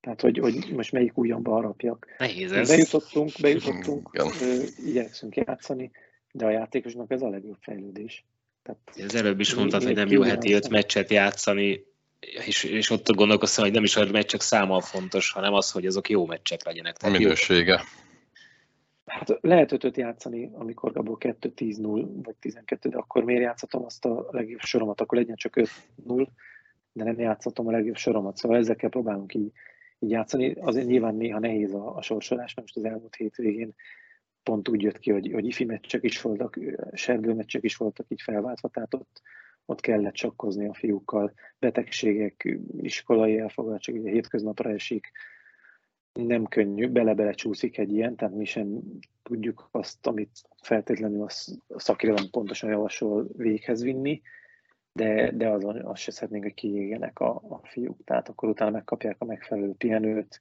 [0.00, 2.06] Tehát, hogy, hogy most melyik ujjamba harapjak.
[2.18, 2.68] Nehéz ez.
[2.68, 4.10] Bejutottunk, bejutottunk,
[4.86, 5.90] igyekszünk játszani,
[6.32, 8.24] de a játékosnak ez a legjobb fejlődés.
[8.62, 11.84] Tehát, az előbb is mondtad, hogy nem jó heti öt meccset játszani,
[12.46, 16.08] és, és ott gondolkoztam, hogy nem is a meccsek száma fontos, hanem az, hogy azok
[16.08, 16.96] jó meccsek legyenek.
[16.96, 17.72] Tehát a minősége.
[17.72, 17.84] Jó.
[19.06, 24.28] Hát lehet ötöt játszani, amikor abból 2-10-0 vagy 12, de akkor miért játszhatom azt a
[24.30, 25.54] legjobb soromat, akkor legyen csak
[26.06, 26.26] 5-0,
[26.92, 28.36] de nem játszhatom a legjobb soromat.
[28.36, 29.52] Szóval ezekkel próbálunk így
[30.00, 30.52] így játszani.
[30.52, 33.74] Azért nyilván néha nehéz a, a sorsolás, mert most az elmúlt hétvégén
[34.42, 36.58] pont úgy jött ki, hogy, hogy ifi meccsek is voltak,
[36.92, 39.22] sergő meccsek is voltak így felváltva, tehát ott,
[39.64, 45.10] ott kellett csakkozni a fiúkkal, betegségek, iskolai elfogadtság, ugye hétköznapra esik,
[46.12, 48.80] nem könnyű, bele-bele csúszik egy ilyen, tehát mi sem
[49.22, 50.30] tudjuk azt, amit
[50.62, 51.28] feltétlenül a
[51.78, 54.22] szakirodalom pontosan javasol véghez vinni,
[54.92, 58.04] de, de azon azt se szeretnénk, hogy kiégjenek a, a fiúk.
[58.04, 60.40] Tehát akkor utána megkapják a megfelelő pihenőt,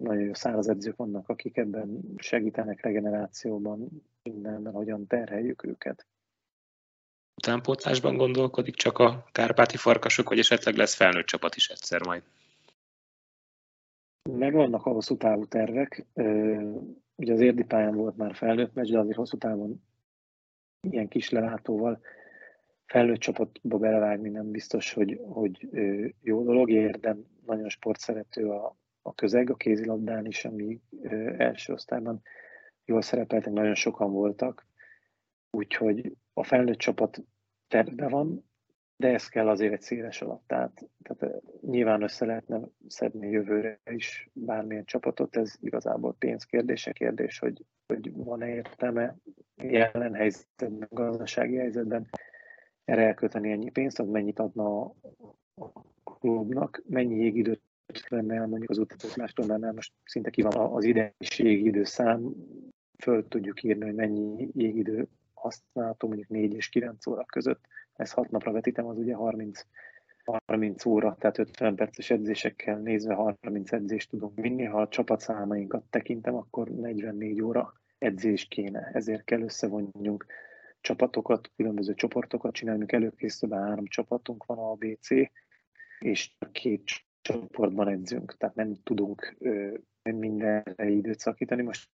[0.00, 3.88] nagyon jó száraz edzők vannak, akik ebben segítenek regenerációban,
[4.22, 6.06] mindenben, hogyan terheljük őket.
[7.34, 12.22] Utánpótlásban gondolkodik csak a kárpáti farkasok, vagy esetleg lesz felnőtt csapat is egyszer majd?
[14.30, 16.06] Megvannak a hosszú távú tervek.
[17.14, 19.82] Ugye az érdi pályán volt már felnőtt meccs, de azért hosszú távon
[20.80, 22.00] ilyen kis lelátóval
[22.88, 25.68] felnőtt csapatba belevágni nem biztos, hogy, hogy
[26.22, 26.70] jó dolog.
[26.70, 30.80] Érdem nagyon sportszerető a, a közeg, a kézilabdán is, ami
[31.38, 32.22] első osztályban
[32.84, 34.66] jól szerepeltek, nagyon sokan voltak.
[35.50, 37.22] Úgyhogy a felnőtt csapat
[37.68, 38.46] terve van,
[38.96, 40.42] de ez kell azért egy széles alatt.
[40.46, 47.64] Tehát, tehát nyilván össze lehetne szedni jövőre is bármilyen csapatot, ez igazából pénzkérdése, kérdés, hogy,
[47.86, 49.16] hogy van-e értelme
[49.56, 52.08] jelen helyzetben, gazdasági helyzetben
[52.88, 54.92] erre elkölteni ennyi pénzt, az mennyit adna a,
[56.04, 57.60] klubnak, mennyi jégidőt
[58.08, 62.34] venne el mondjuk az utazóklástól, mert most szinte ki van az idejés jégidő szám,
[62.98, 67.64] föl tudjuk írni, hogy mennyi jégidő használható mondjuk 4 és 9 óra között.
[67.92, 69.60] Ez 6 napra vetítem, az ugye 30,
[70.46, 74.64] 30 óra, tehát 50 perces edzésekkel nézve 30 edzést tudunk vinni.
[74.64, 78.90] Ha a csapatszámainkat tekintem, akkor 44 óra edzés kéne.
[78.92, 80.26] Ezért kell összevonjunk
[80.80, 85.08] csapatokat, különböző csoportokat csinálni, előkészülve három csapatunk van, a ABC,
[85.98, 86.82] és két
[87.20, 89.36] csoportban edzünk, tehát nem tudunk
[90.02, 91.62] mindenre időt szakítani.
[91.62, 91.90] Most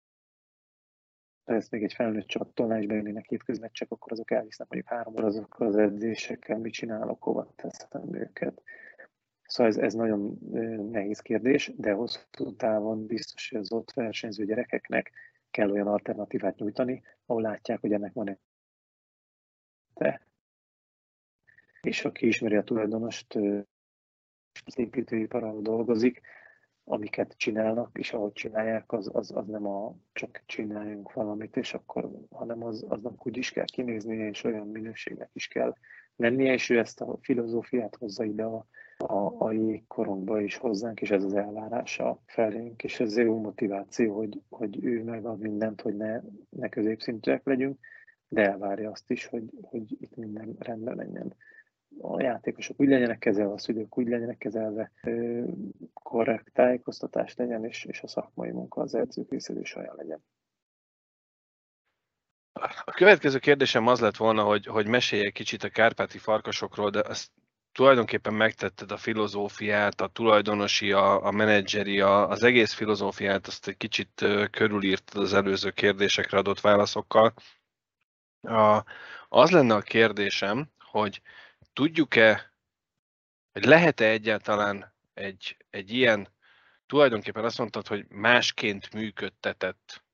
[1.44, 5.26] ha ezt még egy felnőtt csapattól is bejönnének hétköznetcsek, akkor azok elvisznek mondjuk három óra
[5.26, 8.62] azok az edzésekkel, mit csinálok, hova teszem őket.
[9.42, 10.38] Szóval ez, ez nagyon
[10.90, 15.10] nehéz kérdés, de hosszú távon biztos, hogy az ott versenyző gyerekeknek
[15.50, 18.38] kell olyan alternatívát nyújtani, ahol látják, hogy ennek van
[20.04, 20.20] te.
[21.82, 23.34] És aki ismeri a tulajdonost,
[24.64, 26.20] az építőiparral dolgozik,
[26.84, 32.10] amiket csinálnak, és ahogy csinálják, az, az, az nem a csak csináljunk valamit, és akkor,
[32.30, 35.74] hanem az, aznak úgy is kell kinéznie, és olyan minőségnek is kell
[36.16, 41.10] lennie, és ő ezt a filozófiát hozza ide a, a, a jégkorongba is hozzánk, és
[41.10, 46.20] ez az elvárása felénk, és ez jó motiváció, hogy, hogy ő megad mindent, hogy ne,
[46.48, 47.78] ne középszintűek legyünk,
[48.34, 51.34] de elvárja azt is, hogy, hogy itt minden rendben menjen.
[52.00, 54.92] A játékosok úgy legyenek kezelve, a szülők úgy legyenek kezelve,
[55.92, 60.24] korrekt tájékoztatás legyen, és, és a szakmai munka az edzők is olyan legyen.
[62.84, 67.00] A következő kérdésem az lett volna, hogy, hogy mesélj egy kicsit a kárpáti farkasokról, de
[67.00, 67.30] azt
[67.72, 73.76] tulajdonképpen megtetted a filozófiát, a tulajdonosi, a, a menedzseri, a, az egész filozófiát, azt egy
[73.76, 77.34] kicsit körülírtad az előző kérdésekre adott válaszokkal.
[78.44, 78.84] A,
[79.28, 81.22] az lenne a kérdésem, hogy
[81.72, 82.52] tudjuk-e,
[83.52, 86.28] hogy lehet-e egyáltalán egy, egy ilyen,
[86.86, 90.04] tulajdonképpen azt mondtad, hogy másként működtetett,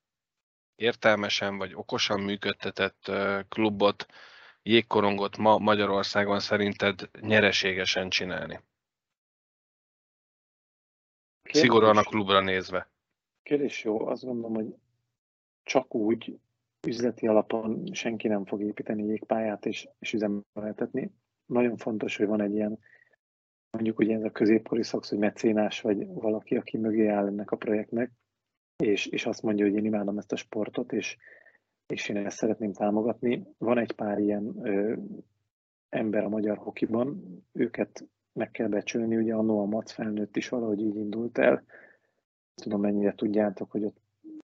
[0.75, 3.11] értelmesen vagy okosan működtetett
[3.49, 4.07] klubot,
[4.63, 8.61] jégkorongot ma Magyarországon szerinted nyereségesen csinálni?
[11.43, 12.91] Kérdés, Szigorúan a klubra nézve.
[13.43, 14.75] Kérdés jó, azt gondolom, hogy
[15.63, 16.39] csak úgy
[16.87, 21.11] üzleti alapon senki nem fog építeni jégpályát és, és üzemeltetni.
[21.47, 22.79] Nagyon fontos, hogy van egy ilyen,
[23.71, 27.57] mondjuk ugye ez a középkori szaksz, hogy mecénás, vagy valaki, aki mögé áll ennek a
[27.57, 28.11] projektnek,
[28.77, 31.17] és, és azt mondja, hogy én imádom ezt a sportot, és,
[31.87, 33.47] és én ezt szeretném támogatni.
[33.59, 34.97] Van egy pár ilyen ö,
[35.89, 37.23] ember a magyar hokiban,
[37.53, 41.65] őket meg kell becsülni, ugye a Noah Mac felnőtt is valahogy így indult el.
[42.55, 44.01] Tudom, mennyire tudjátok, hogy ott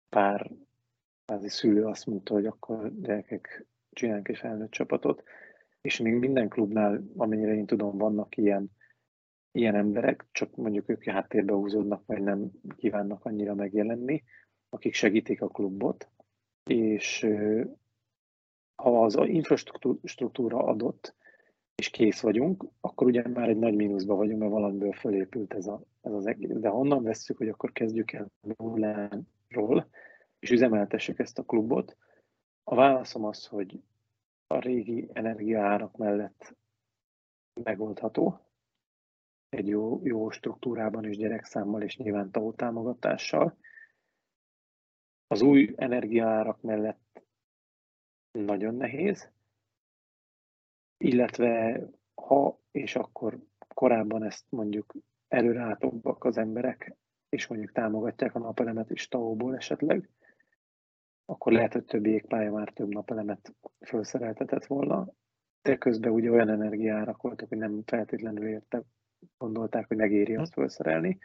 [0.10, 0.52] pár
[1.26, 5.24] kvázi szülő azt mondta, hogy akkor gyerekek csinálunk egy felnőtt csapatot,
[5.82, 8.72] és még minden klubnál, amennyire én tudom, vannak ilyen,
[9.52, 14.24] ilyen emberek, csak mondjuk ők háttérbe húzódnak, vagy nem kívánnak annyira megjelenni,
[14.70, 16.10] akik segítik a klubot,
[16.64, 17.28] és
[18.76, 21.16] ha az infrastruktúra adott,
[21.76, 25.82] és kész vagyunk, akkor ugye már egy nagy mínuszban vagyunk, mert valamiből fölépült ez, a,
[26.02, 26.52] ez az egész.
[26.54, 29.90] De honnan vesszük, hogy akkor kezdjük el nulláról,
[30.46, 31.98] és üzemeltessük ezt a klubot?
[32.64, 33.84] A válaszom az, hogy
[34.48, 36.56] a régi energiaárak mellett
[37.64, 38.40] megoldható,
[39.50, 43.58] egy jó, jó struktúrában és gyerekszámmal és nyilván TAO támogatással.
[45.28, 47.24] Az új energiaárak mellett
[48.32, 49.32] nagyon nehéz,
[50.98, 51.82] illetve
[52.16, 53.40] ha és akkor
[53.74, 54.94] korábban ezt mondjuk
[55.28, 56.96] előreálltóbbak az emberek,
[57.30, 60.10] és mondjuk támogatják a napelemet is TAO-ból esetleg,
[61.26, 65.08] akkor lehet, hogy több jégpálya már több napelemet felszereltetett volna,
[65.62, 68.84] de közben ugye olyan energiárak voltak, hogy nem feltétlenül érte,
[69.38, 71.18] gondolták, hogy megéri azt felszerelni.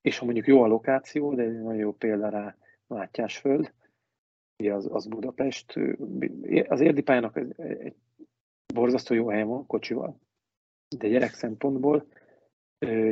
[0.00, 3.72] És ha mondjuk jó a lokáció, de egy nagyon jó példa rá Mátyásföld,
[4.58, 5.74] ugye az, az Budapest,
[6.68, 7.94] az érdipályának egy
[8.74, 10.20] borzasztó jó helyen van kocsival,
[10.96, 12.06] de gyerek szempontból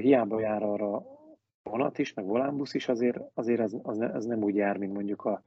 [0.00, 1.04] hiába jár arra
[1.62, 5.24] vonat is, meg volánbusz is, azért, azért az, az, az nem úgy jár, mint mondjuk
[5.24, 5.42] a,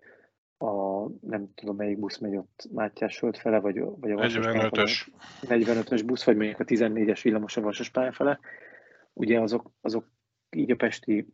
[0.64, 5.08] a nem tudom melyik busz megy ott Mátyás föld fele, vagy, vagy a 45-ös.
[5.42, 8.40] 45-ös busz, vagy mondjuk a 14-es villamos a Vasas fele.
[9.14, 10.10] Ugye azok, azok
[10.50, 11.28] így a pesti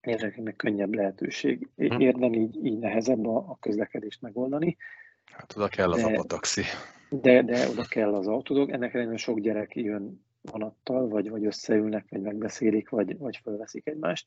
[0.00, 1.68] érdekeknek könnyebb lehetőség.
[1.76, 2.00] Hm.
[2.00, 4.76] Érden így, így nehezebb a, a közlekedést megoldani.
[5.24, 6.62] Hát oda kell az apataxi.
[7.10, 8.70] De, de oda kell az autódog.
[8.70, 14.26] Ennek ellenére sok gyerek jön vonattal, vagy, vagy összeülnek, vagy megbeszélik, vagy, vagy felveszik egymást.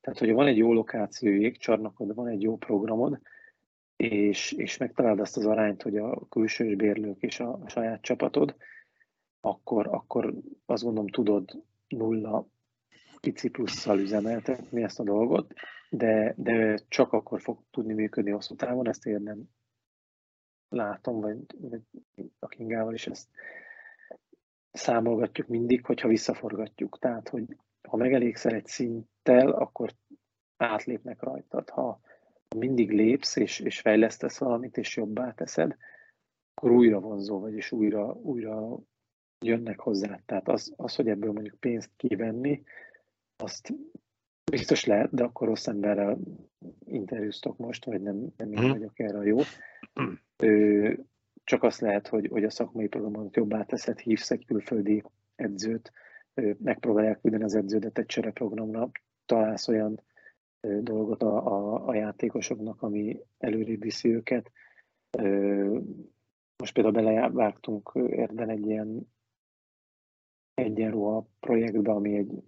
[0.00, 3.18] Tehát, hogyha van egy jó lokáció, jégcsarnokod, van egy jó programod,
[3.96, 8.56] és, és megtalálod azt az arányt, hogy a külsős bérlők és a saját csapatod,
[9.40, 10.34] akkor, akkor
[10.66, 12.46] azt gondolom tudod nulla
[13.20, 15.52] pici plusszal üzemeltetni ezt a dolgot,
[15.90, 19.42] de, de csak akkor fog tudni működni hosszú távon, ezt én nem
[20.68, 21.80] látom, vagy, vagy
[22.38, 23.28] a Kingával is ezt
[24.72, 26.98] számolgatjuk mindig, hogyha visszaforgatjuk.
[26.98, 27.56] Tehát, hogy
[27.88, 29.92] ha megelégszel egy szinttel, akkor
[30.56, 31.68] átlépnek rajtad.
[31.70, 32.00] Ha
[32.54, 35.76] mindig lépsz és, és fejlesztesz valamit, és jobbá teszed,
[36.54, 38.78] akkor újra vonzó vagy, és újra, újra
[39.44, 40.20] jönnek hozzá.
[40.26, 42.62] Tehát az, az, hogy ebből mondjuk pénzt kivenni,
[43.36, 43.74] azt
[44.50, 46.18] biztos lehet, de akkor rossz emberrel
[46.84, 48.70] interjúztok most, vagy nem, nem én mhm.
[48.70, 49.38] vagyok erre a jó.
[50.36, 50.92] Ö,
[51.44, 55.02] csak azt lehet, hogy, hogy a szakmai programon jobbá teszed, hívsz egy külföldi
[55.34, 55.92] edzőt,
[56.58, 58.90] megpróbálják küldeni az edződet egy csereprogramra,
[59.26, 60.00] találsz olyan
[60.80, 64.50] dolgot a, a, a játékosoknak, ami előrébb viszi őket.
[66.56, 69.12] Most például belevágtunk érden egy ilyen
[70.54, 72.42] egyenruha projektbe, ami egy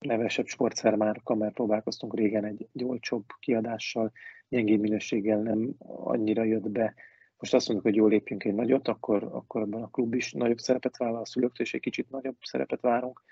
[0.00, 4.12] nevesebb sportszermárka, mert próbálkoztunk régen egy, egy olcsóbb kiadással,
[4.48, 6.94] gyengébb minőséggel nem annyira jött be.
[7.38, 10.58] Most azt mondjuk, hogy jól lépjünk egy nagyot, akkor, akkor ebben a klub is nagyobb
[10.58, 13.22] szerepet vállal a szülőktől, és egy kicsit nagyobb szerepet várunk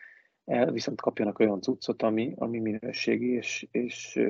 [0.45, 4.21] el, viszont kapjanak olyan cuccot, ami, ami minőségi, és, és,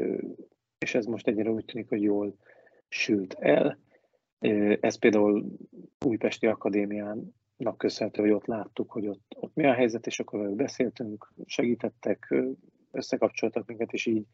[0.79, 2.37] és ez most egyre úgy tűnik, hogy jól
[2.89, 3.79] sült el.
[4.81, 5.45] Ez például
[6.07, 7.35] Újpesti Akadémián
[7.77, 12.35] köszönhető, hogy ott láttuk, hogy ott, ott mi a helyzet, és akkor beszéltünk, segítettek,
[12.91, 14.27] összekapcsoltak minket, és így,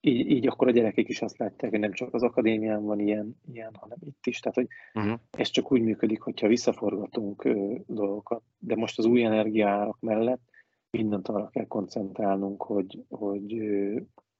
[0.00, 3.36] így, így akkor a gyerekek is azt látják, hogy nem csak az akadémián van ilyen,
[3.52, 4.40] ilyen hanem itt is.
[4.40, 5.20] Tehát, hogy uh-huh.
[5.30, 7.48] ez csak úgy működik, hogyha visszaforgatunk
[7.86, 8.42] dolgokat.
[8.58, 10.50] De most az új energiárak mellett
[10.92, 13.44] mindent arra kell koncentrálnunk, hogy, hogy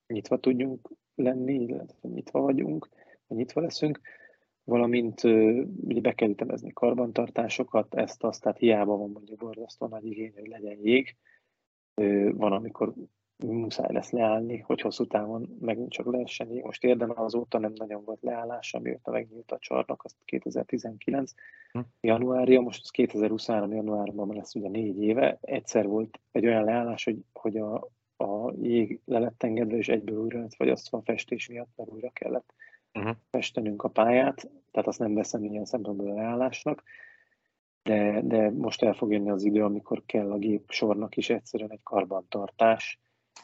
[0.07, 2.89] nyitva tudjunk lenni, illetve nyitva vagyunk,
[3.29, 4.01] nyitva leszünk,
[4.65, 5.23] valamint
[5.85, 10.47] ugye be kell ütemezni karbantartásokat, ezt azt, tehát hiába van mondjuk borzasztó nagy igény, hogy
[10.47, 11.17] legyen jég,
[12.33, 12.95] van, amikor
[13.43, 16.49] muszáj lesz leállni, hogy hosszú távon megint csak lehessen.
[16.63, 21.33] Most érdem azóta nem nagyon volt leállás, amióta megnyílt a csarnok, azt 2019
[21.73, 21.81] hm.
[22.01, 25.39] januárja, most az 2023 januárban lesz ugye négy éve.
[25.41, 27.75] Egyszer volt egy olyan leállás, hogy, hogy a,
[28.17, 32.11] a jég le lett engedve, és egyből újra lett fagyasztva a festés miatt, mert újra
[32.11, 32.55] kellett
[32.95, 33.17] uh-huh.
[33.31, 36.83] festenünk a pályát, tehát azt nem veszem ilyen szempontból a leállásnak,
[37.83, 41.71] de, de most el fog jönni az idő, amikor kell a gép sornak is egyszerűen
[41.71, 43.01] egy karbantartás,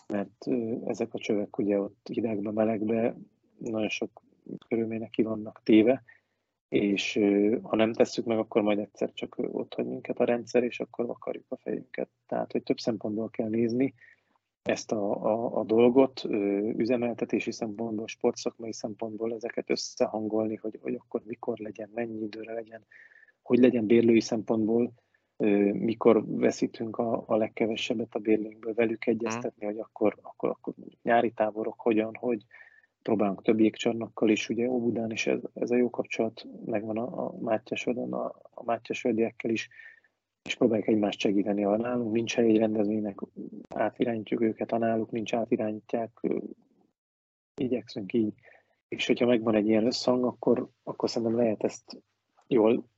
[0.07, 0.47] mert
[0.85, 3.17] ezek a csövek ugye ott hidegbe, melegbe
[3.59, 4.23] nagyon sok
[4.69, 6.03] körülménynek ki vannak téve,
[6.69, 7.21] és
[7.63, 11.11] ha nem tesszük meg, akkor majd egyszer csak ott hagy minket a rendszer, és akkor
[11.11, 12.09] akarjuk a fejünket.
[12.27, 13.95] Tehát, hogy több szempontból kell nézni,
[14.63, 16.25] ezt a, a, a dolgot
[16.77, 22.87] üzemeltetési szempontból, sportszakmai szempontból ezeket összehangolni, hogy, hogy akkor mikor legyen, mennyi időre legyen,
[23.43, 24.93] hogy legyen bérlői szempontból,
[25.73, 31.81] mikor veszítünk a, a legkevesebbet a bérlőnkből, velük egyeztetni, hogy akkor, akkor, akkor nyári táborok
[31.81, 32.45] hogyan, hogy
[33.03, 37.39] próbálunk több jégcsarnokkal is, ugye Óbudán is ez, ez a jó kapcsolat megvan a, a
[37.41, 39.69] Mátyásodon, a, a Mátyásvölgyekkel is,
[40.43, 41.63] és próbálják egymást segíteni.
[41.63, 43.19] Ha nálunk nincs helyi rendezvénynek,
[43.69, 46.21] átirányítjuk őket, ha náluk nincs, átirányítják,
[47.55, 48.35] igyekszünk így.
[48.89, 52.03] És hogyha megvan egy ilyen összhang, akkor, akkor szerintem lehet ezt
[52.47, 52.89] jól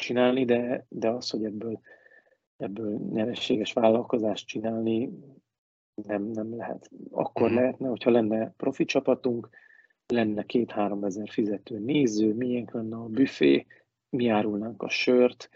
[0.00, 1.80] csinálni, de, de az, hogy ebből
[2.56, 5.10] ebből nyerességes vállalkozást csinálni
[6.06, 6.90] nem, nem lehet.
[7.10, 7.58] Akkor Mhm.
[7.58, 9.48] lehetne, hogyha lenne profi csapatunk,
[10.06, 13.66] lenne két-három ezer fizető néző, miénk lenne a büfé,
[14.10, 15.48] mi árulnánk a sört,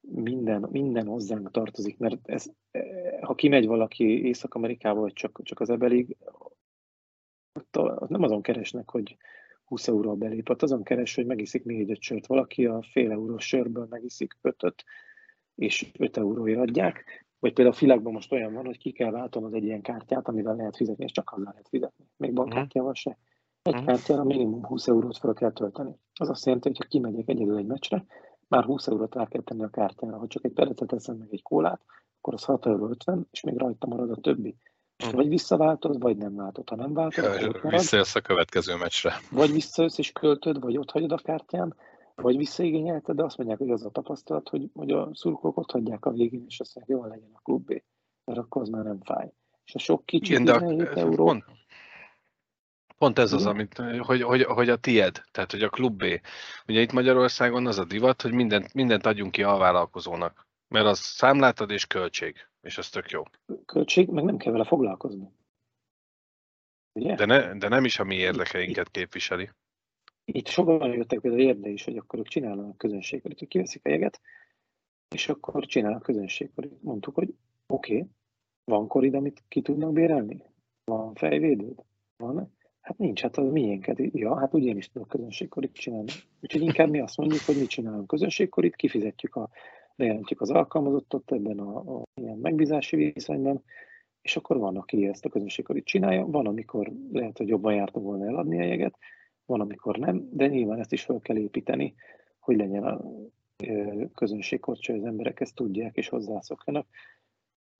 [0.00, 5.70] minden, minden hozzánk tartozik, mert ez, eh, ha kimegy valaki Észak-Amerikába, vagy csak, csak az
[5.70, 6.16] ebelig,
[7.58, 9.16] ott a- ott nem azon keresnek, hogy
[9.70, 12.26] 20 euró belép, ott azon keres, hogy megiszik négy-öt sört.
[12.26, 14.84] Valaki a fél eurós sörből megiszik ötöt,
[15.54, 17.26] és 5 euróért adják.
[17.38, 20.56] Vagy például a világban most olyan van, hogy ki kell váltanod egy ilyen kártyát, amivel
[20.56, 22.04] lehet fizetni, és csak azzal lehet fizetni.
[22.16, 23.18] Még bankkártyával se.
[23.62, 23.84] Egy Mhm.
[23.84, 25.98] kártyára minimum 20 eurót fel kell tölteni.
[26.14, 28.04] Az azt jelenti, hogy ha kimegyek egyedül egy meccsre,
[28.48, 30.18] már 20 eurót rá kell tenni a kártyára.
[30.18, 31.80] Ha csak egy perecet teszem meg egy kólát,
[32.18, 34.56] akkor az 6 euró 50, és még rajta marad a többi.
[35.06, 35.16] Mhm.
[35.16, 36.68] vagy visszaváltod, vagy nem váltod.
[36.68, 39.14] Ha nem váltod, akkor ott marad, Visszajössz a következő meccsre.
[39.30, 41.76] vagy visszajössz és költöd, vagy ott hagyod a kártyán,
[42.14, 46.04] vagy visszaigényelted, de azt mondják, hogy az a tapasztalat, hogy, hogy a szurkolók ott hagyják
[46.04, 47.84] a végén, és azt mondják, jól legyen a klubbé,
[48.24, 49.32] mert akkor az már nem fáj.
[49.64, 51.44] És a sok kicsi Igen, de a, 17 ez euró, pont,
[52.98, 53.52] pont ez az, Igen?
[53.52, 53.76] amit,
[54.06, 56.20] hogy, hogy, hogy a tied, tehát hogy a klubbé.
[56.66, 60.48] Ugye itt Magyarországon az a divat, hogy mindent, mindent adjunk ki a vállalkozónak.
[60.68, 63.22] Mert az számlátad és költség, és ez tök jó.
[63.66, 65.28] költség, meg nem kell vele foglalkozni.
[66.92, 67.14] Ugye?
[67.14, 69.50] De, ne, de nem is a mi érdekeinket képviseli.
[70.24, 74.20] Itt sokan jöttek például érde is, hogy akkor ők csinálnak közönségkorit, hogy kiveszik a jeget,
[75.08, 76.82] és akkor csinálnak közönségkorit.
[76.82, 77.34] Mondtuk, hogy
[77.66, 78.08] oké, okay,
[78.64, 80.42] van korid, amit ki tudnak bérelni?
[80.84, 81.84] Van fejvédőd?
[82.16, 82.54] Van?
[82.80, 83.98] Hát nincs, hát az miénket.
[83.98, 86.12] Ja, hát úgy én is tudok közönségkorit csinálni.
[86.40, 89.48] Úgyhogy inkább mi azt mondjuk, hogy mi csinálunk közönségkorit, kifizetjük a,
[90.00, 93.62] bejelentjük az alkalmazottat ebben a, a ilyen megbízási viszonyban,
[94.22, 98.26] és akkor van, aki ezt a közönségkorit csinálja, van, amikor lehet, hogy jobban járta volna
[98.26, 98.98] eladni a jeget,
[99.46, 101.94] van, amikor nem, de nyilván ezt is fel kell építeni,
[102.38, 103.00] hogy legyen a
[104.14, 106.86] közönségkort, hogy az emberek ezt tudják és hozzászokjanak.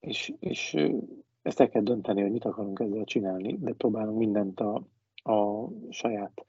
[0.01, 0.77] És, és
[1.43, 4.83] ezt el kell dönteni, hogy mit akarunk ezzel csinálni, de próbálunk mindent a,
[5.23, 6.47] a saját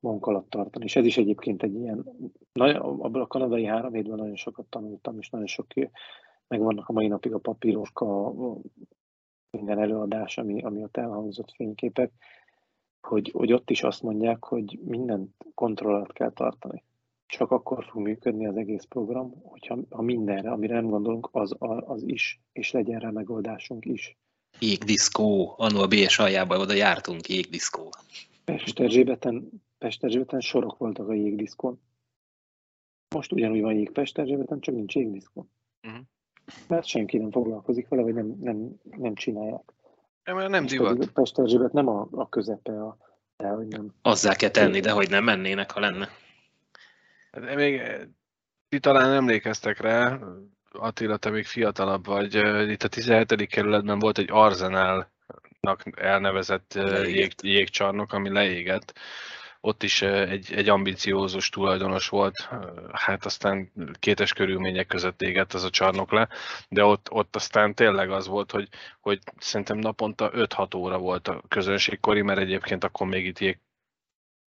[0.00, 0.84] magunk alatt tartani.
[0.84, 2.04] És ez is egyébként egy ilyen,
[2.52, 5.66] abban a kanadai három hétben nagyon sokat tanultam, és nagyon sok,
[6.48, 8.58] meg vannak a mai napig a papírok, a, a
[9.50, 12.12] minden előadás, ami, ami ott elhangzott fényképek,
[13.00, 16.84] hogy, hogy ott is azt mondják, hogy mindent kontrollat kell tartani.
[17.26, 21.54] Csak akkor fog működni az egész program, hogyha ha mindenre, amire nem gondolunk, az,
[21.86, 24.16] az is, és legyen rá megoldásunk is.
[24.58, 27.88] Jégdiszkó, annó a BS aljában oda jártunk, jégdiszkó.
[28.44, 31.80] Pesterzsébeten, Pesterzsébeten sorok voltak a jégdiszkon.
[33.14, 35.50] Most ugyanúgy van jég Pesterzsébeten, csak nincs jégdiszkon.
[35.80, 35.96] Mhm.
[36.68, 39.72] Mert senki nem foglalkozik vele, vagy nem, nem, nem csinálják.
[40.24, 41.10] Ja, mert nem És divat.
[41.10, 42.96] Pesterzsébet nem a, a közepe, a,
[43.36, 43.94] de hogy nem.
[44.02, 46.08] Azzá kell tenni, de hogy nem mennének, ha lenne.
[47.30, 48.00] De még eh,
[48.68, 50.18] ti talán emlékeztek rá,
[50.70, 53.46] Attila, te még fiatalabb vagy, eh, itt a 17.
[53.46, 58.98] kerületben volt egy Arzenálnak elnevezett eh, jég, jégcsarnok, ami leégett.
[59.60, 62.48] Ott is egy, egy ambiciózus tulajdonos volt,
[62.92, 66.28] hát aztán kétes körülmények között égett az a csarnok le,
[66.68, 68.68] de ott, ott aztán tényleg az volt, hogy,
[69.00, 73.58] hogy szerintem naponta 5-6 óra volt a közönségkori, mert egyébként akkor még itt jég,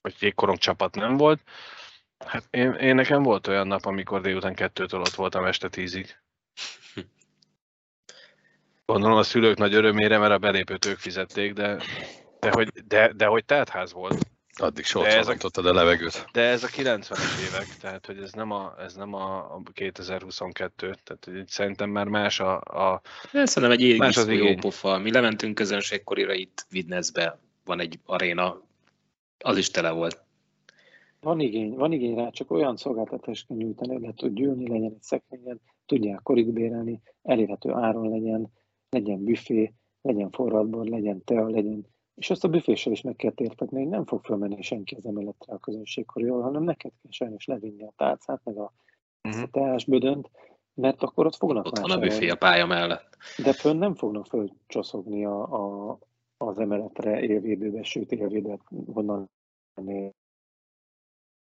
[0.01, 1.41] vagy jégkorong csapat nem volt,
[2.25, 6.17] Hát én, én nekem volt olyan nap, amikor délután kettőtől ott voltam este tízig.
[8.85, 11.77] Gondolom a szülők nagy örömére, mert a belépőt ők fizették, de,
[12.39, 14.32] de, hogy, de, de hogy teltház volt.
[14.61, 16.25] Addig De ez a- sorcolatottad a levegőt.
[16.31, 20.95] De ez a 90-es évek, tehát hogy ez nem a, ez nem a, a 2022,
[21.03, 23.01] tehát hogy itt szerintem már más a, a
[23.31, 24.97] Ez szerintem egy Más az jó pofa.
[24.97, 28.61] Mi lementünk közönségkorira itt Vidnezbe, van egy aréna,
[29.37, 30.21] az is tele volt.
[31.21, 34.91] Van igény, van igény rá, csak olyan szolgáltatást kell nyújtani, hogy le tud gyűlni, legyen
[34.91, 38.51] egy szekrényen, tudják korig bérelni, elérhető áron legyen,
[38.89, 41.85] legyen büfé, legyen forradbor, legyen tea, legyen
[42.15, 45.53] és azt a büféssel is meg kell értetni, hogy nem fog fölmenni senki az emeletre
[45.53, 48.73] a közönségkorról, hanem neked kell sajnos levinni a tálcát, meg a,
[49.23, 49.41] Mhm.
[49.41, 50.29] a teásbödönt,
[50.73, 53.17] mert akkor ott fognak Ott van a büfé a pálya mellett.
[53.43, 55.97] De fönn nem fognak fölcsoszogni a, a,
[56.37, 58.61] az emeletre élvédőbe, sőt élvédőt
[58.93, 59.29] honnan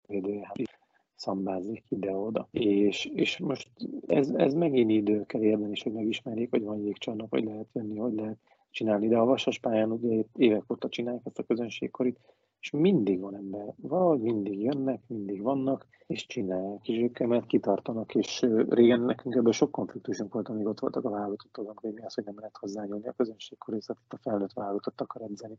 [0.06, 0.78] védője hát
[1.14, 2.48] szambázik ide-oda.
[2.50, 3.70] És, és most
[4.06, 8.14] ez, ez megint idő kell is, hogy megismerjék, hogy van jégcsarnok, hogy lehet jönni, hogy
[8.14, 8.38] lehet
[8.70, 9.08] csinálni.
[9.08, 12.18] De a vasas pályán ugye évek óta csinálják ezt a közönségkorit,
[12.60, 18.14] és mindig van ember, valahogy mindig jönnek, mindig vannak, és csinálják, és ők emellett kitartanak,
[18.14, 22.14] és régen nekünk ebből sok konfliktusunk volt, amíg ott voltak a válogatottak, hogy mi az,
[22.14, 25.58] hogy nem lehet hozzányúlni a közönségkorészet, itt a felnőtt válogatottak akar edzeni,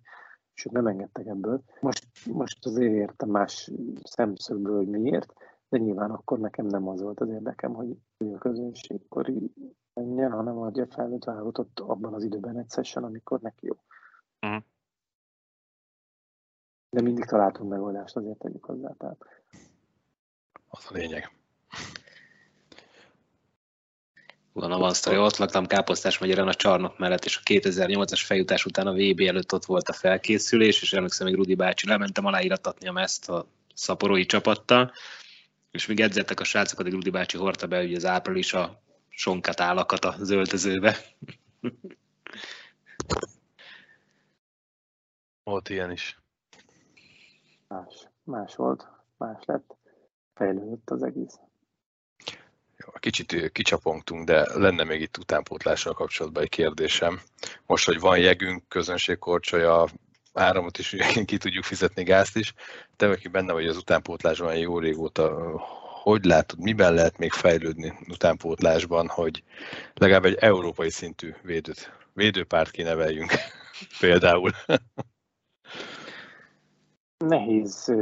[0.56, 1.62] és ők nem engedtek ebből.
[1.80, 3.72] Most, most azért értem más
[4.04, 5.34] szemszögből, hogy miért,
[5.70, 9.52] de nyilván akkor nekem nem az volt az érdekem, hogy a közönségkori
[9.94, 13.76] menjen, hanem adja felnőtt válogatott abban az időben egy session, amikor neki jó.
[14.40, 14.58] Mhm.
[16.90, 18.94] De mindig találtunk megoldást, azért tegyük hozzá.
[18.98, 19.26] Tehát.
[20.68, 21.32] Az a lényeg.
[24.54, 28.66] Van a van sztori, ott laktam Káposztás megyeren a csarnok mellett, és a 2008-as feljutás
[28.66, 32.88] után a VB előtt ott volt a felkészülés, és emlékszem, még Rudi bácsi lementem aláíratatni
[32.88, 34.92] a meszt a szaporói csapattal,
[35.72, 38.82] és még edzettek a srácok, addig Rudi bácsi hordta be ugye az április a
[39.12, 40.98] sonkat állakat a zöldözőbe.
[45.44, 46.20] Volt ilyen is.
[47.68, 48.88] Más, más volt,
[49.18, 49.76] más lett,
[50.34, 51.40] fejlődött az egész.
[52.78, 57.22] Jó, kicsit kicsapongtunk, de lenne még itt utánpótlással kapcsolatban egy kérdésem.
[57.66, 59.88] Most, hogy van jegünk, közönségkorcsolya,
[60.34, 60.96] áramot is
[61.26, 62.54] ki tudjuk fizetni, gázt is,
[62.96, 65.56] te, aki benne vagy az utánpótlásban jó régóta,
[66.02, 69.44] hogy látod, miben lehet még fejlődni utánpótlásban, hogy
[69.94, 73.32] legalább egy európai szintű védőt, védőpárt kineveljünk
[74.00, 74.52] például?
[77.18, 77.94] Nehéz,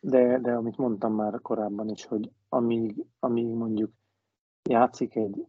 [0.00, 3.92] de, de amit mondtam már korábban is, hogy amíg, amíg mondjuk
[4.68, 5.46] játszik egy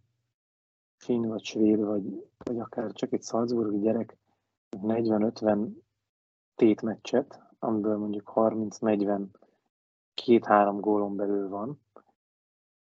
[0.97, 2.03] finn vagy svéd, vagy,
[2.37, 4.17] vagy akár csak egy Salzburgi gyerek
[4.77, 5.67] 40-50
[6.55, 9.25] tétmeccset, amiből mondjuk 30-40
[10.13, 11.79] két-három gólon belül van,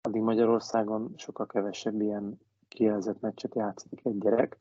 [0.01, 4.59] addig Magyarországon sokkal kevesebb ilyen kijelzett meccset játszik egy gyerek,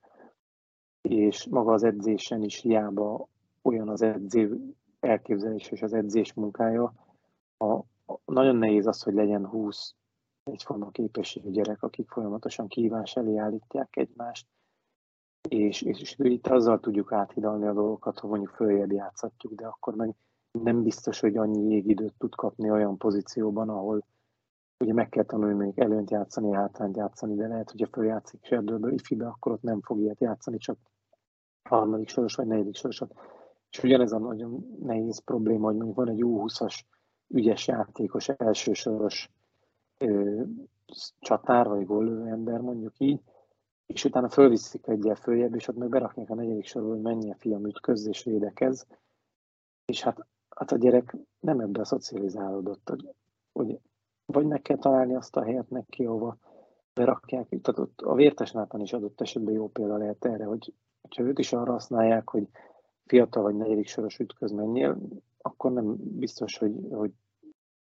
[1.02, 3.28] és maga az edzésen is hiába
[3.62, 6.94] olyan az edző elképzelés és az edzés munkája,
[7.58, 7.74] a,
[8.06, 9.96] a, nagyon nehéz az, hogy legyen 20
[10.44, 14.48] egyforma képességű gyerek, akik folyamatosan kívás elé állítják egymást,
[15.50, 19.96] és, és, és itt azzal tudjuk áthidalni a dolgokat, hogy mondjuk följebb játszhatjuk, de akkor
[19.96, 20.16] meg
[20.64, 24.06] nem biztos, hogy annyi jégidőt tud kapni olyan pozícióban, ahol
[24.80, 28.94] ugye meg kell tanulni még előnt játszani, hátrányt játszani, de lehet, hogy a följátszik serdőből
[28.94, 30.78] ifibe, akkor ott nem fog ilyet játszani, csak
[31.64, 33.14] harmadik soros vagy negyedik sorosat.
[33.72, 36.80] És ugyanez a nagyon nehéz probléma, hogy mondjuk van egy U20-as
[37.28, 39.30] ügyes játékos, elsősoros
[39.98, 40.42] ö,
[41.20, 43.22] csatár, vagy gólő ember, mondjuk így,
[43.86, 47.66] és utána fölviszik egyel följebb, és ott meg berakják a negyedik sorból, hogy a fiam
[47.66, 48.88] ütköz és védekez,
[49.86, 50.28] és hát,
[50.60, 52.96] hát a gyerek nem ebbe a szocializálódott,
[53.52, 53.80] hogy,
[54.26, 56.38] vagy meg kell találni azt a helyet neki, ahova
[56.94, 57.48] berakják.
[57.48, 60.74] Tehát ott a vértes Nátan is adott esetben jó példa lehet erre, hogy
[61.16, 62.48] ha őt is arra használják, hogy
[63.06, 64.98] fiatal vagy negyedik soros ütköz menjél,
[65.42, 67.12] akkor nem biztos, hogy, hogy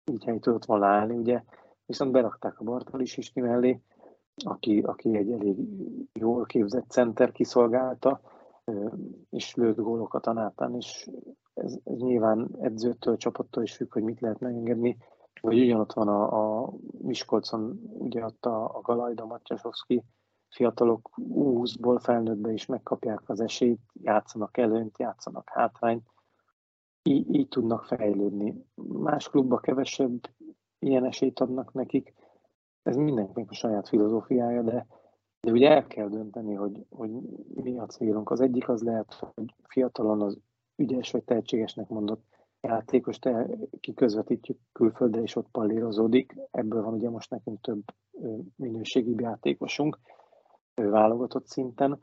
[0.04, 1.42] így hely tudott volna állni, ugye.
[1.86, 3.80] Viszont berakták a Bartolis is mellé,
[4.44, 5.56] aki, aki egy elég
[6.12, 8.20] jól képzett center kiszolgálta,
[9.30, 11.08] és lőtt gólokat a Nátán, és
[11.56, 14.96] ez, ez nyilván edzőtől, csapattól is függ, hogy mit lehet megengedni.
[15.40, 20.02] Vagy ugyanott van a, a Miskolcon, ugye ott a, a Galajda Matyasovszki,
[20.48, 26.06] fiatalok 20-ból felnőttbe is megkapják az esélyt, játszanak előnyt, játszanak hátrányt,
[27.02, 28.64] így, így tudnak fejlődni.
[28.74, 30.20] Más klubba kevesebb
[30.78, 32.14] ilyen esélyt adnak nekik,
[32.82, 34.86] ez mindenkinek a saját filozófiája, de,
[35.40, 37.10] de ugye el kell dönteni, hogy, hogy
[37.54, 38.30] mi a célunk.
[38.30, 40.38] Az egyik az lehet, hogy fiatalon az
[40.76, 42.24] ügyes vagy tehetségesnek mondott
[42.60, 43.46] játékos, te
[43.80, 46.36] kiközvetítjük külföldre, és ott pallírozódik.
[46.50, 47.82] Ebből van ugye most nekünk több
[48.56, 49.98] minőségi játékosunk
[50.74, 51.98] válogatott szinten,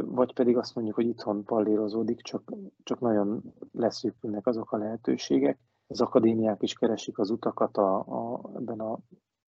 [0.00, 3.42] vagy pedig azt mondjuk, hogy itthon pallírozódik, csak, csak nagyon
[3.72, 5.58] leszűkülnek azok a lehetőségek.
[5.86, 8.98] Az akadémiák is keresik az utakat a, a, ebben a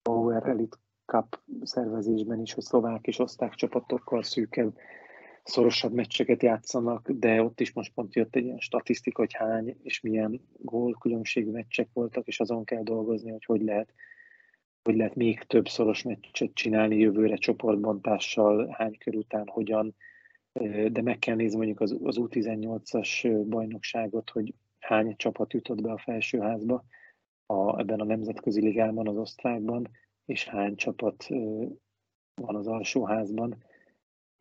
[0.02, 4.76] Power Elite Cup szervezésben is, hogy szlovák és oszták csapatokkal szűkebb,
[5.46, 10.00] szorosabb meccseket játszanak, de ott is most pont jött egy ilyen statisztika, hogy hány és
[10.00, 13.92] milyen gól különbségű meccsek voltak, és azon kell dolgozni, hogy hogy lehet
[14.82, 19.94] hogy lehet még több szoros meccset csinálni jövőre csoportbontással, hány kör után, hogyan,
[20.92, 25.98] de meg kell nézni mondjuk az, az U18-as bajnokságot, hogy hány csapat jutott be a
[25.98, 26.84] felsőházba
[27.46, 29.88] a, ebben a nemzetközi ligában, az osztrákban,
[30.24, 31.26] és hány csapat
[32.34, 33.64] van az alsóházban,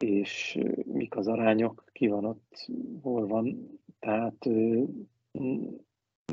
[0.03, 2.67] és mik az arányok, ki van ott,
[3.01, 3.79] hol van.
[3.99, 4.49] Tehát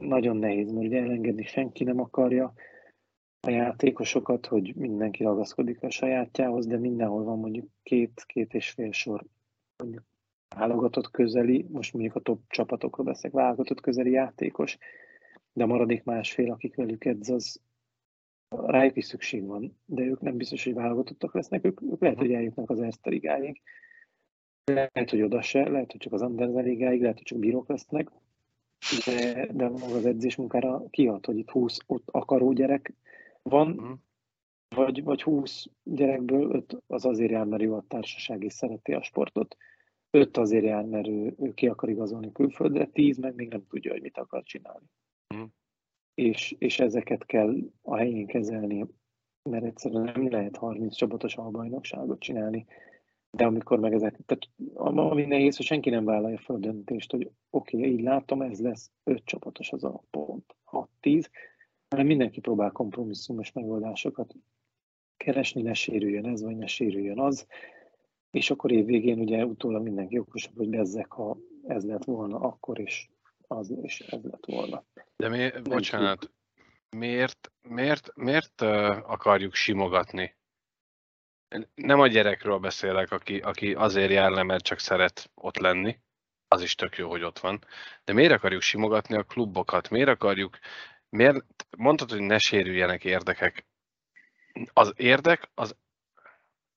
[0.00, 2.52] nagyon nehéz, mert ugye elengedni senki nem akarja,
[3.46, 9.24] a játékosokat, hogy mindenki ragaszkodik a sajátjához, de mindenhol van mondjuk két-két és fél sor
[9.76, 10.04] mondjuk
[10.56, 14.78] válogatott közeli, most mondjuk a top csapatokról beszélek, válogatott közeli játékos,
[15.52, 17.60] de a maradék másfél, akik velük edz, az
[18.66, 22.32] rájuk is szükség van, de ők nem biztos, hogy válogatottak lesznek, ők, ők lehet, hogy
[22.32, 23.60] eljutnak az Erste ligáig,
[24.64, 28.10] lehet, hogy oda se, lehet, hogy csak az Andersen ligáig, lehet, hogy csak bírók lesznek,
[29.04, 32.94] de, de maga az edzés munkára kiad, hogy itt 20 ott akaró gyerek
[33.42, 33.98] van, uh-huh.
[34.68, 39.02] vagy, vagy 20 gyerekből 5 az azért jár, mert ő a társaság és szereti a
[39.02, 39.56] sportot,
[40.10, 43.92] 5 azért jár, mert ő, ő ki akar igazolni külföldre, 10 meg még nem tudja,
[43.92, 44.86] hogy mit akar csinálni.
[45.34, 45.42] Mm.
[46.14, 48.86] És, és ezeket kell a helyén kezelni,
[49.50, 52.66] mert egyszerűen nem lehet 30 csapatos albajnokságot csinálni,
[53.30, 54.48] de amikor meg ezek, tehát
[55.08, 58.60] ami nehéz, hogy senki nem vállalja fel a döntést, hogy oké, okay, így látom, ez
[58.60, 60.56] lesz 5 csapatos az a pont,
[61.02, 61.28] 6-10,
[61.88, 64.34] hanem mindenki próbál kompromisszumos megoldásokat
[65.16, 67.46] keresni, ne sérüljön ez, vagy ne sérüljön az,
[68.30, 73.10] és akkor évvégén ugye utólag mindenki okosabb, hogy bezzek, ha ez lett volna akkor, is
[73.56, 74.84] az, és ez lett volna.
[75.16, 76.30] De mi, bocsánat,
[76.90, 78.60] miért, miért, miért
[79.02, 80.36] akarjuk simogatni?
[81.74, 85.98] Nem a gyerekről beszélek, aki, aki azért jár le, mert csak szeret ott lenni,
[86.52, 87.64] az is tök jó, hogy ott van.
[88.04, 89.90] De miért akarjuk simogatni a klubokat?
[89.90, 90.58] Miért akarjuk,
[91.08, 91.44] miért,
[91.76, 93.66] mondtad, hogy ne sérüljenek érdekek.
[94.72, 95.76] Az érdek, az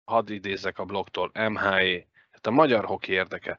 [0.03, 3.57] hadd idézzek a blogtól, MHE, tehát a magyar hoki érdeke.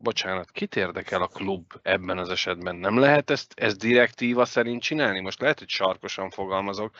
[0.00, 2.76] Bocsánat, kit érdekel a klub ebben az esetben?
[2.76, 5.20] Nem lehet ezt, ezt direktíva szerint csinálni?
[5.20, 6.94] Most lehet, hogy sarkosan fogalmazok,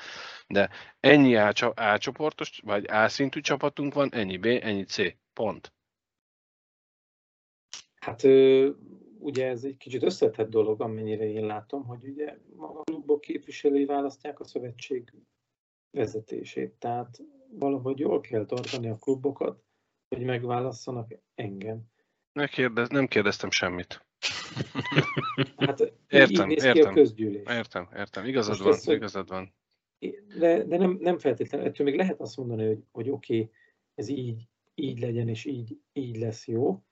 [0.46, 0.70] de
[1.00, 4.96] ennyi A, A csoportos, vagy A szintű csapatunk van, ennyi B, ennyi C.
[5.32, 5.72] Pont.
[8.00, 8.22] Hát
[9.18, 14.40] ugye ez egy kicsit összetett dolog, amennyire én látom, hogy ugye a klubok képviselői választják
[14.40, 15.12] a szövetség
[15.90, 16.74] vezetését.
[16.78, 17.18] Tehát
[17.50, 19.62] valahogy jól kell tartani a klubokat,
[20.08, 21.82] hogy megválasszanak engem.
[22.32, 24.06] Ne kérdez, nem kérdeztem semmit.
[25.56, 27.42] Hát értem, így értem, ki a közgyűlés.
[27.48, 28.24] Értem, értem.
[28.24, 29.54] Igazad Most van, igazad van.
[30.38, 33.50] De, de nem, nem feltétlenül, ettől még lehet azt mondani, hogy, hogy oké, okay,
[33.94, 36.82] ez így, így legyen, és így, így lesz jó,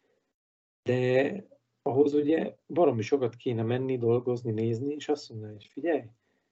[0.82, 1.44] de
[1.82, 6.02] ahhoz ugye baromi sokat kéne menni, dolgozni, nézni, és azt mondani, hogy figyelj,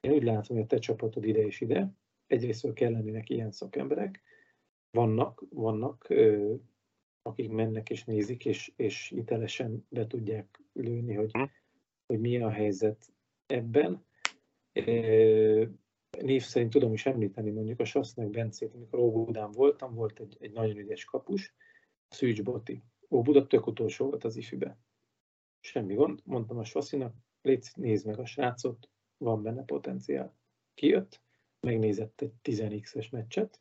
[0.01, 1.93] én úgy látom, hogy a te csapatod ide és ide,
[2.27, 4.23] egyrészt kell lennének ilyen szakemberek,
[4.91, 6.07] vannak, vannak,
[7.27, 11.43] akik mennek és nézik, és, és hitelesen be tudják lőni, hogy, hm.
[12.07, 13.13] hogy mi a helyzet
[13.47, 14.05] ebben.
[16.21, 20.53] Név szerint tudom is említeni mondjuk a Sassznek Bencét, amikor Óbudán voltam, volt egy, egy
[20.53, 21.55] nagyon ügyes kapus,
[22.09, 22.83] Szűcs Boti.
[23.11, 24.79] Óbuda tök utolsó volt az ifibe.
[25.61, 30.37] Semmi gond, mondtam a Sasszinak, légy, nézd meg a srácot, van benne potenciál.
[30.75, 31.21] Kijött,
[31.61, 33.61] megnézett egy 10x-es meccset,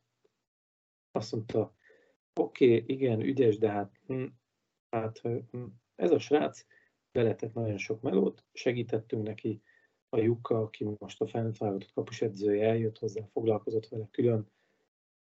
[1.12, 1.76] azt mondta,
[2.36, 4.26] oké, okay, igen, ügyes, de hát, hm,
[4.90, 5.64] hát hm,
[5.96, 6.66] ez a srác
[7.12, 9.62] beletett nagyon sok melót, segítettünk neki,
[10.10, 14.52] a Jukka, aki most a felnőtt válogatott kapusedzője eljött hozzá, foglalkozott vele külön,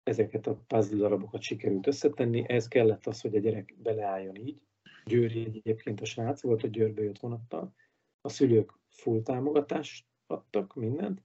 [0.03, 4.61] ezeket a puzzle darabokat sikerült összetenni, ez kellett az, hogy a gyerek beleálljon így.
[5.05, 7.73] Győri egyébként a srác volt, hogy Győrbe jött vonattal.
[8.21, 11.21] A szülők full támogatást adtak, mindent,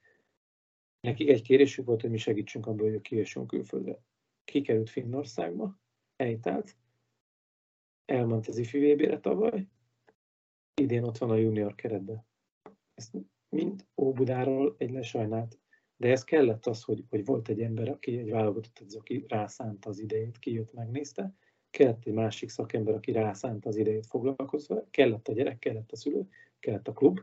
[1.03, 4.03] Nekik egy kérésük volt, hogy mi segítsünk abban, hogy kijössünk külföldre.
[4.45, 5.81] Kikerült Finnországba,
[6.17, 6.77] helytált,
[8.05, 9.67] elment az IFI VB-re tavaly,
[10.75, 12.27] idén ott van a junior keretben.
[12.95, 13.13] Ezt
[13.49, 15.59] mind Óbudáról egy lesajnált.
[15.97, 19.89] De ez kellett az, hogy, hogy volt egy ember, aki egy válogatott edző, aki rászánta
[19.89, 21.35] az idejét, kijött, megnézte,
[21.71, 26.29] kellett egy másik szakember, aki rászánta az idejét foglalkozva, kellett a gyerek, kellett a szülő,
[26.61, 27.21] kellett a klub,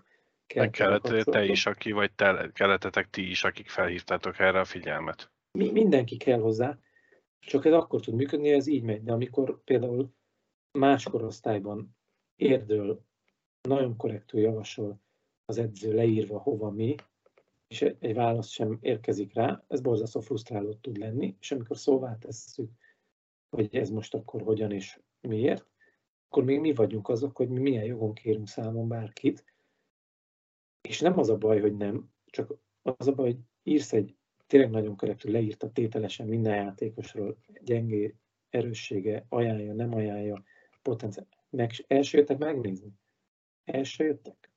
[0.55, 5.31] meg kellett te is, aki, vagy te, kellettetek ti is, akik felhívtátok erre a figyelmet.
[5.51, 6.77] Mi, mindenki kell hozzá,
[7.39, 9.03] csak ez akkor tud működni, ez így megy.
[9.03, 10.13] De amikor például
[10.71, 11.95] más korosztályban
[12.35, 13.01] érdől
[13.61, 15.01] nagyon korrektül javasol
[15.45, 16.95] az edző leírva hova mi,
[17.67, 22.71] és egy válasz sem érkezik rá, ez borzasztó frusztráló tud lenni, és amikor szóvá tesszük,
[23.49, 25.67] hogy ez most akkor hogyan és miért,
[26.27, 29.45] akkor még mi vagyunk azok, hogy mi milyen jogon kérünk számon bárkit,
[30.81, 34.15] és nem az a baj, hogy nem, csak az a baj, hogy írsz egy
[34.49, 38.15] tényleg nagyon korrektül leírta tételesen minden játékosról, gyengé,
[38.49, 40.43] erőssége, ajánlja, nem ajánlja,
[40.81, 41.27] potenciál.
[41.49, 42.91] Meg, első jöttek megnézni?
[43.69, 44.51] első jöttek?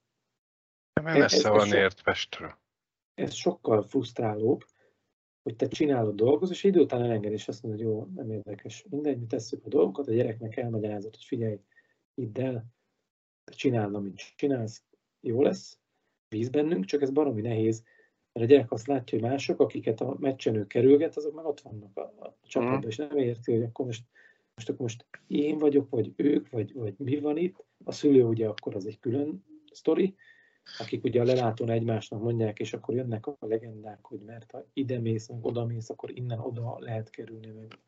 [0.93, 2.59] Nem messze ez, van ez ért Pestről.
[3.15, 4.65] Ez sokkal frusztrálóbb,
[5.43, 8.85] hogy te csinálod dolgot, és idő után elenged, és azt mondod, hogy jó, nem érdekes.
[8.91, 11.61] Mindegy, mi tesszük a dolgokat, a gyereknek elmagyarázod, hogy figyelj,
[12.15, 12.65] hidd el,
[13.45, 14.83] te csinálod, amit csinálsz,
[15.21, 15.79] jó lesz,
[16.29, 17.85] bíz bennünk, csak ez baromi nehéz,
[18.33, 21.61] mert a gyerek azt látja, hogy mások, akiket a meccsen ő kerülget, azok meg ott
[21.61, 22.89] vannak a, a csapatban, mm.
[22.89, 24.05] és nem érti, hogy akkor most,
[24.55, 27.65] most, akkor most én vagyok, vagy ők, vagy, vagy mi van itt.
[27.85, 30.15] A szülő ugye akkor az egy külön sztori,
[30.79, 34.99] akik ugye a lelátón egymásnak mondják, és akkor jönnek a legendák, hogy mert ha ide
[34.99, 37.79] mész, meg oda mész, akkor innen oda lehet kerülni, meg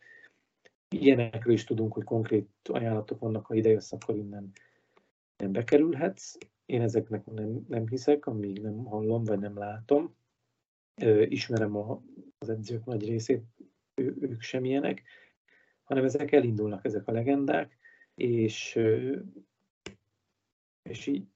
[0.89, 4.53] ilyenekről is tudunk, hogy konkrét ajánlatok vannak, ha ide jössz, akkor innen
[5.37, 6.37] nem bekerülhetsz.
[6.67, 10.15] Én ezeknek nem, nem hiszek, amíg nem hallom, vagy nem látom.
[11.29, 12.03] Ismerem a
[12.45, 13.43] az edzők nagy részét,
[13.95, 15.03] ő, ők sem ilyenek,
[15.83, 17.79] hanem ezek elindulnak, ezek a legendák,
[18.15, 18.81] és,
[20.83, 21.27] és így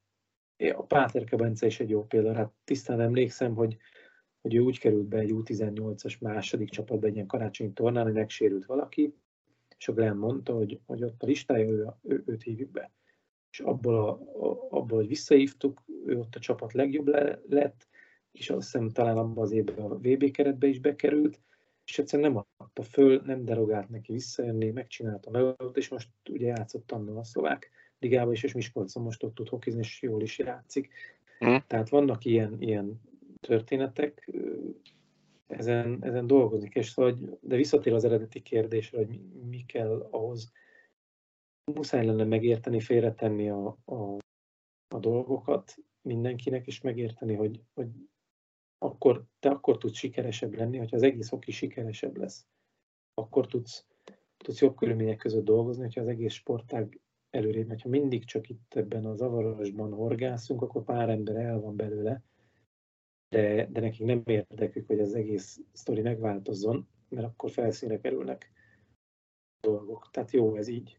[0.75, 3.77] a Páterke Bence is egy jó példa, hát tisztán emlékszem, hogy,
[4.41, 8.67] hogy ő úgy került be egy U18-as második csapatba egy ilyen karácsonyi tornán, hogy megsérült
[8.67, 9.15] valaki,
[9.79, 12.91] és a Glenn mondta, hogy, hogy ott a listája, ő, ő, őt hívjuk be.
[13.51, 14.09] És abból, a,
[14.47, 17.89] a, abból, hogy visszahívtuk, ő ott a csapat legjobb le, lett,
[18.39, 21.41] és azt hiszem talán abban az évben a VB keretbe is bekerült,
[21.85, 26.93] és egyszerűen nem adta föl, nem derogált neki visszajönni, megcsinálta meg, és most ugye játszott
[26.93, 30.89] annól a szlovák ligában is, és Miskolcon most ott tud hokizni, és jól is játszik.
[31.45, 31.57] Mm.
[31.67, 33.01] Tehát vannak ilyen, ilyen
[33.41, 34.31] történetek,
[35.47, 40.53] ezen, ezen dolgozni kell, szóval, de visszatér az eredeti kérdésre, hogy mi, mi kell ahhoz,
[41.73, 44.17] muszáj lenne megérteni, félretenni a, a,
[44.95, 47.89] a dolgokat mindenkinek, és megérteni, hogy, hogy
[48.79, 52.47] akkor, te akkor tudsz sikeresebb lenni, hogyha az egész hoki sikeresebb lesz.
[53.15, 53.85] Akkor tudsz,
[54.37, 57.01] tudsz jobb körülmények között dolgozni, hogyha az egész sportág
[57.31, 57.83] előrébb megy.
[57.83, 62.23] Ha mindig csak itt ebben a zavarosban horgászunk, akkor pár ember el van belőle,
[63.29, 68.51] de, de nekik nem érdekük, hogy az egész sztori megváltozzon, mert akkor felszínre kerülnek
[69.61, 70.09] dolgok.
[70.11, 70.97] Tehát jó ez így.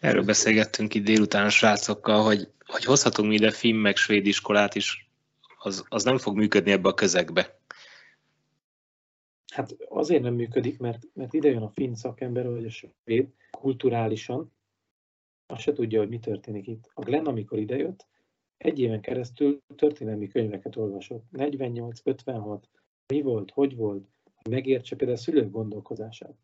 [0.00, 5.05] Erről beszélgettünk itt délután a srácokkal, hogy, hogy hozhatunk ide finn meg svéd iskolát is,
[5.66, 7.58] az, az nem fog működni ebbe a közegbe.
[9.52, 14.52] Hát azért nem működik, mert, mert ide jön a finn szakember, vagy a svéd, kulturálisan,
[15.46, 16.90] azt se tudja, hogy mi történik itt.
[16.94, 18.06] A Glenn, amikor idejött,
[18.56, 21.24] egy éven keresztül történelmi könyveket olvasott.
[21.30, 22.68] 48, 56,
[23.06, 26.34] mi volt, hogy volt, hogy megértse például a szülők gondolkozását.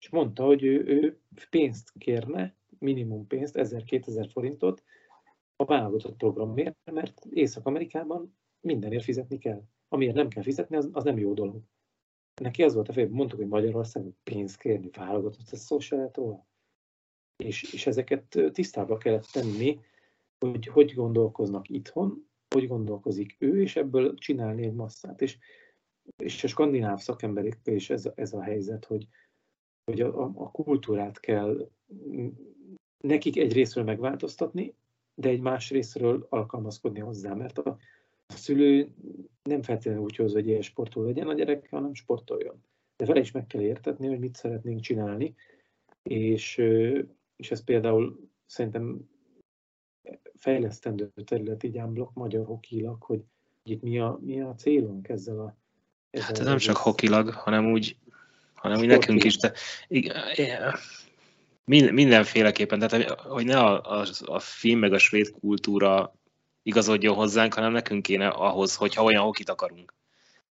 [0.00, 1.18] És mondta, hogy ő, ő
[1.50, 4.82] pénzt kérne, minimum pénzt, 1000-2000 forintot
[5.56, 8.34] a válogatott programért, mert Észak-Amerikában
[8.64, 9.62] mindenért fizetni kell.
[9.88, 11.62] Amiért nem kell fizetni, az, az nem jó dolog.
[12.42, 15.78] Neki az volt a fél, mondtuk, hogy Magyarországon pénzt kérni, válogatott, ez szó.
[17.36, 19.80] És, és ezeket tisztába kellett tenni,
[20.38, 25.20] hogy hogy gondolkoznak itthon, hogy gondolkozik ő, és ebből csinálni egy masszát.
[25.20, 25.38] És,
[26.16, 29.08] és a skandináv szakemberekkel is ez, ez a helyzet, hogy,
[29.84, 31.70] hogy a, a kultúrát kell
[33.04, 34.74] nekik egy részről megváltoztatni,
[35.14, 37.76] de egy más részről alkalmazkodni hozzá, mert a,
[38.26, 38.94] a szülő
[39.42, 42.62] nem feltétlenül úgy hoz, hogy ilyen sportol legyen a gyerek, hanem sportoljon.
[42.96, 45.34] De vele is meg kell értetni, hogy mit szeretnénk csinálni,
[46.02, 46.56] és,
[47.36, 49.08] és ez például szerintem
[50.38, 53.24] fejlesztendő terület, így ámblok, magyar hokilag, hogy
[53.62, 55.56] itt mi a, mi a célunk ezzel a...
[56.10, 57.96] Ezzel hát ez nem csak hokilag, hanem úgy,
[58.54, 59.52] hanem úgy nekünk is, de
[61.92, 66.14] mindenféleképpen, tehát hogy ne a, a, a film meg a svéd kultúra
[66.64, 69.94] igazodjon hozzánk, hanem nekünk kéne ahhoz, hogyha olyan hokit akarunk.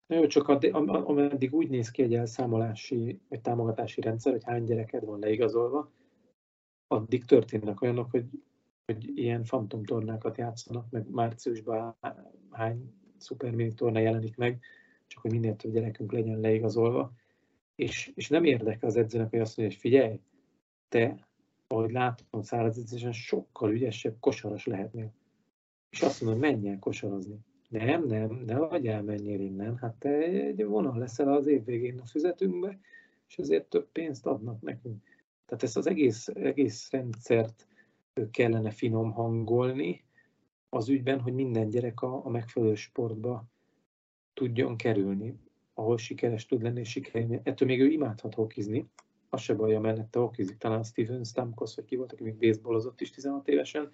[0.07, 5.19] Jó, csak ameddig úgy néz ki egy elszámolási, egy támogatási rendszer, hogy hány gyereked van
[5.19, 5.91] leigazolva,
[6.87, 8.25] addig történnek olyanok, hogy
[8.85, 11.97] hogy ilyen fantomtornákat játszanak, meg márciusban
[12.51, 14.59] hány szupermini torna jelenik meg,
[15.07, 17.11] csak hogy minél több gyerekünk legyen leigazolva.
[17.75, 20.19] És, és nem érdekel az edzőnek, hogy azt mondja, hogy figyelj,
[20.87, 21.27] te,
[21.67, 25.13] ahogy látom, száraz edzésen sokkal ügyesebb kosaras lehetnél.
[25.95, 27.37] És azt mondom, menj el kosarazni.
[27.69, 29.77] Nem, nem, ne vagy elmenjél innen.
[29.77, 32.79] Hát te egy vonal leszel az év végén a füzetünkbe,
[33.27, 35.03] és azért több pénzt adnak nekünk.
[35.45, 37.67] Tehát ezt az egész, egész rendszert
[38.31, 40.03] kellene finom hangolni
[40.69, 43.45] az ügyben, hogy minden gyerek a, a megfelelő sportba
[44.33, 45.39] tudjon kerülni,
[45.73, 47.39] ahol sikeres tud lenni, és sikerülni.
[47.43, 48.89] Ettől még ő imádhat hokizni,
[49.29, 50.57] az se baj, mellette hokizik.
[50.57, 53.89] Talán Steven Stamkos, vagy ki volt, aki még baseballozott is 16 évesen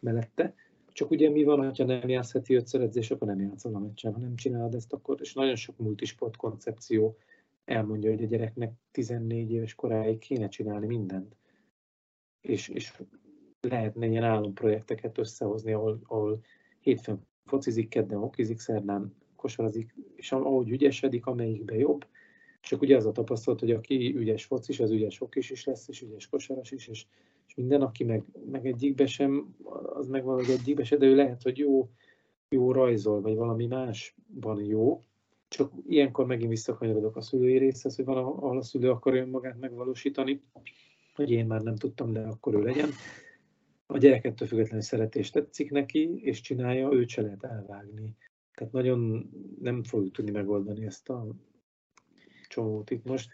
[0.00, 0.54] mellette.
[0.92, 4.12] Csak ugye mi van, ha nem játsz heti ötször edzés, akkor nem játszol a meccsen.
[4.12, 7.16] Ha nem csinálod ezt, akkor, és nagyon sok multisport koncepció
[7.64, 11.36] elmondja, hogy a gyereknek 14 éves koráig kéne csinálni mindent.
[12.40, 13.02] És, és
[13.60, 16.40] lehetne ilyen álomprojekteket összehozni, ahol, ahol
[16.80, 22.06] hétfőn focizik, kedden hokizik, szerdán kosarazik, és ahogy ügyesedik, amelyikbe jobb,
[22.62, 26.02] csak ugye az a tapasztalat, hogy aki ügyes focis, az ügyes hokis is lesz, és
[26.02, 27.04] ügyes kosaras is, és,
[27.46, 29.54] és minden, aki meg, meg egyikbe sem,
[29.94, 31.88] az meg van, hogy egyikbe sem, de ő lehet, hogy jó,
[32.48, 35.00] jó rajzol, vagy valami másban jó,
[35.48, 40.40] csak ilyenkor megint visszakanyarodok a szülői részhez, hogy van, a szülő akar önmagát megvalósítani,
[41.14, 42.88] hogy én már nem tudtam, de akkor ő legyen
[43.86, 48.16] a gyerek ettől függetlenül szeretés tetszik neki, és csinálja, őt se lehet elvágni.
[48.54, 49.30] Tehát nagyon
[49.60, 51.26] nem fogjuk tudni megoldani ezt a
[52.52, 53.28] csomót itt most.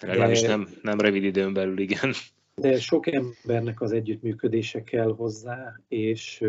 [0.00, 2.12] Legalábbis nem, nem rövid időn belül, igen.
[2.54, 6.44] De sok embernek az együttműködése kell hozzá, és,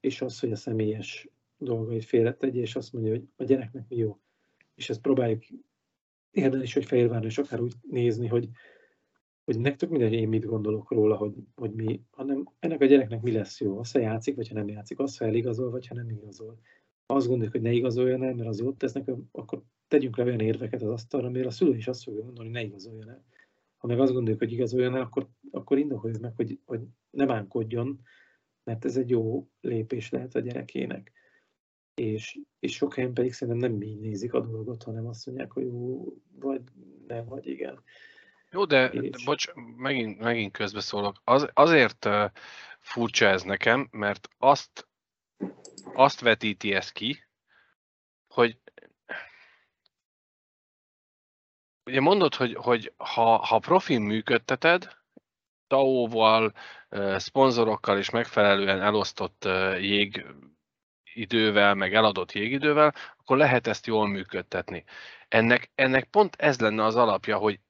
[0.00, 1.28] és az, hogy a személyes
[1.58, 4.18] dolgait félretegye, és azt mondja, hogy a gyereknek mi jó.
[4.74, 5.42] és ezt próbáljuk
[6.30, 8.48] érden is, hogy Fehérváron is akár úgy nézni, hogy,
[9.44, 13.32] hogy nektek mindegy, én mit gondolok róla, hogy, hogy mi, hanem ennek a gyereknek mi
[13.32, 16.10] lesz jó, az, ha játszik, vagy ha nem játszik, az, ha eligazol, vagy ha nem
[16.10, 16.58] igazol.
[17.10, 20.82] Azt gondoljuk, hogy ne igazoljon el, mert az jót tesznek, akkor tegyünk le olyan érveket
[20.82, 23.24] az asztalra, mert a szülő is azt fogja mondani, hogy ne igazoljon el.
[23.76, 26.80] Ha meg azt gondoljuk, hogy igazoljon el, akkor, akkor indokoljuk meg, hogy, hogy
[27.10, 28.00] ne bánkodjon,
[28.64, 31.12] mert ez egy jó lépés lehet a gyerekének.
[31.94, 35.64] És, és sok helyen pedig szerintem nem így nézik a dolgot, hanem azt mondják, hogy
[35.64, 36.04] jó,
[36.38, 36.62] vagy
[37.06, 37.82] nem, vagy igen.
[38.50, 39.10] Jó, de, és...
[39.10, 41.16] de bocs, megint, megint közbeszólok.
[41.24, 42.30] Az, azért uh,
[42.80, 44.88] furcsa ez nekem, mert azt,
[45.94, 47.24] azt vetíti ez ki,
[48.28, 48.58] hogy
[51.84, 54.98] ugye mondod, hogy, hogy ha, ha profin működteted,
[55.66, 56.52] TAO-val,
[57.16, 59.44] szponzorokkal és megfelelően elosztott
[59.78, 60.26] jég
[61.14, 64.84] idővel, meg eladott jégidővel, akkor lehet ezt jól működtetni.
[65.28, 67.60] Ennek, ennek pont ez lenne az alapja, hogy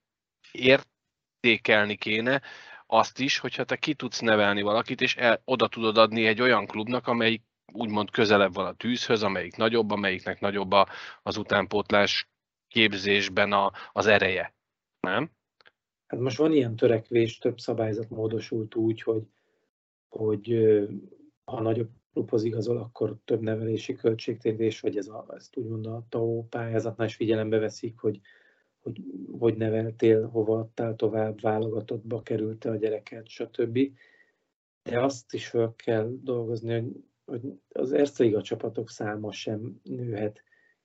[0.52, 2.42] értékelni kéne
[2.86, 6.66] azt is, hogyha te ki tudsz nevelni valakit, és el, oda tudod adni egy olyan
[6.66, 7.42] klubnak, amelyik
[7.72, 10.72] úgymond közelebb van a tűzhöz, amelyik nagyobb, amelyiknek nagyobb
[11.22, 12.28] az utánpótlás
[12.68, 14.54] képzésben a, az ereje.
[15.00, 15.30] Nem?
[16.06, 19.22] Hát most van ilyen törekvés, több szabályzat módosult úgy, hogy,
[20.08, 20.70] hogy
[21.44, 26.42] ha nagyobb klubhoz igazol, akkor több nevelési költségtérdés, vagy ez a, ezt úgymond a TAO
[26.48, 28.20] pályázatnál is figyelembe veszik, hogy,
[28.80, 29.00] hogy
[29.38, 33.78] hogy neveltél, hova adtál tovább, válogatottba kerülte a gyereket, stb.
[34.82, 40.42] De azt is fel kell dolgozni, hogy, hogy az Erste csapatok száma sem nőhet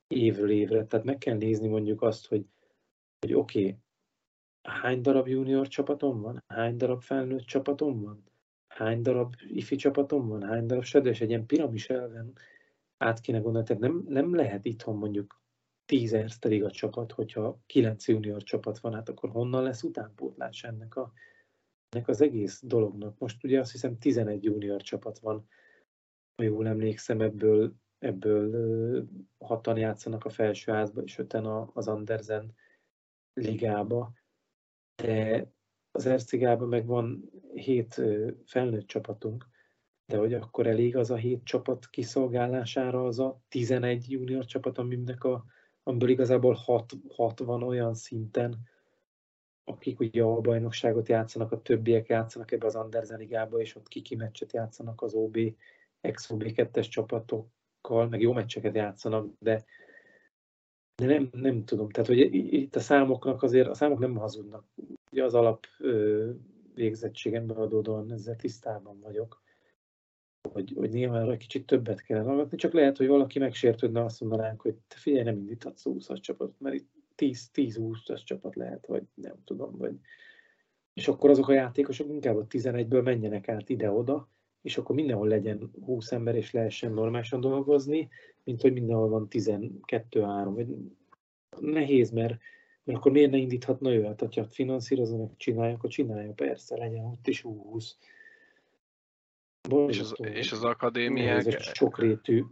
[0.08, 0.86] évről évre.
[0.86, 2.46] Tehát meg kell nézni mondjuk azt, hogy,
[3.20, 3.78] hogy oké, okay,
[4.62, 8.24] hány darab junior csapatom van, hány darab felnőtt csapatom van,
[8.68, 12.34] hány darab ifi csapatom van, hány darab sedő, és egy ilyen piramis elven
[12.98, 13.68] át kéne gondolni.
[13.68, 15.42] Tehát nem, nem lehet itthon mondjuk
[15.86, 20.96] 10 Erste Liga csapat, hogyha 9 junior csapat van, hát akkor honnan lesz utánpótlás ennek,
[20.96, 21.12] a,
[21.90, 23.18] ennek az egész dolognak.
[23.18, 25.48] Most ugye azt hiszem 11 junior csapat van,
[26.36, 29.08] ha jól emlékszem, ebből, ebből
[29.38, 32.56] hatan játszanak a felsőházba, és öten az Andersen
[33.34, 34.12] ligába.
[34.96, 35.48] De
[35.92, 38.02] az Ercigában meg van hét
[38.46, 39.46] felnőtt csapatunk,
[40.06, 45.24] de hogy akkor elég az a hét csapat kiszolgálására az a 11 junior csapat, aminek
[45.24, 45.46] a,
[45.84, 48.58] amiből igazából 6, 6 van olyan szinten,
[49.64, 54.16] akik ugye a bajnokságot játszanak, a többiek játszanak ebbe az Andersen ligába, és ott kiki
[54.16, 55.38] meccset játszanak az OB,
[56.06, 59.66] ex-OB 2-es csapatokkal, meg jó meccseket játszanak, de
[60.96, 64.66] de nem, nem tudom, tehát hogy itt a számoknak azért, a számok nem hazudnak.
[65.12, 66.32] Ugye az alap ö,
[66.74, 69.44] végzettségemben adódóan ezzel tisztában vagyok,
[70.54, 74.62] hogy, hogy néha egy kicsit többet kell hallgatni, csak lehet, hogy valaki megsértődne, azt mondanánk,
[74.62, 79.78] hogy te figyelj, nem indíthatsz 20 csapatot, mert itt 10-20-as csapat lehet, vagy nem tudom,
[79.78, 80.00] vagy
[80.94, 84.30] és akkor azok a játékosok inkább a 11-ből menjenek át ide-oda,
[84.66, 88.10] és akkor mindenhol legyen 20 ember, és lehessen normálisan dolgozni,
[88.44, 90.68] mint hogy mindenhol van 12-3, vagy
[91.60, 92.38] nehéz, mert,
[92.84, 94.04] mert akkor miért ne indíthatna ő?
[94.04, 97.98] Hát, hogyha finanszírozza, meg csinálja, akkor csinálja, persze, legyen ott is 20.
[99.88, 101.38] És az, és az akadémiák...
[101.38, 102.44] Ez egy sokrétű...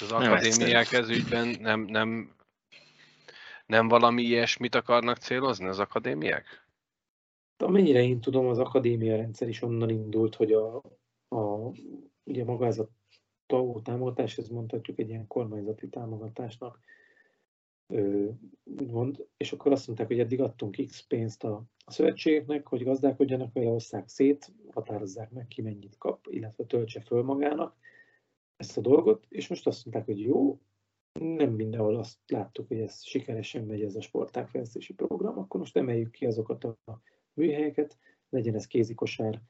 [0.00, 2.34] Az akadémiák ez ügyben nem, nem,
[3.66, 6.63] nem valami ilyesmit akarnak célozni az akadémiák?
[7.56, 10.76] Amennyire én tudom, az akadémia rendszer is onnan indult, hogy a,
[11.28, 11.70] a
[12.24, 12.88] ugye maga ez a
[13.46, 16.80] TAO támogatás, ez mondhatjuk egy ilyen kormányzati támogatásnak,
[18.86, 23.52] mond, és akkor azt mondták, hogy eddig adtunk X pénzt a, a szövetségeknek, hogy gazdálkodjanak
[23.52, 27.76] vele, osszák szét, határozzák meg, ki mennyit kap, illetve töltse föl magának
[28.56, 30.60] ezt a dolgot, és most azt mondták, hogy jó,
[31.20, 36.10] nem mindenhol azt láttuk, hogy ez sikeresen megy ez a sportágfejlesztési program, akkor most emeljük
[36.10, 36.76] ki azokat a
[37.34, 37.98] műhelyeket,
[38.28, 39.42] legyen ez kézikosár,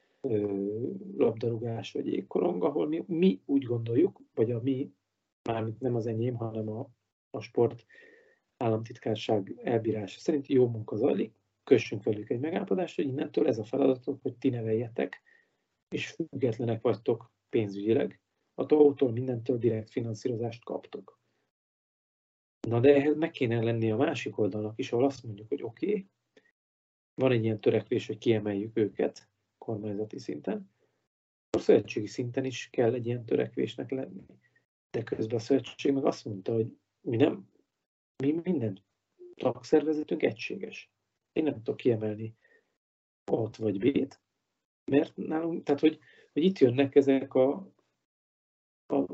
[1.17, 4.93] labdarúgás vagy jégkorong, ahol mi, mi úgy gondoljuk, vagy a mi,
[5.49, 6.91] mármint nem az enyém, hanem a,
[7.31, 7.85] a sport
[8.57, 11.35] államtitkárság elbírása szerint jó munka zajlik,
[11.65, 15.23] kössünk velük egy megállapodást, hogy innentől ez a feladatok, hogy ti neveljetek,
[15.89, 18.21] és függetlenek vagytok pénzügyileg,
[18.55, 21.21] a tól mindentől direkt finanszírozást kaptok.
[22.69, 25.87] Na de ehhez meg kéne lenni a másik oldalnak is, ahol azt mondjuk, hogy oké,
[25.87, 26.09] okay,
[27.15, 29.29] van egy ilyen törekvés, hogy kiemeljük őket
[29.59, 30.73] kormányzati szinten,
[31.51, 34.27] a szövetségi szinten is kell egy ilyen törekvésnek lenni.
[34.91, 37.51] De közben a szövetség meg azt mondta, hogy mi nem,
[38.23, 38.85] mi minden
[39.35, 40.91] tagszervezetünk egységes.
[41.33, 42.37] Én nem tudok kiemelni
[43.25, 44.21] A-t vagy B-t,
[44.91, 45.99] mert nálunk, tehát hogy,
[46.33, 47.73] hogy itt jönnek ezek a,
[48.87, 49.05] a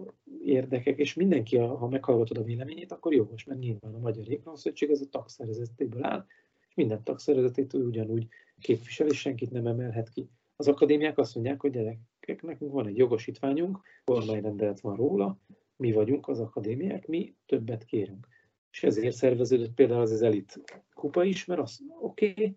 [0.42, 5.00] érdekek, és mindenki, ha meghallgatod a véleményét, akkor jogos, mert nyilván a Magyar Jégkorongszövetség az
[5.00, 6.26] a tagszervezetéből áll,
[6.70, 8.26] és minden tagszervezetét ugyanúgy
[8.58, 10.28] képvisel, és senkit nem emelhet ki.
[10.56, 15.38] Az akadémiák azt mondják, hogy gyerekek, nekünk van egy jogosítványunk, kormányrendelet van róla,
[15.76, 18.26] mi vagyunk az akadémiák, mi többet kérünk.
[18.70, 20.60] És ezért szerveződött például az, az elit
[20.94, 22.56] kupa is, mert azt oké, okay,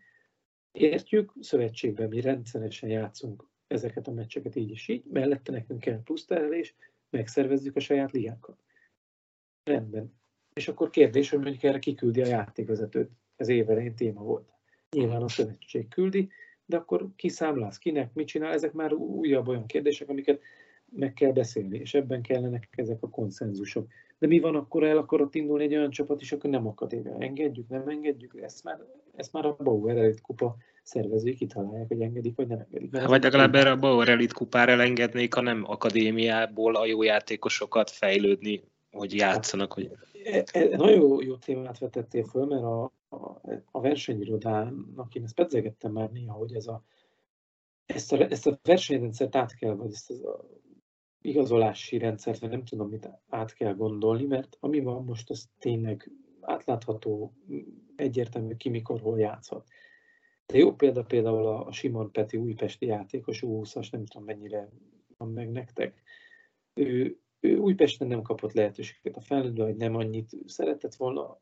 [0.71, 6.25] értjük, szövetségben mi rendszeresen játszunk ezeket a meccseket így és így, mellette nekünk kell plusz
[6.25, 6.75] terelés,
[7.09, 8.63] megszervezzük a saját ligákat.
[9.63, 10.13] Rendben.
[10.53, 13.11] És akkor kérdés, hogy mondjuk erre kiküldi a játékvezetőt.
[13.35, 14.47] Ez évelején téma volt.
[14.91, 16.29] Nyilván a szövetség küldi,
[16.65, 20.41] de akkor ki számláz, kinek, mit csinál, ezek már újabb olyan kérdések, amiket
[20.95, 23.87] meg kell beszélni, és ebben kellenek ezek a konszenzusok.
[24.19, 27.15] De mi van akkor, el akarott indulni egy olyan csapat is, akkor nem akadémia.
[27.19, 28.79] Engedjük, nem engedjük, ezt már,
[29.15, 32.91] ezt már a Bauer Elite kupa szervezői kitalálják, hogy engedik, vagy nem engedik.
[32.91, 37.89] Mert vagy legalább erre a Bauer Elite kupára elengednék a nem akadémiából a jó játékosokat
[37.89, 39.73] fejlődni, hogy játszanak.
[39.73, 39.91] Hogy...
[40.23, 43.41] E, e, nagyon jó témát vetettél föl, mert a, a,
[43.71, 46.83] a versenyirodának én ezt pedzegettem már néha, hogy ez a,
[47.85, 50.45] ezt, a, ezt a versenyrendszert át kell, vagy ezt az a
[51.21, 56.11] igazolási rendszert, vagy nem tudom, mit át kell gondolni, mert ami van most, az tényleg
[56.41, 57.33] átlátható,
[57.95, 59.67] egyértelmű ki mikor hol játszhat.
[60.45, 64.69] De jó példa például a Simon Peti újpesti játékos, 20 nem tudom mennyire
[65.17, 66.01] van meg nektek.
[66.73, 71.39] Ő, ő Újpesten nem kapott lehetőséget a felnőttben, hogy nem annyit szeretett volna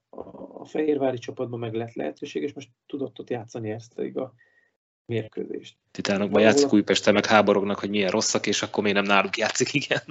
[0.57, 4.33] a Fehérvári csapatban meg lett lehetőség, és most tudott ott játszani ezt a
[5.05, 5.77] mérkőzést.
[5.91, 10.01] Titánokban játszik Újpesten, meg háborognak, hogy milyen rosszak, és akkor még nem náluk játszik, igen.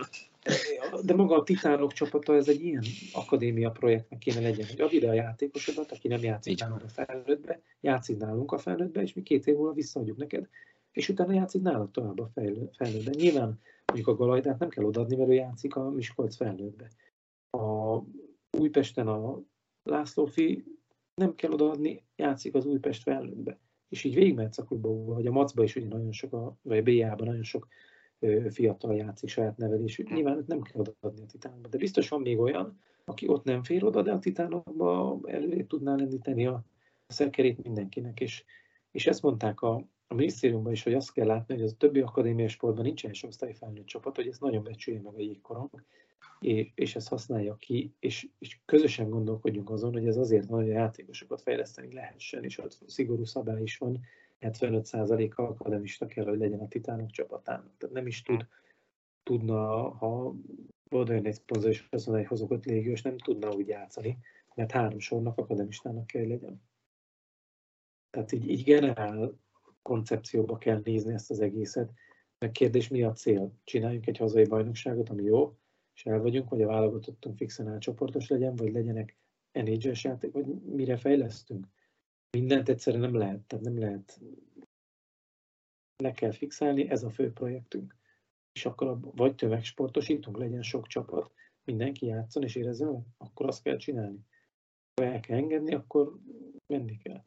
[1.03, 5.09] De maga a Titánok csapata, ez egy ilyen akadémia projektnek kéne legyen, hogy add ide
[5.09, 6.61] a játékosodat, aki nem játszik Így.
[6.61, 10.49] nálunk a felnőttbe, játszik nálunk a felnőttbe, és mi két év múlva visszaadjuk neked,
[10.93, 12.31] és utána játszik nálad tovább a
[12.77, 13.11] felnőttbe.
[13.13, 13.61] Nyilván
[13.93, 16.91] mondjuk a Galajdát nem kell odaadni, mert ő játszik a Miskolc felnőttbe.
[17.51, 17.99] A
[18.59, 19.41] Újpesten a
[19.83, 20.65] László fi
[21.15, 23.59] nem kell odaadni, játszik az Újpest felnőttbe
[23.91, 26.83] és így végigmehetsz a klubba, vagy a Macba is ugye nagyon sok, a, vagy a
[26.83, 27.69] BA-ban nagyon sok
[28.51, 30.05] fiatal játszik saját nevelésű.
[30.15, 33.85] Nyilván nem kell odaadni a titánokba, de biztos van még olyan, aki ott nem fér
[33.85, 36.65] oda, de a titánokba elő tudná lendíteni a
[37.07, 38.21] szekerét mindenkinek.
[38.21, 38.45] És,
[38.91, 42.01] és ezt mondták a, a minisztériumban is, hogy azt kell látni, hogy az a többi
[42.01, 45.71] akadémiai sportban nincs első osztályi felnőtt csapat, hogy ezt nagyon becsülje meg a jégkorong,
[46.41, 50.71] és, és ezt használja ki, és, és közösen gondolkodjunk azon, hogy ez azért van, hogy
[50.71, 54.01] a játékosokat fejleszteni lehessen, és ott szigorú szabály is van,
[54.41, 57.77] 75% akademista kell, hogy legyen a titánok csapatának.
[57.79, 58.47] Tehát nem is tud,
[59.23, 60.35] tudna, ha
[60.91, 64.19] odajön egy szponzor, és azt mondja, hogy hozok öt légiós, nem tudna úgy játszani,
[64.55, 66.63] mert három sornak akademistának kell, legyen.
[68.11, 69.39] Tehát így, így generál
[69.83, 71.93] koncepcióba kell nézni ezt az egészet.
[72.39, 73.53] Meg kérdés, mi a cél?
[73.65, 75.57] Csináljunk egy hazai bajnokságot, ami jó,
[75.95, 79.17] és el vagyunk, hogy a válogatottunk fixen átcsoportos legyen, vagy legyenek
[79.53, 81.67] nhl játék, vagy mire fejlesztünk.
[82.31, 84.21] Mindent egyszerre nem lehet, tehát nem lehet
[85.97, 87.97] le kell fixálni, ez a fő projektünk.
[88.53, 91.33] És akkor vagy tömegsportosítunk, legyen sok csapat,
[91.65, 94.19] mindenki játszon és érezze akkor azt kell csinálni.
[94.95, 96.19] Ha el kell engedni, akkor
[96.67, 97.25] menni kell.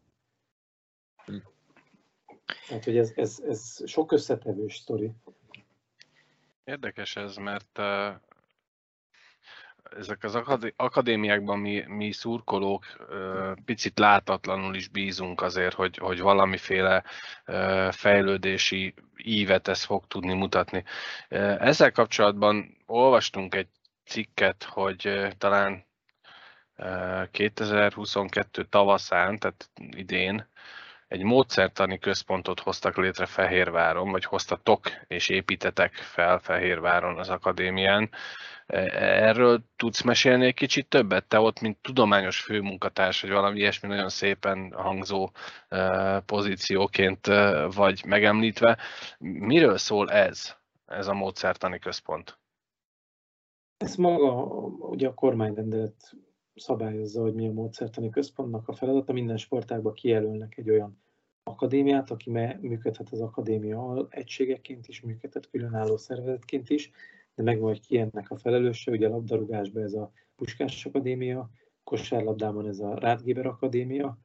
[2.68, 5.12] Tehát, hogy ez, ez, ez sok összetevős sztori.
[6.64, 7.80] Érdekes ez, mert
[9.98, 10.40] ezek az
[10.76, 12.86] akadémiákban mi, mi szurkolók
[13.66, 17.04] picit látatlanul is bízunk azért, hogy, hogy valamiféle
[17.92, 20.84] fejlődési ívet ez fog tudni mutatni.
[21.60, 23.68] Ezzel kapcsolatban olvastunk egy
[24.06, 25.86] cikket, hogy talán
[27.32, 30.48] 2022 tavaszán, tehát idén,
[31.14, 38.10] egy módszertani központot hoztak létre Fehérváron, vagy hoztatok és építetek fel Fehérváron az akadémián.
[38.65, 38.80] E,
[39.27, 41.26] erről tudsz mesélni egy kicsit többet?
[41.26, 45.30] Te ott, mint tudományos főmunkatárs, vagy valami ilyesmi nagyon szépen hangzó
[45.69, 48.77] e, pozícióként e, vagy megemlítve.
[49.19, 52.38] Miről szól ez, ez a módszertani központ?
[53.77, 54.31] Ez maga
[54.77, 56.15] ugye a kormányrendelet
[56.56, 59.14] szabályozza, hogy mi a módszertani központnak a feladata.
[59.14, 61.02] Minden sportágban kijelölnek egy olyan
[61.44, 62.30] akadémiát, aki
[62.62, 66.92] működhet az akadémia egységeként is, működhet különálló szervezetként is,
[67.36, 71.50] de meg vagy ki ennek a felelőse, ugye a labdarúgásban ez a Puskás Akadémia,
[71.84, 74.18] kosárlabdában ez a Rádgéber Akadémia,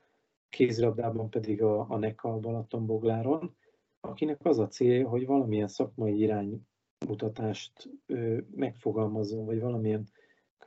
[0.48, 3.56] kézilabdában pedig a, a NECA Balatonbogláron,
[4.00, 10.08] akinek az a célja, hogy valamilyen szakmai iránymutatást ö, megfogalmazzon, vagy valamilyen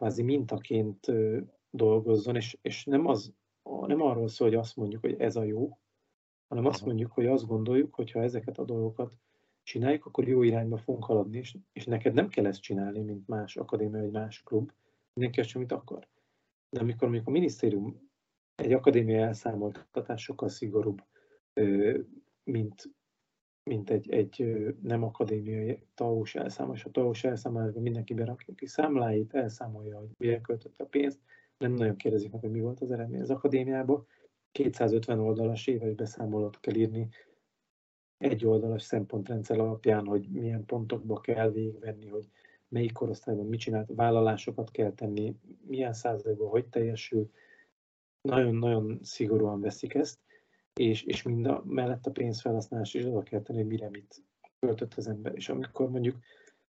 [0.02, 1.07] kvázi mintaként
[1.69, 3.34] dolgozzon, és, és nem, az,
[3.64, 5.78] nem arról szól, hogy azt mondjuk, hogy ez a jó,
[6.48, 9.18] hanem azt mondjuk, hogy azt gondoljuk, hogy ha ezeket a dolgokat
[9.64, 13.57] csináljuk, akkor jó irányba fogunk haladni, és, és neked nem kell ezt csinálni, mint más
[13.57, 14.72] akadémia vagy más klub,
[15.14, 16.07] mindenki azt amit akar.
[16.69, 18.10] De amikor mondjuk a minisztérium
[18.56, 21.03] egy akadémia elszámoltatás sokkal szigorúbb,
[22.44, 22.90] mint,
[23.64, 26.86] mint egy, egy nem akadémiai taós elszámolás.
[26.86, 31.20] A taós elszámolásban mindenki berakja ki számláit, elszámolja, hogy mire költötte a pénzt,
[31.58, 34.06] nem nagyon kérdezik meg, hogy mi volt az eredmény az akadémiában.
[34.52, 37.10] 250 oldalas éves beszámolót kell írni,
[38.18, 42.30] egy oldalas szempontrendszer alapján, hogy milyen pontokba kell végigvenni, hogy
[42.68, 45.36] melyik korosztályban mit csinált, vállalásokat kell tenni,
[45.68, 47.30] milyen százalékban hogy teljesül.
[48.22, 50.20] Nagyon-nagyon szigorúan veszik ezt,
[50.80, 54.23] és, és mind a, mellett a pénzfelhasználás is oda kell tenni, hogy mire mit
[54.60, 55.35] költött az ember.
[55.35, 56.18] És amikor mondjuk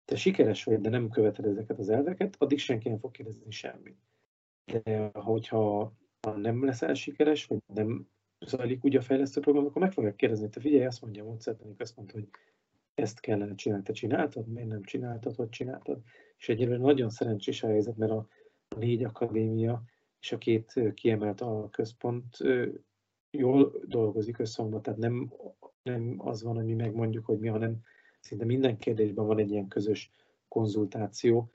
[0.05, 3.99] te sikeres vagy, de nem követed ezeket az elveket, addig senki nem fog kérdezni semmit.
[4.65, 8.09] De hogyha ha nem leszel sikeres, vagy nem
[8.47, 11.81] zajlik úgy a fejlesztő program, akkor meg fogják kérdezni, te figyelj, azt mondja a módszertanik,
[11.81, 12.29] azt mondta, hogy
[12.95, 16.03] ezt kellene csinálni, te csináltad, miért nem csináltad, hogy csináltad.
[16.37, 18.29] És egyébként nagyon szerencsés a helyzet, mert a
[18.77, 19.83] négy akadémia
[20.21, 22.37] és a két kiemelt a központ
[23.39, 25.33] jól dolgozik összehangban, tehát nem,
[25.83, 27.77] nem az van, hogy mi megmondjuk, hogy mi, hanem
[28.21, 30.11] szinte minden kérdésben van egy ilyen közös
[30.49, 31.51] konzultáció.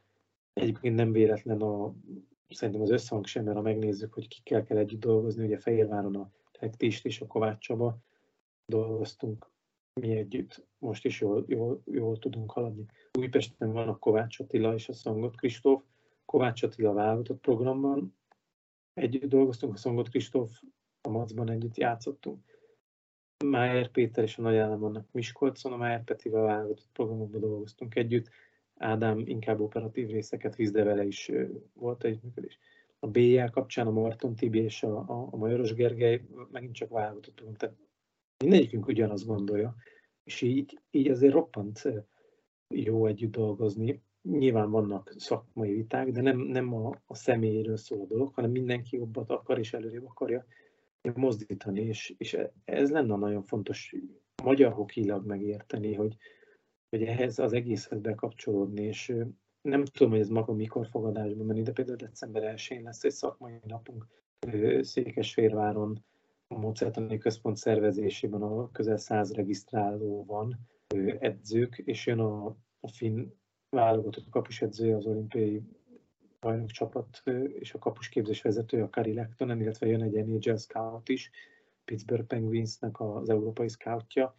[0.53, 1.93] Egyébként nem véletlen a,
[2.49, 6.31] szerintem az összhang sem, mert ha megnézzük, hogy kikkel kell együtt dolgozni, ugye Fehérváron a
[6.59, 7.97] Rektist és a Kovács Csaba
[8.65, 9.51] dolgoztunk
[10.01, 10.65] mi együtt.
[10.79, 12.85] Most is jól, jól, jól tudunk haladni.
[13.17, 15.83] Újpesten van a Kovács Attila és a Szangot Kristóf.
[16.25, 18.15] Kovács Attila válogatott programban
[18.93, 20.61] együtt dolgoztunk, a Szangot Kristóf
[21.03, 22.39] a Macban együtt játszottunk.
[23.45, 28.29] Májer Péter és a Nagy Állam vannak Miskolcon, a Májer Petivel válogatott programokban dolgoztunk együtt.
[28.75, 31.31] Ádám inkább operatív részeket visz, vele is
[31.73, 32.59] volt együttműködés.
[32.99, 37.33] A BL kapcsán a Marton Tibi és a, a, a Majoros Gergely megint csak válogatott
[37.33, 37.55] program.
[37.55, 37.75] Tehát
[38.37, 39.75] mindegyikünk ugyanazt gondolja,
[40.23, 41.81] és így, így azért roppant
[42.67, 44.03] jó együtt dolgozni.
[44.21, 48.95] Nyilván vannak szakmai viták, de nem, nem a, a személyéről szól a dolog, hanem mindenki
[48.95, 50.45] jobbat akar és előrébb akarja
[51.13, 53.95] mozdítani, és, és ez lenne nagyon fontos
[54.43, 56.15] magyar hokilag megérteni, hogy,
[56.89, 59.15] hogy ehhez az egészhez bekapcsolódni, és
[59.61, 63.59] nem tudom, hogy ez maga mikor fogadásban menni, de például december 1-én lesz egy szakmai
[63.67, 64.07] napunk
[64.81, 66.03] Székesférváron,
[66.47, 70.59] a Mozertani Központ szervezésében a közel száz regisztráló van,
[71.19, 72.45] edzők, és jön a,
[72.79, 73.31] a finn
[73.69, 75.61] válogatott kapusedzője az olimpiai
[76.43, 77.21] bajnok csapat
[77.59, 81.31] és a kapusképzés vezetője, a Kari Lektonen, illetve jön egy NHL scout is,
[81.85, 84.35] Pittsburgh Penguinsnek az európai scoutja,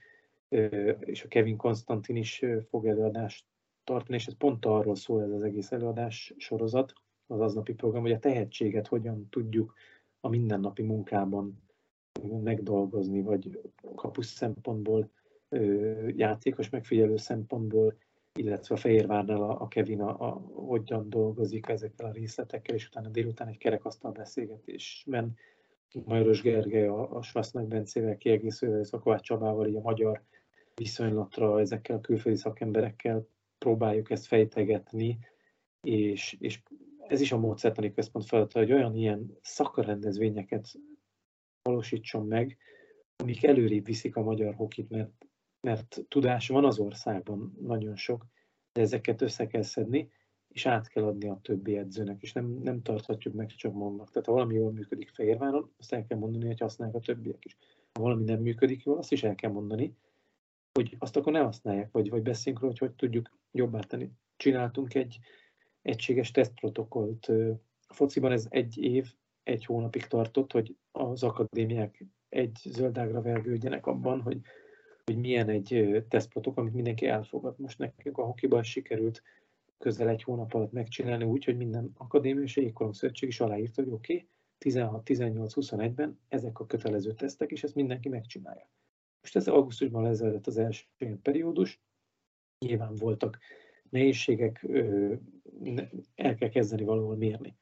[0.98, 3.44] és a Kevin Konstantin is fog előadást
[3.84, 6.92] tartani, és ez pont arról szól ez az egész előadás sorozat,
[7.26, 9.74] az aznapi program, hogy a tehetséget hogyan tudjuk
[10.20, 11.62] a mindennapi munkában
[12.42, 13.60] megdolgozni, vagy
[13.94, 15.10] kapus szempontból,
[16.16, 17.96] játékos megfigyelő szempontból,
[18.38, 23.08] illetve a Fehérvárnál a, a Kevin a, a, hogyan dolgozik ezekkel a részletekkel, és utána
[23.08, 25.36] délután egy kerekasztal beszélgetésben
[26.04, 30.22] Majoros Gergely a, a Svasznak Bencével kiegészülve, a Kovács Csabával, így a magyar
[30.74, 33.26] viszonylatra ezekkel a külföldi szakemberekkel
[33.58, 35.18] próbáljuk ezt fejtegetni,
[35.80, 36.62] és, és
[37.08, 40.78] ez is a módszertani központ feladata, hogy olyan ilyen szakarendezvényeket
[41.62, 42.56] valósítson meg,
[43.16, 45.26] amik előrébb viszik a magyar hokit, mert,
[45.64, 48.26] mert tudás van az országban nagyon sok,
[48.72, 50.10] de ezeket össze kell szedni,
[50.48, 54.10] és át kell adni a többi edzőnek, és nem, nem tarthatjuk meg csak magunknak.
[54.10, 57.56] Tehát ha valami jól működik Fehérváron, azt el kell mondani, hogy használják a többiek is.
[57.92, 59.96] Ha valami nem működik jól, azt is el kell mondani,
[60.72, 64.10] hogy azt akkor ne használják, vagy, vagy beszéljünk róla, hogy hogy tudjuk jobbá tenni.
[64.36, 65.18] Csináltunk egy
[65.82, 67.26] egységes tesztprotokollt.
[67.86, 74.20] A fociban ez egy év, egy hónapig tartott, hogy az akadémiák egy zöldágra vergődjenek abban,
[74.20, 74.40] hogy,
[75.04, 77.58] hogy milyen egy tesztprotokoll, amit mindenki elfogad.
[77.58, 79.22] Most nekünk a hokiban sikerült
[79.78, 82.60] közel egy hónap alatt megcsinálni úgy, hogy minden akadémia és
[82.90, 84.28] szövetség is aláírta, hogy oké, okay,
[84.58, 88.70] 16, 18, 21-ben ezek a kötelező tesztek, és ezt mindenki megcsinálja.
[89.20, 90.84] Most ez augusztusban lezajlott az első
[91.22, 91.80] periódus,
[92.58, 93.38] nyilván voltak
[93.90, 94.66] nehézségek,
[96.14, 97.56] el kell kezdeni valahol mérni.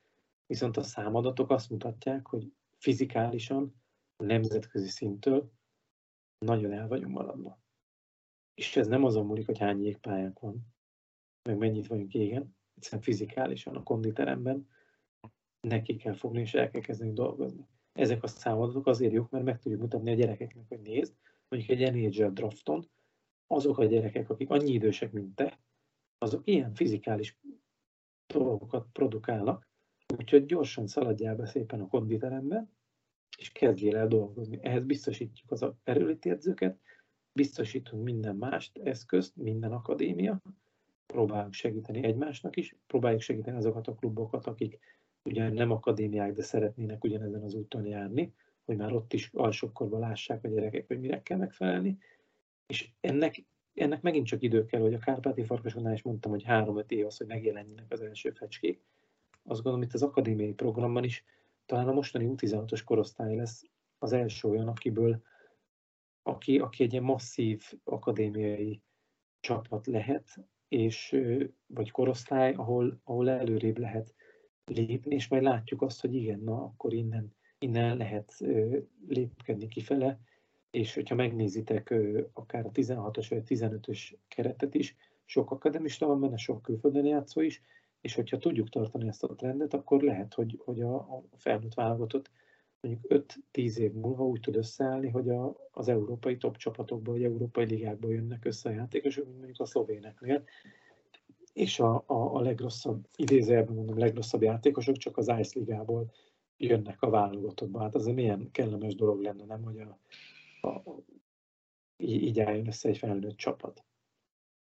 [0.46, 3.74] Viszont a számadatok azt mutatják, hogy fizikálisan,
[4.16, 5.52] a nemzetközi szintől
[6.42, 7.60] nagyon el vagyunk maradva.
[8.54, 10.66] És ez nem azon múlik, hogy hány jégpályánk van,
[11.42, 14.68] meg mennyit vagyunk égen, egyszerűen fizikálisan a konditeremben
[15.60, 17.66] neki kell fogni, és el kell kezdeni dolgozni.
[17.92, 21.14] Ezek a számadatok azért jók, mert meg tudjuk mutatni a gyerekeknek, hogy nézd,
[21.48, 22.90] mondjuk egy NHL drafton,
[23.46, 25.60] azok a gyerekek, akik annyi idősek, mint te,
[26.18, 27.38] azok ilyen fizikális
[28.26, 29.68] dolgokat produkálnak,
[30.18, 32.68] úgyhogy gyorsan szaladjál be szépen a konditerembe,
[33.38, 34.58] és kezdjél el dolgozni.
[34.62, 36.78] Ehhez biztosítjuk az erőléti edzőket,
[37.32, 40.42] biztosítunk minden mást, eszközt, minden akadémia,
[41.06, 44.78] próbálunk segíteni egymásnak is, próbáljuk segíteni azokat a klubokat, akik
[45.22, 48.34] ugyan nem akadémiák, de szeretnének ugyanezen az úton járni,
[48.64, 51.98] hogy már ott is alsókorban lássák a gyerekek, hogy mire kell megfelelni.
[52.66, 53.44] És ennek,
[53.74, 57.16] ennek megint csak idő kell, hogy a Kárpáti Farkasonnál is mondtam, hogy három-öt év az,
[57.16, 58.80] hogy megjelenjenek az első fecskék.
[59.44, 61.24] Azt gondolom, itt az akadémiai programban is
[61.72, 63.62] talán a mostani U16-os korosztály lesz
[63.98, 65.22] az első olyan, akiből
[66.22, 68.82] aki, aki egy ilyen masszív akadémiai
[69.40, 70.28] csapat lehet,
[70.68, 71.16] és,
[71.66, 74.14] vagy korosztály, ahol, ahol előrébb lehet
[74.64, 78.32] lépni, és majd látjuk azt, hogy igen, na akkor innen, innen lehet
[79.08, 80.20] lépkedni kifele,
[80.70, 81.94] és hogyha megnézitek
[82.32, 87.62] akár a 16-os vagy 15-ös keretet is, sok akademista van benne, sok külföldön játszó is,
[88.02, 92.30] és hogyha tudjuk tartani ezt a trendet, akkor lehet, hogy, hogy a, a felnőtt válogatott
[92.80, 97.64] mondjuk 5-10 év múlva úgy tud összeállni, hogy a, az európai top csapatokból, vagy európai
[97.64, 100.44] ligákból jönnek össze a játékosok, mint mondjuk a szlovéneknél,
[101.52, 106.12] és a, a, a legrosszabb, idézőjelben mondom, legrosszabb játékosok csak az Ice ligából
[106.56, 107.80] jönnek a válogatottba.
[107.80, 109.98] Hát az milyen kellemes dolog lenne, nem, hogy a,
[110.68, 110.82] a,
[111.96, 113.84] így álljon össze egy felnőtt csapat.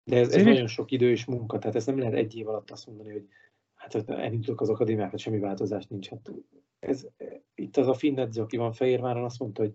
[0.06, 2.72] De ez, ez nagyon sok idő és munka, tehát ez nem lehet egy év alatt
[2.72, 3.28] azt mondani, hogy
[3.74, 6.10] hát elindulok az akadémiákat, semmi változás nincs.
[6.10, 6.32] Hát
[6.80, 7.08] ez,
[7.56, 9.74] itt az a finn edző, aki van Fehérváron, azt mondta, hogy,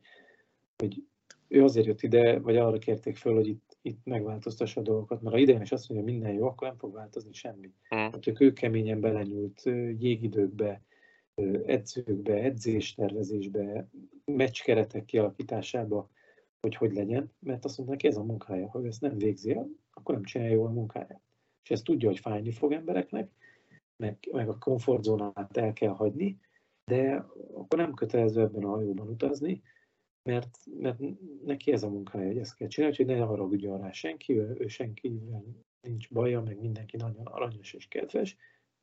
[0.77, 1.05] hogy
[1.49, 5.35] ő azért jött ide, vagy arra kérték föl, hogy itt, itt megváltoztassa a dolgokat, mert
[5.35, 7.67] ha idején is azt mondja, hogy minden jó, akkor nem fog változni semmi.
[7.67, 7.99] Mm.
[7.99, 9.63] Hát ők, ők keményen belenyúlt
[9.99, 10.83] jégidőkbe,
[11.65, 13.89] edzőkbe, edzéstervezésbe,
[14.25, 16.11] meccskeretek kialakításába,
[16.61, 18.69] hogy hogy legyen, mert azt mondták, ez a munkája.
[18.69, 21.21] Ha ő ezt nem végzi el, akkor nem csinálja jól a munkáját.
[21.63, 23.31] És ezt tudja, hogy fájni fog embereknek,
[23.97, 26.39] meg, meg a komfortzónát el kell hagyni,
[26.85, 29.63] de akkor nem kötelező ebben a hajóban utazni,
[30.23, 30.99] mert, mert
[31.45, 34.67] neki ez a munkája, hogy ezt kell csinálni, hogy ne haragudjon rá senki, ő, ő
[34.67, 35.45] senkivel
[35.81, 38.37] nincs baja, meg mindenki nagyon aranyos és kedves,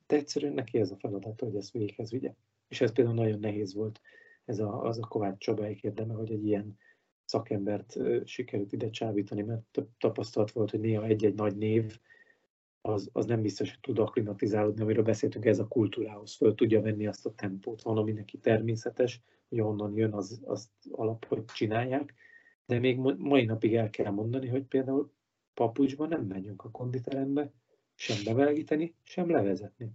[0.08, 2.34] de egyszerűen neki ez a feladat, hogy ezt véghez vigye.
[2.68, 4.02] És ez például nagyon nehéz volt,
[4.46, 6.78] ez a, az a Kovács Csabáik érdeme, hogy egy ilyen
[7.28, 12.00] szakembert sikerült ide csábítani, mert tapasztalat volt, hogy néha egy-egy nagy név
[12.82, 17.08] az, az nem biztos, hogy tud aklimatizálódni, amiről beszéltünk, ez a kultúrához föl tudja venni
[17.08, 17.82] azt a tempót.
[17.82, 22.14] Van, ami neki természetes, hogy onnan jön, az, azt alap, hogy csinálják,
[22.66, 25.14] de még mai napig el kell mondani, hogy például
[25.54, 27.52] papucsban nem megyünk a konditerembe,
[27.96, 29.92] sem bemelegíteni, sem levezetni.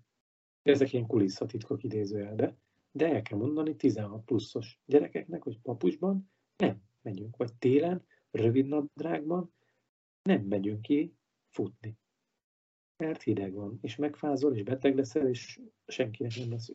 [0.63, 2.57] Ezek ilyen kulisszatitkok idézőjelbe,
[2.91, 9.53] de el kell mondani 16 pluszos gyerekeknek, hogy papucsban nem megyünk, vagy télen, rövid nadrágban
[10.23, 11.15] nem megyünk ki
[11.51, 12.01] futni
[13.03, 16.71] mert hideg van, és megfázol, és beteg leszel, és senkinek nem lesz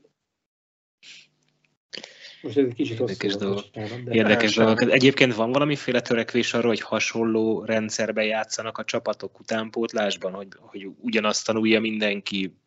[2.42, 3.64] most ez egy kicsit Érdekes dolog.
[4.04, 4.82] De Érdekes dolog.
[4.82, 11.46] Egyébként van valamiféle törekvés arra, hogy hasonló rendszerben játszanak a csapatok utánpótlásban, hogy, hogy ugyanazt
[11.46, 12.58] tanulja mindenki?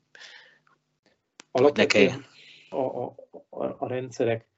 [1.50, 2.24] Alapvetően
[2.68, 3.14] a, a,
[3.50, 4.48] a, a rendszerek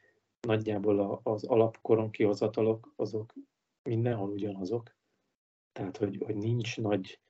[0.46, 3.34] nagyjából az alapkoron kihozatalok, azok
[3.82, 4.94] mindenhol ugyanazok.
[5.72, 7.20] Tehát, hogy, hogy nincs nagy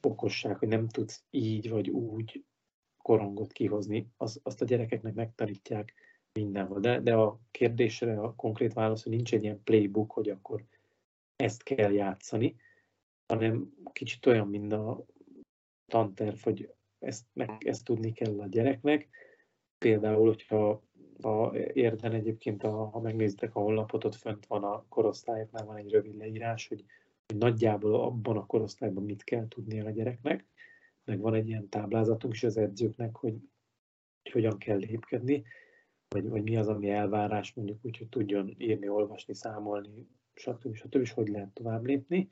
[0.00, 2.44] okosság, hogy nem tudsz így vagy úgy
[3.02, 5.94] korongot kihozni, az, azt a gyerekeknek megtanítják
[6.32, 6.80] mindenhol.
[6.80, 10.64] De, de a kérdésre a konkrét válasz, hogy nincs egy ilyen playbook, hogy akkor
[11.36, 12.56] ezt kell játszani,
[13.26, 15.04] hanem kicsit olyan, mint a
[15.86, 19.08] tanterv, hogy ezt, meg, ezt tudni kell a gyereknek.
[19.78, 20.82] Például, hogyha
[21.22, 25.90] a érden egyébként, a, ha megnézitek a honlapot, ott fönt van a korosztályoknál van egy
[25.90, 26.84] rövid leírás, hogy
[27.28, 30.46] hogy nagyjából abban a korosztályban mit kell tudnia a gyereknek,
[31.04, 33.36] meg van egy ilyen táblázatunk is az edzőknek, hogy,
[34.22, 35.44] hogy hogyan kell lépkedni,
[36.08, 40.74] vagy, vagy mi az, ami elvárás, mondjuk úgy, hogy tudjon írni, olvasni, számolni, stb.
[40.74, 40.94] stb.
[40.94, 42.28] és hogy lehet tovább lépni.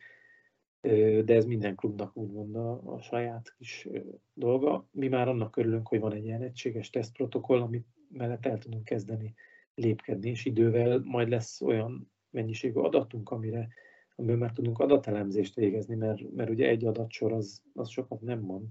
[1.25, 3.89] De ez minden klubnak úgymond a, a saját kis
[4.35, 4.89] dolga.
[4.91, 9.35] Mi már annak örülünk, hogy van egy ilyen egységes tesztprotokoll, amit mellett el tudunk kezdeni
[9.75, 13.69] lépkedni, és idővel majd lesz olyan mennyiségű adatunk, amire
[14.17, 18.69] amiből már tudunk adatelemzést végezni, mert, mert ugye egy adatsor az, az sokat nem mond,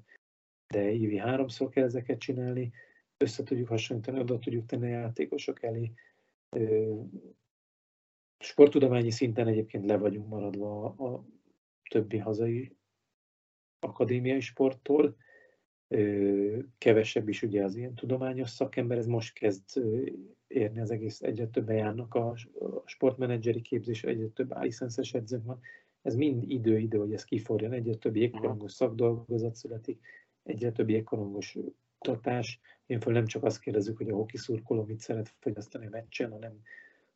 [0.68, 2.72] de évi háromszor kell ezeket csinálni,
[3.18, 5.92] össze tudjuk hasonlítani, oda tudjuk tenni a játékosok elé.
[8.40, 11.26] Sporttudományi szinten egyébként le vagyunk maradva a, a
[11.90, 12.76] többi hazai
[13.80, 15.16] akadémiai sporttól,
[16.78, 19.64] kevesebb is ugye az ilyen tudományos szakember, ez most kezd
[20.48, 22.36] érni az egész, egyre többen járnak a
[22.86, 25.60] sportmenedzseri képzés, egyre több licenszes edzők van.
[26.02, 30.00] Ez mind idő-idő, hogy ez kiforjon, egyre több jégkorongos szakdolgozat születik,
[30.44, 31.58] egyre több jégkorongos
[31.98, 32.60] kutatás.
[32.86, 36.32] Én föl nem csak azt kérdezzük, hogy a hoki szurkoló mit szeret fogyasztani a meccsen,
[36.32, 36.62] hanem,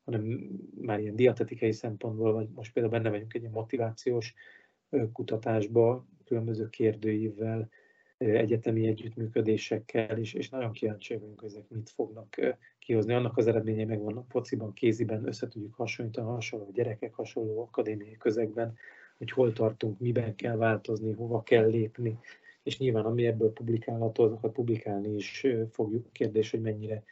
[0.04, 0.50] hanem
[0.82, 4.34] már ilyen dietetikai szempontból, vagy most például benne vagyunk egy motivációs
[5.14, 7.70] kutatásba, különböző kérdőívvel,
[8.20, 12.36] egyetemi együttműködésekkel, és, és nagyon kíváncsi vagyunk, hogy ezek mit fognak
[12.80, 13.14] kihozni.
[13.14, 18.76] Annak az eredményei megvannak fociban, kéziben, össze tudjuk hasonlítani hasonló gyerekek, hasonló akadémiai közegben,
[19.18, 22.20] hogy hol tartunk, miben kell változni, hova kell lépni,
[22.64, 26.14] és nyilván ami ebből publikálható, azokat publikálni is fogjuk.
[26.14, 27.04] Kérdés, hogy mennyire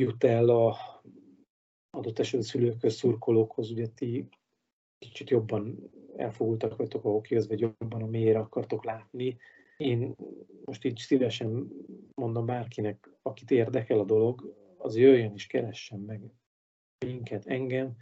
[0.00, 0.76] jut el a
[1.90, 4.28] adott esetben szülőkhöz, szurkolókhoz, ugye ti
[4.98, 9.36] kicsit jobban elfogultak vagytok a hokihoz, vagy jobban a mélyre akartok látni.
[9.78, 10.14] Én
[10.64, 11.68] most így szívesen
[12.14, 16.20] mondom bárkinek, akit érdekel a dolog, az jöjjön és keressen meg
[17.06, 17.96] minket, engem,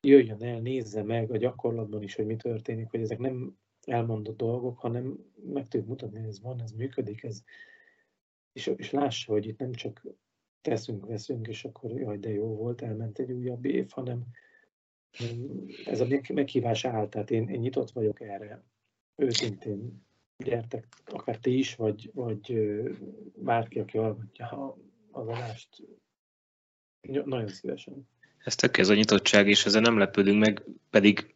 [0.00, 4.78] jöjjön el, nézze meg a gyakorlatban is, hogy mi történik, hogy ezek nem elmondott dolgok,
[4.78, 7.44] hanem meg tudjuk mutatni, hogy ez van, ez működik, ez,
[8.52, 10.06] és, és lássa, hogy itt nem csak
[10.60, 14.24] teszünk, veszünk, és akkor jaj, de jó volt, elment egy újabb év, hanem
[15.84, 18.62] ez a meghívás áll, tehát én, én nyitott vagyok erre.
[19.16, 20.04] Őszintén
[20.38, 22.72] gyertek, akár ti is, vagy, vagy
[23.36, 24.76] bárki, aki hallgatja
[25.10, 25.68] az adást,
[27.24, 28.08] nagyon szívesen.
[28.44, 31.34] Ez tök ez a nyitottság, és ezzel nem lepődünk meg, pedig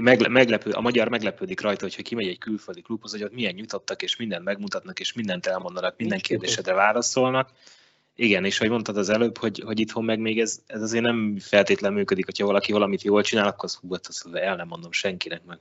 [0.00, 4.02] megle, meglepő, a magyar meglepődik rajta, hogyha kimegy egy külföldi klubhoz, hogy ott milyen nyitottak,
[4.02, 7.50] és mindent megmutatnak, és mindent elmondanak, minden kérdésedre válaszolnak.
[8.14, 11.36] Igen, és ahogy mondtad az előbb, hogy, hogy itthon meg még ez, ez azért nem
[11.38, 14.92] feltétlenül működik, hogyha valaki valamit jól csinál, akkor az hú, hát azt el nem mondom
[14.92, 15.58] senkinek, meg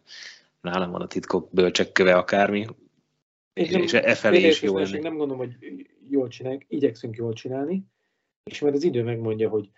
[0.62, 2.66] nálam van a titkok bölcsek köve akármi,
[3.54, 5.00] és, és e felé is jó lenni.
[5.00, 5.56] Nem gondolom, hogy
[6.10, 7.86] jól csináljuk, igyekszünk jól csinálni,
[8.44, 9.70] és majd az idő megmondja, hogy,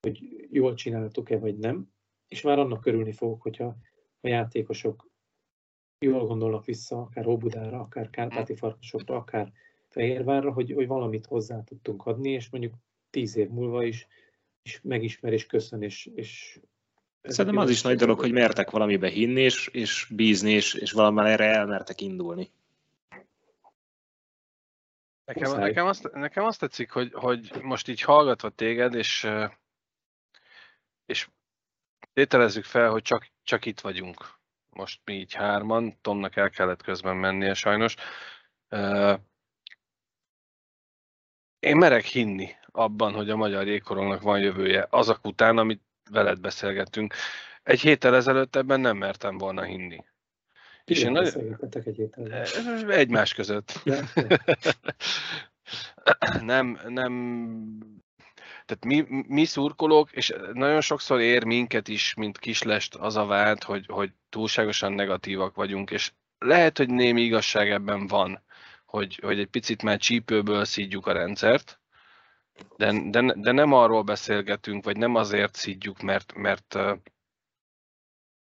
[0.00, 1.92] hogy jól csináltuk-e vagy nem,
[2.28, 3.76] és már annak körülni fogok, hogyha
[4.20, 5.08] a játékosok
[5.98, 9.52] jól gondolnak vissza, akár Óbudára, akár Kárpáti Farkasokra, akár
[9.88, 12.74] Fehérvárra, hogy, hogy valamit hozzá tudtunk adni, és mondjuk
[13.10, 14.06] tíz év múlva is,
[14.62, 16.60] is megismer és köszön, és, és
[17.28, 21.26] Szerintem az is nagy dolog, hogy mertek valamibe hinni, és, és bízni, és, és valamivel
[21.26, 22.50] erre elmertek indulni.
[25.24, 29.28] Nekem, nekem, azt, nekem azt tetszik, hogy, hogy most így hallgatva téged, és,
[31.06, 31.28] és
[32.12, 34.38] tételezzük fel, hogy csak, csak itt vagyunk.
[34.70, 37.94] Most mi így hárman, Tomnak el kellett közben mennie sajnos.
[41.58, 47.14] Én merek hinni abban, hogy a magyar jégkorongnak van jövője, azok után, amit veled beszélgettünk.
[47.62, 50.04] Egy héttel ezelőtt ebben nem mertem volna hinni.
[50.84, 51.58] És én nagyon...
[51.84, 53.82] egy héttel Egymás között.
[56.40, 57.12] nem, nem
[58.64, 63.62] tehát mi, mi szurkolók, és nagyon sokszor ér minket is, mint kislest az a vált,
[63.62, 68.42] hogy, hogy túlságosan negatívak vagyunk, és lehet, hogy némi igazság ebben van,
[68.84, 71.80] hogy, hogy egy picit már csípőből szídjuk a rendszert,
[72.76, 76.74] de, de, de nem arról beszélgetünk, vagy nem azért szídjuk, mert, mert,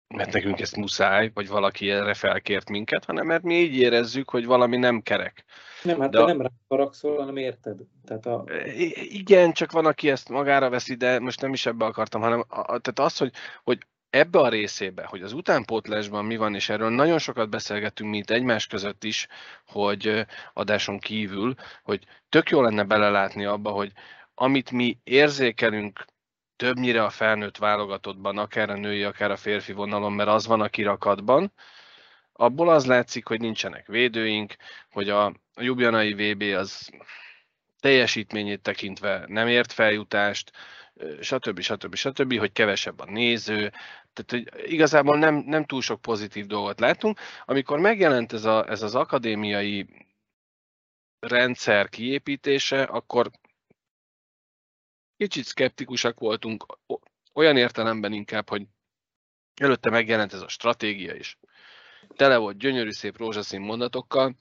[0.07, 4.45] mert nekünk ezt muszáj, vagy valaki erre felkért minket, hanem mert mi így érezzük, hogy
[4.45, 5.45] valami nem kerek.
[5.83, 6.27] Nem, hát de te a...
[6.27, 7.79] nem rá haragszol, hanem érted.
[8.05, 8.45] Tehát a...
[8.93, 12.63] Igen, csak van, aki ezt magára veszi, de most nem is ebbe akartam, hanem a,
[12.63, 13.31] tehát az, hogy,
[13.63, 18.17] hogy ebbe a részébe, hogy az utánpótlásban mi van, és erről nagyon sokat beszélgetünk mi
[18.17, 19.27] itt egymás között is,
[19.65, 21.53] hogy adáson kívül,
[21.83, 23.91] hogy tök jó lenne belelátni abba, hogy
[24.35, 26.05] amit mi érzékelünk
[26.55, 30.69] többnyire a felnőtt válogatottban, akár a női, akár a férfi vonalon, mert az van a
[30.69, 31.53] kirakatban,
[32.33, 34.55] abból az látszik, hogy nincsenek védőink,
[34.91, 36.89] hogy a, Jubjanai VB az
[37.79, 40.51] teljesítményét tekintve nem ért feljutást,
[41.19, 41.59] stb.
[41.59, 41.95] stb.
[41.95, 43.69] stb., hogy kevesebb a néző,
[44.13, 47.19] tehát hogy igazából nem, nem túl sok pozitív dolgot látunk.
[47.45, 49.87] Amikor megjelent ez, a, ez az akadémiai
[51.19, 53.31] rendszer kiépítése, akkor
[55.17, 56.65] kicsit szkeptikusak voltunk,
[57.33, 58.67] olyan értelemben inkább, hogy
[59.61, 61.37] előtte megjelent ez a stratégia is.
[62.07, 64.35] Tele volt gyönyörű szép rózsaszín mondatokkal.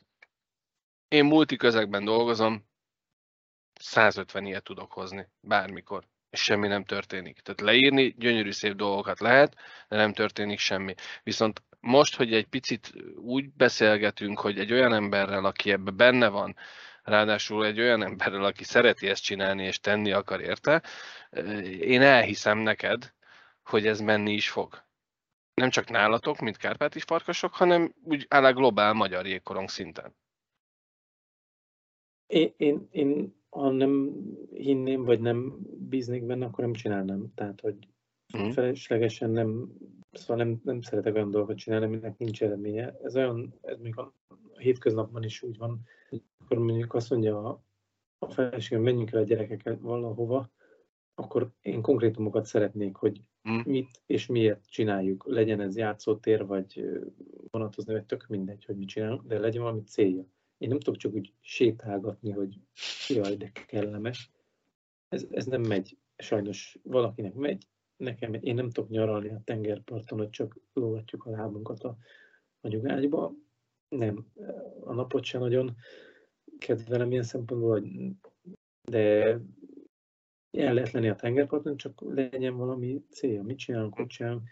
[1.09, 2.71] Én multi közegben dolgozom,
[3.81, 7.41] 150 ilyet tudok hozni, bármikor, és semmi nem történik.
[7.41, 9.55] Tehát leírni gyönyörű szép dolgokat lehet,
[9.89, 10.95] de nem történik semmi.
[11.23, 16.57] Viszont most, hogy egy picit úgy beszélgetünk, hogy egy olyan emberrel, aki ebbe benne van,
[17.03, 20.83] ráadásul egy olyan emberrel, aki szereti ezt csinálni és tenni akar érte,
[21.81, 23.13] én elhiszem neked,
[23.63, 24.85] hogy ez menni is fog.
[25.55, 30.17] Nem csak nálatok, mint kárpáti farkasok, hanem úgy áll globál magyar jégkorong szinten.
[32.27, 34.13] Én, én, én ha nem
[34.51, 35.59] hinném, vagy nem
[35.89, 37.33] bíznék benne, akkor nem csinálnám.
[37.35, 37.77] Tehát, hogy
[38.39, 38.49] mm.
[38.49, 39.73] feleslegesen nem,
[40.13, 42.97] szóval nem, nem szeretek olyan dolgokat csinálni, aminek nincs eredménye.
[43.03, 44.15] Ez olyan, ez még a
[44.59, 47.63] hétköznapban is úgy van, hogy akkor mondjuk azt mondja a,
[48.19, 50.51] a feleségem, menjünk el a gyerekeket valahova,
[51.15, 53.71] akkor én konkrétumokat szeretnék, hogy Hm.
[53.71, 55.25] mit és miért csináljuk.
[55.27, 56.89] Legyen ez játszótér, vagy
[57.51, 60.25] vonatozni, vagy tök mindegy, hogy mit csinálunk, de legyen valami célja.
[60.63, 62.59] Én nem tudok csak úgy sétálgatni, hogy
[63.09, 64.31] jaj, de kellemes.
[65.09, 65.97] Ez, ez nem megy.
[66.17, 67.67] Sajnos valakinek megy,
[67.97, 71.97] nekem én nem tudok nyaralni a tengerparton, hogy csak lógatjuk a lábunkat a,
[72.61, 73.35] a nyugágyba.
[73.89, 74.27] Nem,
[74.81, 75.77] a napot sem nagyon
[76.59, 77.85] kedvelem ilyen szempontból,
[78.83, 79.39] de
[80.51, 84.49] el lehet lenni a tengerparton, csak legyen valami célja, mit csinálunk, hogy csinálunk,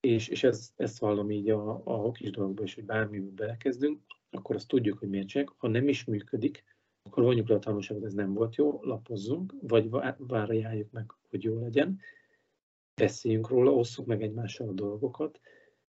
[0.00, 4.00] és, és ez, ezt vallom így a, a hokis dolgokban is, hogy bármibe belekezdünk,
[4.32, 5.54] akkor azt tudjuk, hogy miért csináljuk.
[5.58, 6.64] Ha nem is működik,
[7.02, 11.42] akkor vonjuk le a tanulságot, ez nem volt jó, lapozzunk, vagy vá- várjáljuk meg, hogy
[11.42, 12.00] jó legyen,
[12.94, 15.40] beszéljünk róla, osszuk meg egymással a dolgokat,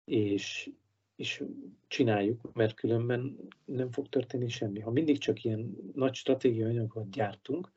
[0.04, 0.70] és,
[1.16, 1.44] és
[1.86, 4.80] csináljuk, mert különben nem fog történni semmi.
[4.80, 7.72] Ha mindig csak ilyen nagy stratégiai anyagokat gyártunk,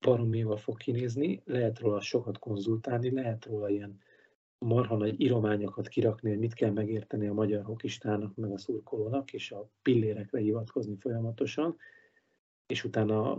[0.00, 3.98] baromival fog kinézni, lehet róla sokat konzultálni, lehet róla ilyen
[4.62, 9.52] marha nagy írományokat kirakni, hogy mit kell megérteni a magyar hokistának, meg a szurkolónak, és
[9.52, 11.76] a pillérekre hivatkozni folyamatosan,
[12.66, 13.38] és utána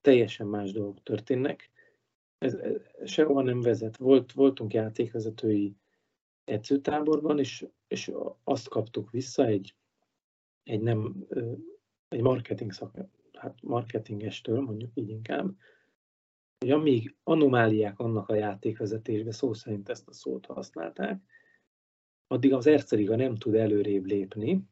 [0.00, 1.70] teljesen más dolgok történnek.
[2.38, 3.96] Ez, ez sehova nem vezet.
[3.96, 5.76] Volt, voltunk játékvezetői
[6.44, 8.12] edzőtáborban, és, és
[8.44, 9.74] azt kaptuk vissza egy,
[10.62, 11.26] egy nem
[12.08, 12.96] egy marketing szak,
[13.32, 15.56] hát marketingestől, mondjuk így inkább,
[16.64, 21.22] hogy amíg anomáliák vannak a játékvezetésben, szó szerint ezt a szót használták,
[22.26, 24.62] addig az Erceliga nem tud előrébb lépni,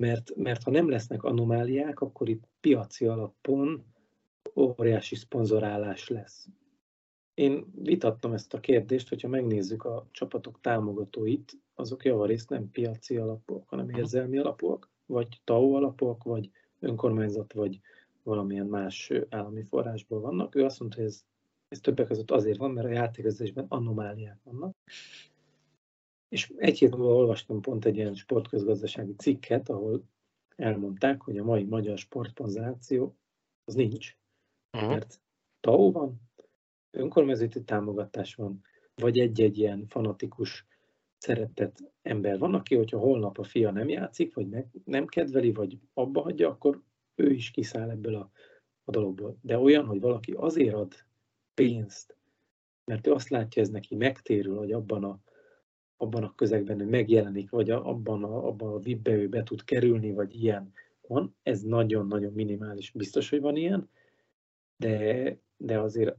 [0.00, 3.84] mert, mert ha nem lesznek anomáliák, akkor itt piaci alapon
[4.56, 6.48] óriási szponzorálás lesz.
[7.34, 13.68] Én vitattam ezt a kérdést, hogyha megnézzük a csapatok támogatóit, azok javarészt nem piaci alapúak,
[13.68, 17.80] hanem érzelmi alapúak, vagy TAO alapúak, vagy önkormányzat, vagy
[18.22, 20.54] valamilyen más állami forrásból vannak.
[20.54, 21.24] Ő azt mondta, hogy ez,
[21.68, 24.76] ez többek között azért van, mert a játékezésben anomáliák vannak.
[26.28, 30.04] És egy hét múlva olvastam pont egy ilyen sportközgazdasági cikket, ahol
[30.56, 33.16] elmondták, hogy a mai magyar sportponzáció
[33.64, 34.16] az nincs,
[34.78, 34.86] Mhm.
[34.86, 35.20] mert
[35.60, 36.20] TAO van,
[36.90, 38.60] önkormányzati támogatás van,
[38.94, 40.66] vagy egy-egy ilyen fanatikus,
[41.18, 44.48] szeretett ember van, aki, hogyha holnap a fia nem játszik, vagy
[44.84, 46.82] nem kedveli, vagy abba hagyja, akkor
[47.14, 48.30] ő is kiszáll ebből a,
[48.84, 49.36] a dologból.
[49.40, 50.94] De olyan, hogy valaki azért ad
[51.54, 52.16] pénzt,
[52.84, 55.20] mert ő azt látja, ez neki megtérül, hogy abban a,
[55.96, 59.64] abban a közegben ő megjelenik, vagy a, abban a, abban a vip ő be tud
[59.64, 60.72] kerülni, vagy ilyen
[61.06, 61.36] van.
[61.42, 62.90] Ez nagyon-nagyon minimális.
[62.90, 63.90] Biztos, hogy van ilyen,
[64.76, 66.16] de, de azért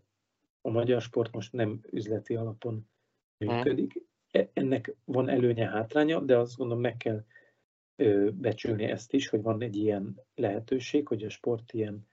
[0.61, 2.87] a magyar sport most nem üzleti alapon
[3.37, 4.01] működik.
[4.31, 7.23] E- Ennek van előnye, hátránya, de azt gondolom meg kell
[8.33, 12.07] becsülni ezt is, hogy van egy ilyen lehetőség, hogy a sport ilyen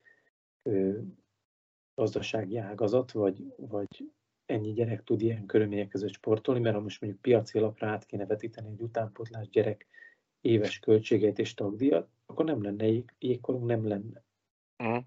[1.95, 4.11] gazdasági ágazat, vagy, vagy
[4.47, 8.27] ennyi gyerek tud ilyen körülmények között sportolni, mert ha most mondjuk piaci alapra át kéne
[8.27, 9.87] vetíteni egy utánpótlás gyerek
[10.41, 14.23] éves költségeit és tagdíjat, akkor nem lenne jég, jégkorong, nem lenne.
[14.77, 14.99] Mhm.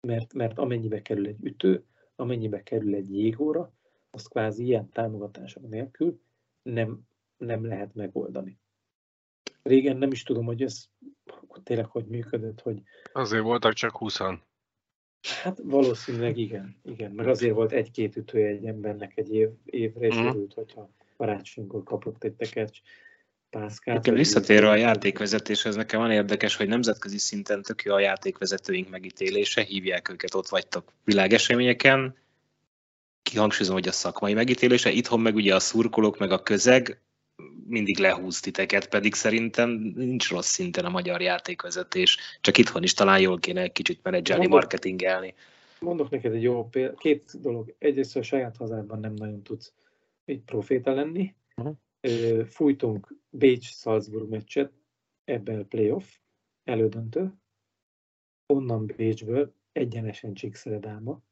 [0.00, 1.84] Mert, mert amennyibe kerül egy ütő,
[2.16, 3.72] amennyibe kerül egy jégóra,
[4.10, 6.20] azt kvázi ilyen támogatások nélkül
[6.62, 7.00] nem,
[7.36, 8.58] nem lehet megoldani.
[9.68, 10.84] Régen nem is tudom, hogy ez
[11.62, 12.82] tényleg hogy működött, hogy
[13.12, 14.18] Azért voltak csak 20
[15.42, 20.14] hát valószínűleg igen, igen, meg azért volt egy-két ütője egy embernek egy év, évre, és
[20.14, 20.26] Mhm.
[20.26, 22.78] örült, hogyha karácsonykor kapott egy tekercs
[23.50, 24.06] pászkát.
[24.06, 29.62] Vagy visszatérve a játékvezetéshez, nekem van érdekes, hogy nemzetközi szinten tök jó a játékvezetőink megítélése,
[29.62, 32.16] hívják őket, ott vagytok világeseményeken.
[33.22, 37.00] Kihangsúlyozom, hogy a szakmai megítélése, itthon meg ugye a szurkolók, meg a közeg
[37.68, 43.20] mindig lehúz titeket, pedig szerintem nincs rossz szinten a magyar játékvezetés, csak itthon is talán
[43.20, 45.34] jól kéne egy kicsit menedzselni, Mondok- marketingelni.
[45.80, 46.98] Mondok neked egy jó példát.
[46.98, 47.74] Két dolog.
[47.78, 49.72] Egyrészt a saját hazádban nem nagyon tudsz
[50.24, 51.34] egy proféta lenni.
[52.00, 54.72] Ö, Fújtunk Bécs-Salzburg meccset,
[55.24, 56.04] ebben playoff,
[56.64, 57.32] elődöntő.
[58.46, 61.22] Onnan Bécsből egyenesen Csíkszeredába.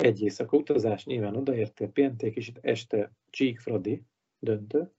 [0.00, 4.02] Egy éjszaka utazás, nyilván odaértél, pihenték, és itt este Csík-Fradi
[4.38, 4.90] döntő.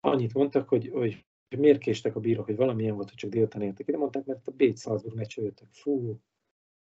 [0.00, 3.88] Annyit mondtak, hogy, hogy miért késtek a bírók, hogy valamilyen volt, hogy csak délután értek
[3.88, 5.68] ide, mondták, mert a Bécs Salzburg meccsre jöttek.
[5.70, 6.20] Fú,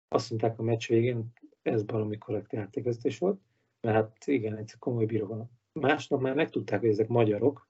[0.08, 1.32] azt mondták a meccs végén,
[1.62, 3.40] ez valami korrekt játékvezetés volt,
[3.80, 5.50] mert hát igen, egy komoly bíró van.
[5.72, 7.68] Másnap már megtudták, hogy ezek magyarok,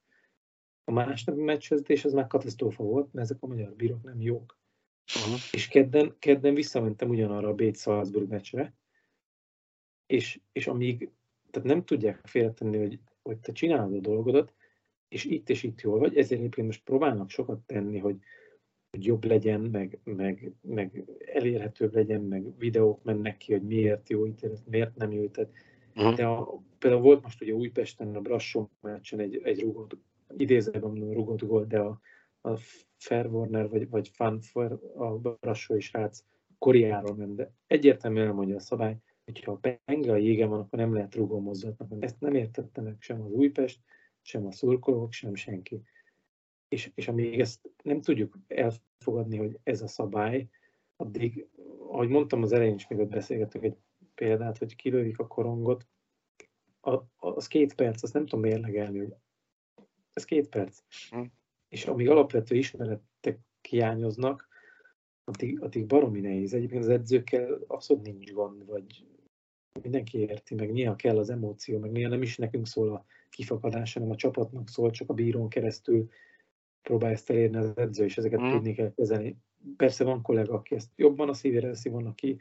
[0.85, 4.58] a másnapi meccsvezetés az már katasztrófa volt, mert ezek a magyar bírók nem jók.
[5.15, 5.35] Mhm.
[5.53, 8.75] És kedden, kedden visszamentem ugyanarra a Bécs Salzburg meccsre,
[10.07, 11.11] és, és amíg,
[11.51, 14.55] tehát nem tudják félretenni, hogy, hogy te csinálod a dolgodat,
[15.09, 18.17] és itt és itt jól vagy, ezért egyébként most próbálnak sokat tenni, hogy
[18.91, 24.27] hogy jobb legyen, meg, meg, meg elérhetőbb legyen, meg videók mennek ki, hogy miért jó
[24.27, 25.51] ítélet, miért nem jó ítélet.
[25.95, 26.15] Uh-huh.
[26.15, 29.97] De a, például volt most ugye Újpesten a Brassó meccsen egy, egy rugott,
[30.37, 32.01] idézőben rugott gól, de a,
[32.41, 32.59] a
[32.99, 34.41] Fair Warner vagy, vagy Fan
[34.97, 36.25] a Brassói srác
[36.59, 40.95] Koreáról ment, de egyértelműen elmondja a szabály, hogyha a penge a jégen van, akkor nem
[40.95, 42.03] lehet rugó mozdulatnak.
[42.03, 43.81] Ezt nem értette meg sem az Újpest,
[44.23, 45.83] sem a szurkolók, sem senki.
[46.69, 50.49] És, és amíg ezt nem tudjuk elfogadni, hogy ez a szabály,
[50.97, 51.47] addig,
[51.89, 53.77] ahogy mondtam az elején is, még ott beszélgettünk egy
[54.15, 55.87] példát, hogy kilődik a korongot,
[56.81, 59.15] a, az két perc, azt nem tudom mérlegelni, hogy
[60.13, 60.83] ez két perc.
[61.69, 63.39] És amíg alapvető ismeretek
[63.69, 64.49] hiányoznak,
[65.25, 66.55] addig, addig baromi nehéz.
[66.55, 69.05] Egyébként az edzőkkel abszolút nincs gond, vagy
[69.83, 73.93] mindenki érti, meg néha kell az emóció, meg néha nem is nekünk szól a kifakadás,
[73.93, 76.09] hanem a csapatnak szól, csak a bírón keresztül
[76.83, 78.51] próbál ezt elérni az edző, és ezeket mm.
[78.51, 79.37] tudni kell kezelni.
[79.77, 82.39] Persze van kollega, aki ezt jobban a szívére veszi, van, aki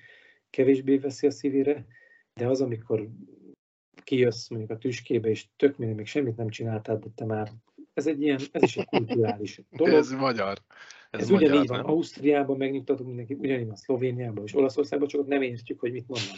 [0.50, 1.86] kevésbé veszi a szívére,
[2.34, 3.10] de az, amikor
[4.04, 7.52] kijössz mondjuk a tüskébe, és tök minden, még semmit nem csináltál, de te már
[7.98, 9.94] ez egy ilyen, ez is egy kulturális dolog.
[9.94, 10.58] ez magyar.
[11.12, 11.78] Ez, ez magyar, ugyanígy van.
[11.78, 11.90] Nem?
[11.90, 16.38] Ausztriában megnyugtatunk mindenki, ugyanígy van Szlovéniában és Olaszországban, csak ott nem értjük, hogy mit mondanak.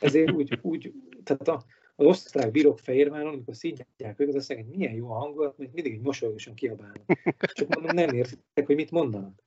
[0.00, 0.92] Ezért úgy, úgy
[1.24, 1.64] tehát a,
[1.96, 5.70] az osztrák bírók Fehérváron, amikor szígyják őket, azt mondják, hogy milyen jó a hangulat, még
[5.72, 7.02] mindig egy mosolyosan kiabálnak.
[7.38, 9.42] Csak mondom, nem értek, hogy mit mondanak.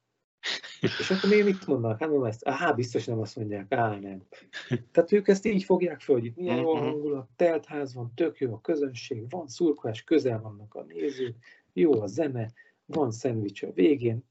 [0.81, 1.99] És akkor még mit mondanak?
[1.99, 4.23] Hát mondom ezt, áhá, biztos nem azt mondják, á, nem.
[4.91, 6.83] Tehát ők ezt így fogják fel, hogy itt milyen jó a mhm.
[6.83, 11.35] hangulat, teltház van, tök jó a közönség, van szurkolás, közel vannak a nézők,
[11.73, 12.51] jó a zene,
[12.85, 14.23] van szendvics a végén,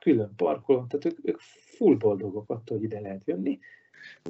[0.00, 3.58] külön parkolom, tehát ők, ők full boldogok attól, hogy ide lehet jönni.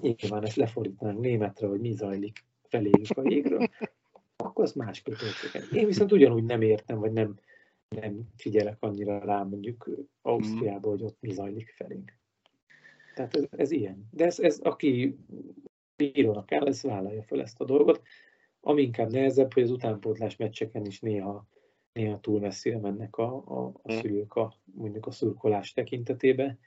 [0.00, 3.68] Nyilván ezt lefordítanánk németre, hogy mi zajlik feléjük a jégről,
[4.36, 5.78] akkor az másképp értékel.
[5.78, 7.34] Én viszont ugyanúgy nem értem, vagy nem,
[7.88, 9.90] nem figyelek annyira rá mondjuk
[10.22, 12.12] Ausztriából, hogy ott mi zajlik felénk.
[13.14, 14.08] Tehát ez, ez ilyen.
[14.10, 15.18] De ez, ez aki
[15.96, 18.02] bírónak áll, ez vállalja fel ezt a dolgot.
[18.60, 21.46] Ami inkább nehezebb, hogy az utánpótlás meccseken is néha
[21.98, 23.98] néha túl messzire mennek a, a, a hm.
[23.98, 26.58] szülők a, mondjuk a szurkolás tekintetébe,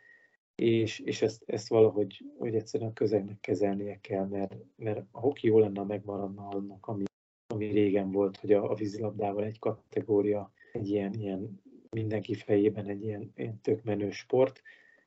[0.56, 5.48] és, és ezt, ezt valahogy hogy egyszerűen a közegnek kezelnie kell, mert, mert a hoki
[5.48, 7.04] jó lenne, megmaradna annak, ami,
[7.48, 13.04] ami régen volt, hogy a, a vízilabdával egy kategória, egy ilyen, ilyen mindenki fejében egy
[13.04, 14.62] ilyen, ilyen tök menő sport,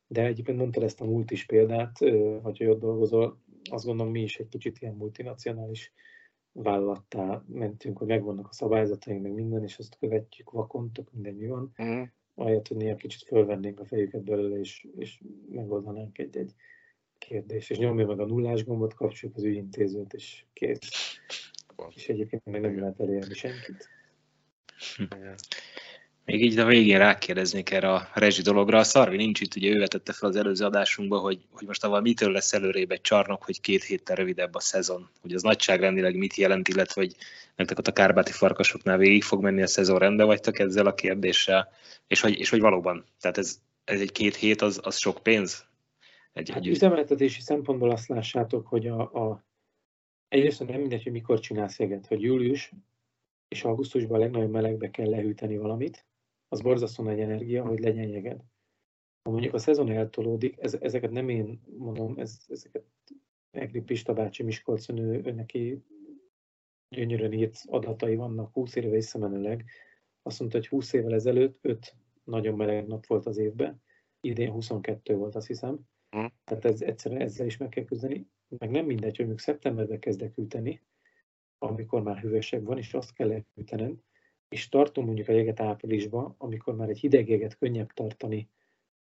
[0.07, 1.99] de egyébként mondtad ezt a multis példát,
[2.43, 5.93] vagy hogy ott dolgozol, azt gondolom mi is egy kicsit ilyen multinacionális
[6.53, 11.47] vállalattá mentünk, hogy megvannak a szabályzataink, meg minden, és azt követjük vakon, tök minden mi
[11.47, 11.75] van.
[11.83, 12.03] Mm.
[12.35, 16.55] Ahelyett, hogy néha kicsit fölvennénk a fejüket belőle, és, és megoldanánk egy-egy
[17.19, 17.71] kérdést.
[17.71, 21.19] És nyomja meg a nullás gombot, kapcsoljuk az ügyintézőt, és kész.
[21.95, 23.89] És egyébként meg nem lehet elérni senkit.
[26.25, 28.79] Még így a végén rákérdeznék erre a rezsi dologra.
[28.79, 32.01] A Szarvi nincs itt, ugye ő vetette fel az előző adásunkba, hogy, hogy most avval
[32.01, 35.09] mitől lesz előrébb egy csarnok, hogy két héttel rövidebb a szezon.
[35.21, 37.15] Hogy az nagyságrendileg mit jelent, illetve hogy
[37.57, 41.73] nektek ott a kárbáti farkasoknál végig fog menni a szezon, rendben vagytok ezzel a kérdéssel,
[42.07, 45.67] és hogy, és hogy valóban, tehát ez, ez egy két hét, az, az sok pénz?
[46.33, 46.69] Egy, hát egy...
[46.69, 49.45] üzemeltetési szempontból azt lássátok, hogy a, a
[50.29, 52.73] egyrészt nem mindegy, hogy mikor csinálsz jeget, hogy július
[53.55, 56.07] és augusztusban a legnagyobb melegbe kell lehűteni valamit,
[56.49, 58.41] az borzasztó nagy energia, hogy legyen jeged.
[59.23, 62.85] Ha mondjuk a szezon eltolódik, ez, ezeket nem én mondom, ez, ezeket
[63.51, 65.83] Egri Pista bácsi Miskolcon, ő, ő neki
[66.89, 69.65] gyönyörűen írt adatai vannak 20 éve visszamenőleg.
[70.23, 73.83] Azt mondta, hogy 20 évvel ezelőtt 5 nagyon meleg nap volt az évben,
[74.21, 75.73] idén 22 volt, azt hiszem.
[76.17, 76.25] Mm.
[76.45, 78.27] Tehát ez, egyszerűen ezzel is meg kell küzdeni.
[78.49, 80.83] Meg nem mindegy, hogy mondjuk szeptemberben kezdek üteni,
[81.69, 84.03] amikor már hűvösebb van, és azt kell elhűtenem,
[84.49, 88.51] és tartom mondjuk a jeget áprilisban, amikor már egy hideg jeget könnyebb tartani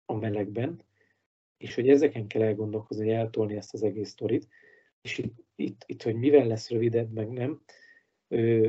[0.06, 0.84] a melegben,
[1.58, 4.48] és hogy ezeken kell elgondolkozni, hogy eltolni ezt az egész sztorit,
[5.02, 7.62] és itt, itt, itt, hogy mivel lesz rövidebb, meg nem.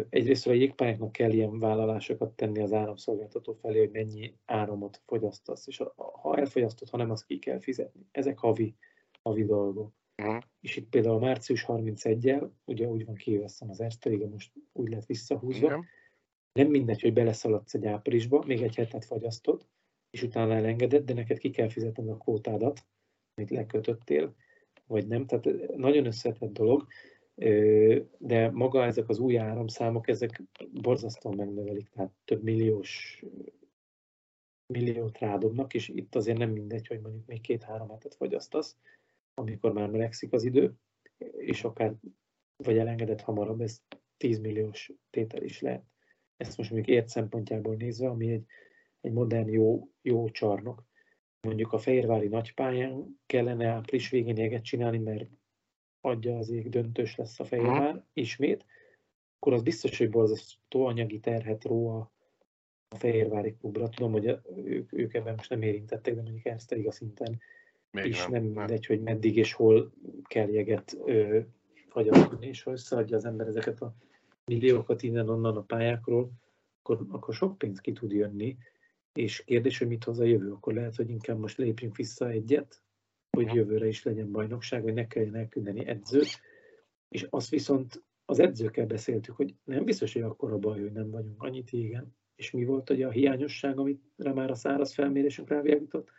[0.09, 5.82] Egyrészt a jégpályáknak kell ilyen vállalásokat tenni az áramszolgáltató felé, hogy mennyi áramot fogyasztasz, és
[5.97, 8.07] ha elfogyasztod, ha nem, azt ki kell fizetni.
[8.11, 8.74] Ezek havi,
[9.23, 9.99] havi dolgok.
[10.20, 10.42] Uh-huh.
[10.60, 15.06] És itt például a március 31-el, ugye úgy van kiveszem az Erste most úgy lett
[15.06, 15.84] visszahúzva, uh-huh
[16.52, 19.66] nem mindegy, hogy beleszaladsz egy áprilisba, még egy hetet fagyasztod,
[20.10, 22.86] és utána elengeded, de neked ki kell fizetned a kvótádat,
[23.34, 24.34] amit lekötöttél,
[24.86, 25.26] vagy nem.
[25.26, 26.86] Tehát nagyon összetett dolog,
[28.18, 30.42] de maga ezek az új áramszámok, ezek
[30.72, 33.22] borzasztóan megnövelik, tehát több milliós
[34.66, 38.76] milliót rádobnak, és itt azért nem mindegy, hogy mondjuk még két-három hetet fogyasztasz,
[39.35, 40.74] amikor már melegszik az idő,
[41.36, 41.94] és akár
[42.57, 43.82] vagy elengedett hamarabb, ez
[44.16, 45.90] 10 milliós tétel is lehet
[46.40, 48.44] ezt most még ért szempontjából nézve, ami egy,
[49.01, 50.85] egy modern jó, jó csarnok.
[51.40, 55.28] mondjuk a Fehérvári nagypályán kellene április végén jeget csinálni, mert
[56.01, 58.65] adja az ég döntős lesz a Fehérvár ismét,
[59.36, 62.12] akkor az biztos, hogy borzasztó anyagi terhet ró a,
[62.89, 63.89] a Fehérvári klubra.
[63.89, 67.40] Tudom, hogy ők, ők ebben most nem érintettek, de mondjuk ezt a szinten
[67.90, 69.92] Még is nem, nem mindegy, hogy meddig és hol
[70.22, 70.96] kell jeget
[71.88, 73.94] fagyasztani, és ha összeadja az ember ezeket a
[74.44, 76.30] milliókat innen-onnan a pályákról,
[76.82, 78.56] akkor, akkor sok pénz ki tud jönni,
[79.12, 82.82] és kérdés, hogy mit hoz a jövő, akkor lehet, hogy inkább most lépjünk vissza egyet,
[83.30, 86.40] hogy jövőre is legyen bajnokság, hogy ne kelljen elküldeni edzőt,
[87.08, 91.10] és azt viszont az edzőkkel beszéltük, hogy nem biztos, hogy akkor a baj, hogy nem
[91.10, 92.16] vagyunk annyit égen.
[92.36, 96.10] És mi volt ugye a hiányosság, amire már a száraz felmérésünk rávilágított?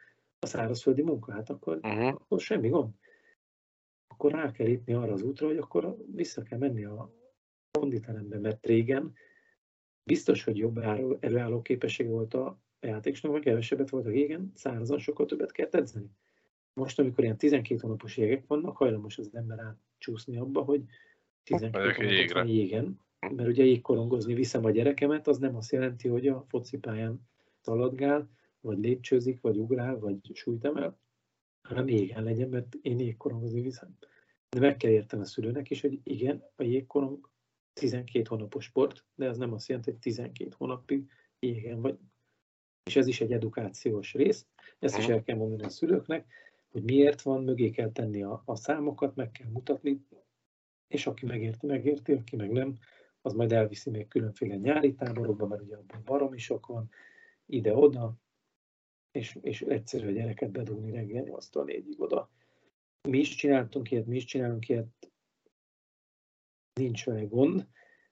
[0.43, 2.07] A szárazföldi munka, hát akkor, uh-huh.
[2.07, 2.93] akkor semmi gond.
[4.07, 7.13] Akkor rá kell lépni arra az útra, hogy akkor vissza kell menni a
[7.71, 9.13] konditerembe, mert régen
[10.03, 10.77] biztos, hogy jobb
[11.19, 16.09] előálló képesség volt a játékosnak, vagy kevesebbet volt a régen, szárazan sokkal többet kell edzeni.
[16.73, 20.83] Most, amikor ilyen 12 hónapos jégek vannak, hajlamos az ember átcsúszni abba, hogy
[21.43, 26.27] 12 hónapos van jégen, mert ugye jégkorongozni viszem a gyerekemet, az nem azt jelenti, hogy
[26.27, 27.27] a focipályán
[27.59, 28.29] szaladgál,
[28.61, 30.99] vagy lépcsőzik, vagy ugrál, vagy súlyt emel,
[31.61, 33.97] hanem jégen legyen, mert én jégkorongozni viszem.
[34.49, 37.29] De meg kell értem a szülőnek is, hogy igen, a jégkorong
[37.73, 41.97] 12 hónapos sport, de ez nem azt jelenti, hogy 12 hónapig jégen vagy.
[42.83, 44.45] És ez is egy edukációs rész,
[44.79, 46.25] ezt is el kell mondani a szülőknek,
[46.71, 50.05] hogy miért van, mögé kell tenni a, a számokat, meg kell mutatni,
[50.87, 52.77] és aki megérti, megérti, aki meg nem,
[53.21, 56.89] az majd elviszi még különféle nyári táborokba, mert ugye abban baromi sok van,
[57.45, 58.15] ide-oda,
[59.11, 62.29] és, és egyszerű a gyereket bedugni reggel 8-tól 4-ig oda.
[63.09, 65.11] Mi is csináltunk ilyet, mi is csinálunk ilyet,
[66.73, 67.67] nincs vele gond,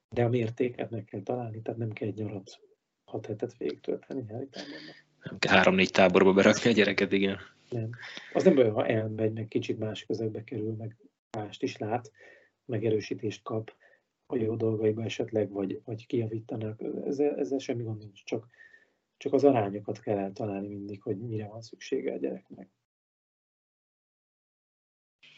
[0.08, 2.60] de a mértéket meg kell találni, tehát nem kell egy nyarat
[3.04, 4.50] hat hetet végig tölteni táborban.
[5.22, 7.38] Nem kell három-négy táborba berakni a gyereket, igen.
[7.68, 7.90] Nem.
[8.32, 10.96] Az nem baj, ha elmegy, meg kicsit más közegbe kerül, meg
[11.30, 12.10] mást is lát,
[12.64, 13.74] megerősítést kap
[14.26, 16.82] a jó dolgaiba esetleg, vagy, vagy kiavítanak.
[17.04, 18.48] Ezzel, ezzel semmi gond nincs, csak,
[19.20, 22.68] csak az arányokat kell eltalálni mindig, hogy mire van szüksége a gyereknek.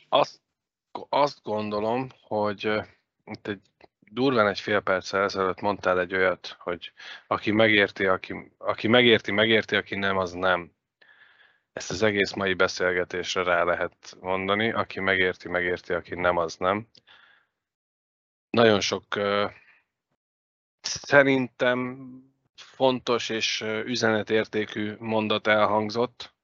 [0.08, 0.40] Azt,
[1.08, 2.82] azt gondolom, hogy
[3.24, 3.60] itt egy
[4.00, 6.92] durván egy fél perc ezelőtt mondtál egy olyat, hogy
[7.26, 10.72] aki megérti, aki, aki megérti, megérti, aki nem, az nem.
[11.72, 16.88] Ezt az egész mai beszélgetésre rá lehet mondani, aki megérti, megérti, aki nem, az nem.
[18.50, 19.04] Nagyon sok
[20.80, 21.98] szerintem
[22.62, 26.34] fontos és üzenetértékű mondat elhangzott,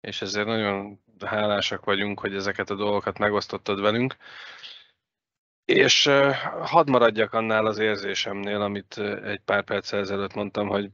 [0.00, 4.16] és ezért nagyon hálásak vagyunk, hogy ezeket a dolgokat megosztottad velünk.
[5.64, 6.04] És
[6.60, 10.90] hadd maradjak annál az érzésemnél, amit egy pár perc ezelőtt mondtam, hogy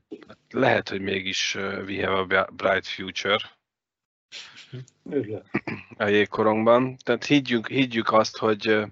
[0.50, 3.58] lehet, hogy mégis we have a bright future.
[5.96, 6.96] A jégkorongban.
[6.96, 8.82] Tehát higgyük, higgyük azt, hogy,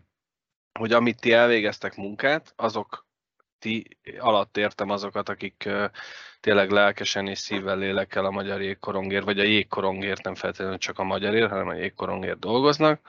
[0.78, 3.07] hogy amit ti elvégeztek munkát, azok
[3.58, 5.68] ti alatt értem azokat, akik
[6.40, 11.04] tényleg lelkesen és szívvel, lélekkel a magyar jégkorongért, vagy a jégkorongért, nem feltétlenül csak a
[11.04, 13.00] magyarért, hanem a jégkorongért dolgoznak,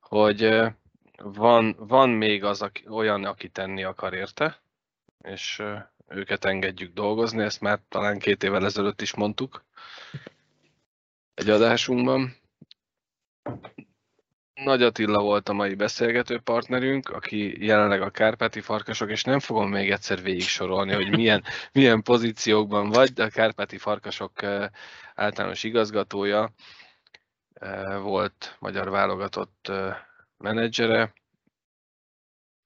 [0.00, 0.70] hogy
[1.16, 4.62] van, van még az aki, olyan, aki tenni akar érte,
[5.24, 5.62] és
[6.08, 9.64] őket engedjük dolgozni, ezt már talán két évvel ezelőtt is mondtuk
[11.34, 12.36] egy adásunkban.
[14.64, 19.70] Nagy Attila volt a mai beszélgető partnerünk, aki jelenleg a Kárpáti Farkasok, és nem fogom
[19.70, 24.42] még egyszer végig sorolni, hogy milyen, milyen pozíciókban vagy, de a Kárpáti Farkasok
[25.14, 26.52] általános igazgatója
[28.02, 29.72] volt magyar válogatott
[30.38, 31.12] menedzsere,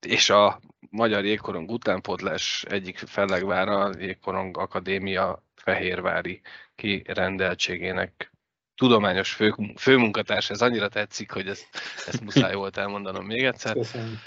[0.07, 0.59] és a
[0.89, 6.41] Magyar Jégkorong utánpótlás egyik fellegvára a Jégkorong Akadémia Fehérvári
[6.75, 8.31] kirendeltségének
[8.77, 11.67] tudományos fő, főmunkatárs, ez annyira tetszik, hogy ezt,
[12.07, 13.73] ezt muszáj volt elmondanom még egyszer.
[13.73, 14.19] Köszönöm.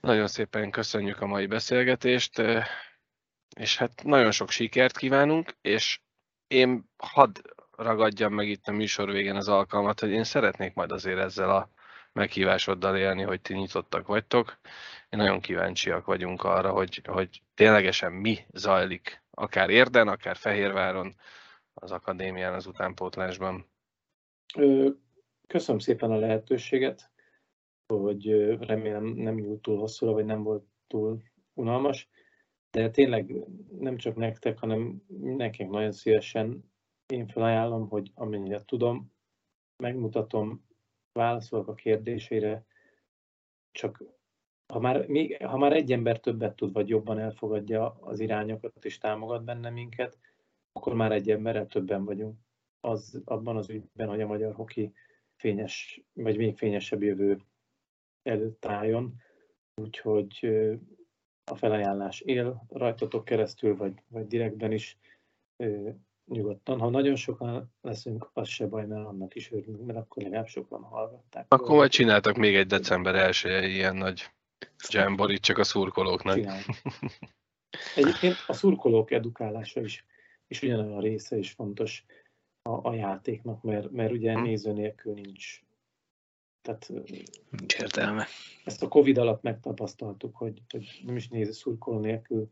[0.00, 2.42] Nagyon szépen köszönjük a mai beszélgetést,
[3.56, 6.00] és hát nagyon sok sikert kívánunk, és
[6.46, 7.38] én hadd
[7.76, 11.70] ragadjam meg itt a műsor végén az alkalmat, hogy én szeretnék majd azért ezzel a
[12.12, 14.58] meghívásoddal élni, hogy ti nyitottak vagytok.
[15.08, 21.14] Én nagyon kíváncsiak vagyunk arra, hogy, hogy ténylegesen mi zajlik, akár Érden, akár Fehérváron,
[21.78, 23.66] az akadémián, az utánpótlásban.
[25.46, 27.10] Köszönöm szépen a lehetőséget,
[27.86, 28.30] hogy
[28.60, 31.22] remélem nem nyúlt túl hosszúra, vagy nem volt túl
[31.54, 32.08] unalmas,
[32.70, 33.34] de tényleg
[33.78, 36.72] nem csak nektek, hanem nekünk nagyon szívesen
[37.06, 39.12] én felajánlom, hogy amennyire tudom,
[39.82, 40.66] megmutatom,
[41.12, 42.64] válaszolok a kérdésére,
[43.70, 44.04] csak
[44.72, 48.98] ha már, még, ha már egy ember többet tud, vagy jobban elfogadja az irányokat és
[48.98, 50.18] támogat benne minket,
[50.78, 52.38] akkor már egy emberrel többen vagyunk.
[52.80, 54.92] Az, abban az ügyben, hogy a magyar hoki
[55.36, 57.40] fényes, vagy még fényesebb jövő
[58.22, 59.14] előtt álljon.
[59.74, 60.48] Úgyhogy
[61.44, 64.98] a felajánlás él rajtatok keresztül, vagy, vagy direktben is
[66.26, 66.78] nyugodtan.
[66.78, 70.82] Ha nagyon sokan leszünk, az se baj, mert annak is örülünk, mert akkor legalább sokan
[70.82, 71.46] hallgatták.
[71.48, 74.30] Akkor majd csináltak még egy december 1 ilyen nagy
[74.88, 76.34] jamborit csak a szurkolóknak.
[76.34, 76.62] Csinálj.
[77.96, 80.04] Egyébként a szurkolók edukálása is,
[80.48, 82.04] is ugyanolyan része is fontos
[82.62, 84.42] a, a játéknak, mert, mert ugye hm.
[84.42, 85.62] néző nélkül nincs.
[86.60, 86.88] Tehát,
[87.50, 88.26] nincs értelme.
[88.64, 92.50] Ezt a Covid alatt megtapasztaltuk, hogy, hogy nem is néző szurkoló nélkül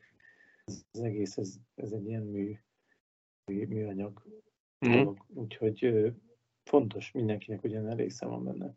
[0.64, 2.58] az egész, ez, ez egy ilyen mű,
[3.44, 4.22] mű műanyag
[4.88, 4.92] mm.
[4.92, 5.24] dolog.
[5.28, 6.12] Úgyhogy
[6.64, 8.74] fontos, mindenkinek ugyan része van benne.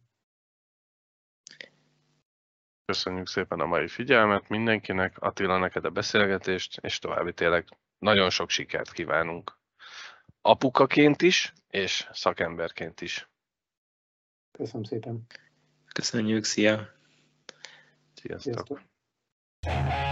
[2.86, 7.66] Köszönjük szépen a mai figyelmet mindenkinek, Attila neked a beszélgetést, és további tényleg
[8.00, 9.58] nagyon sok sikert kívánunk.
[10.42, 13.30] Apukaként is, és szakemberként is.
[14.52, 15.26] Köszönöm szépen.
[15.94, 16.90] Köszönjük, szia!
[18.14, 18.68] Sziasztok!
[19.62, 20.09] Sziasztok.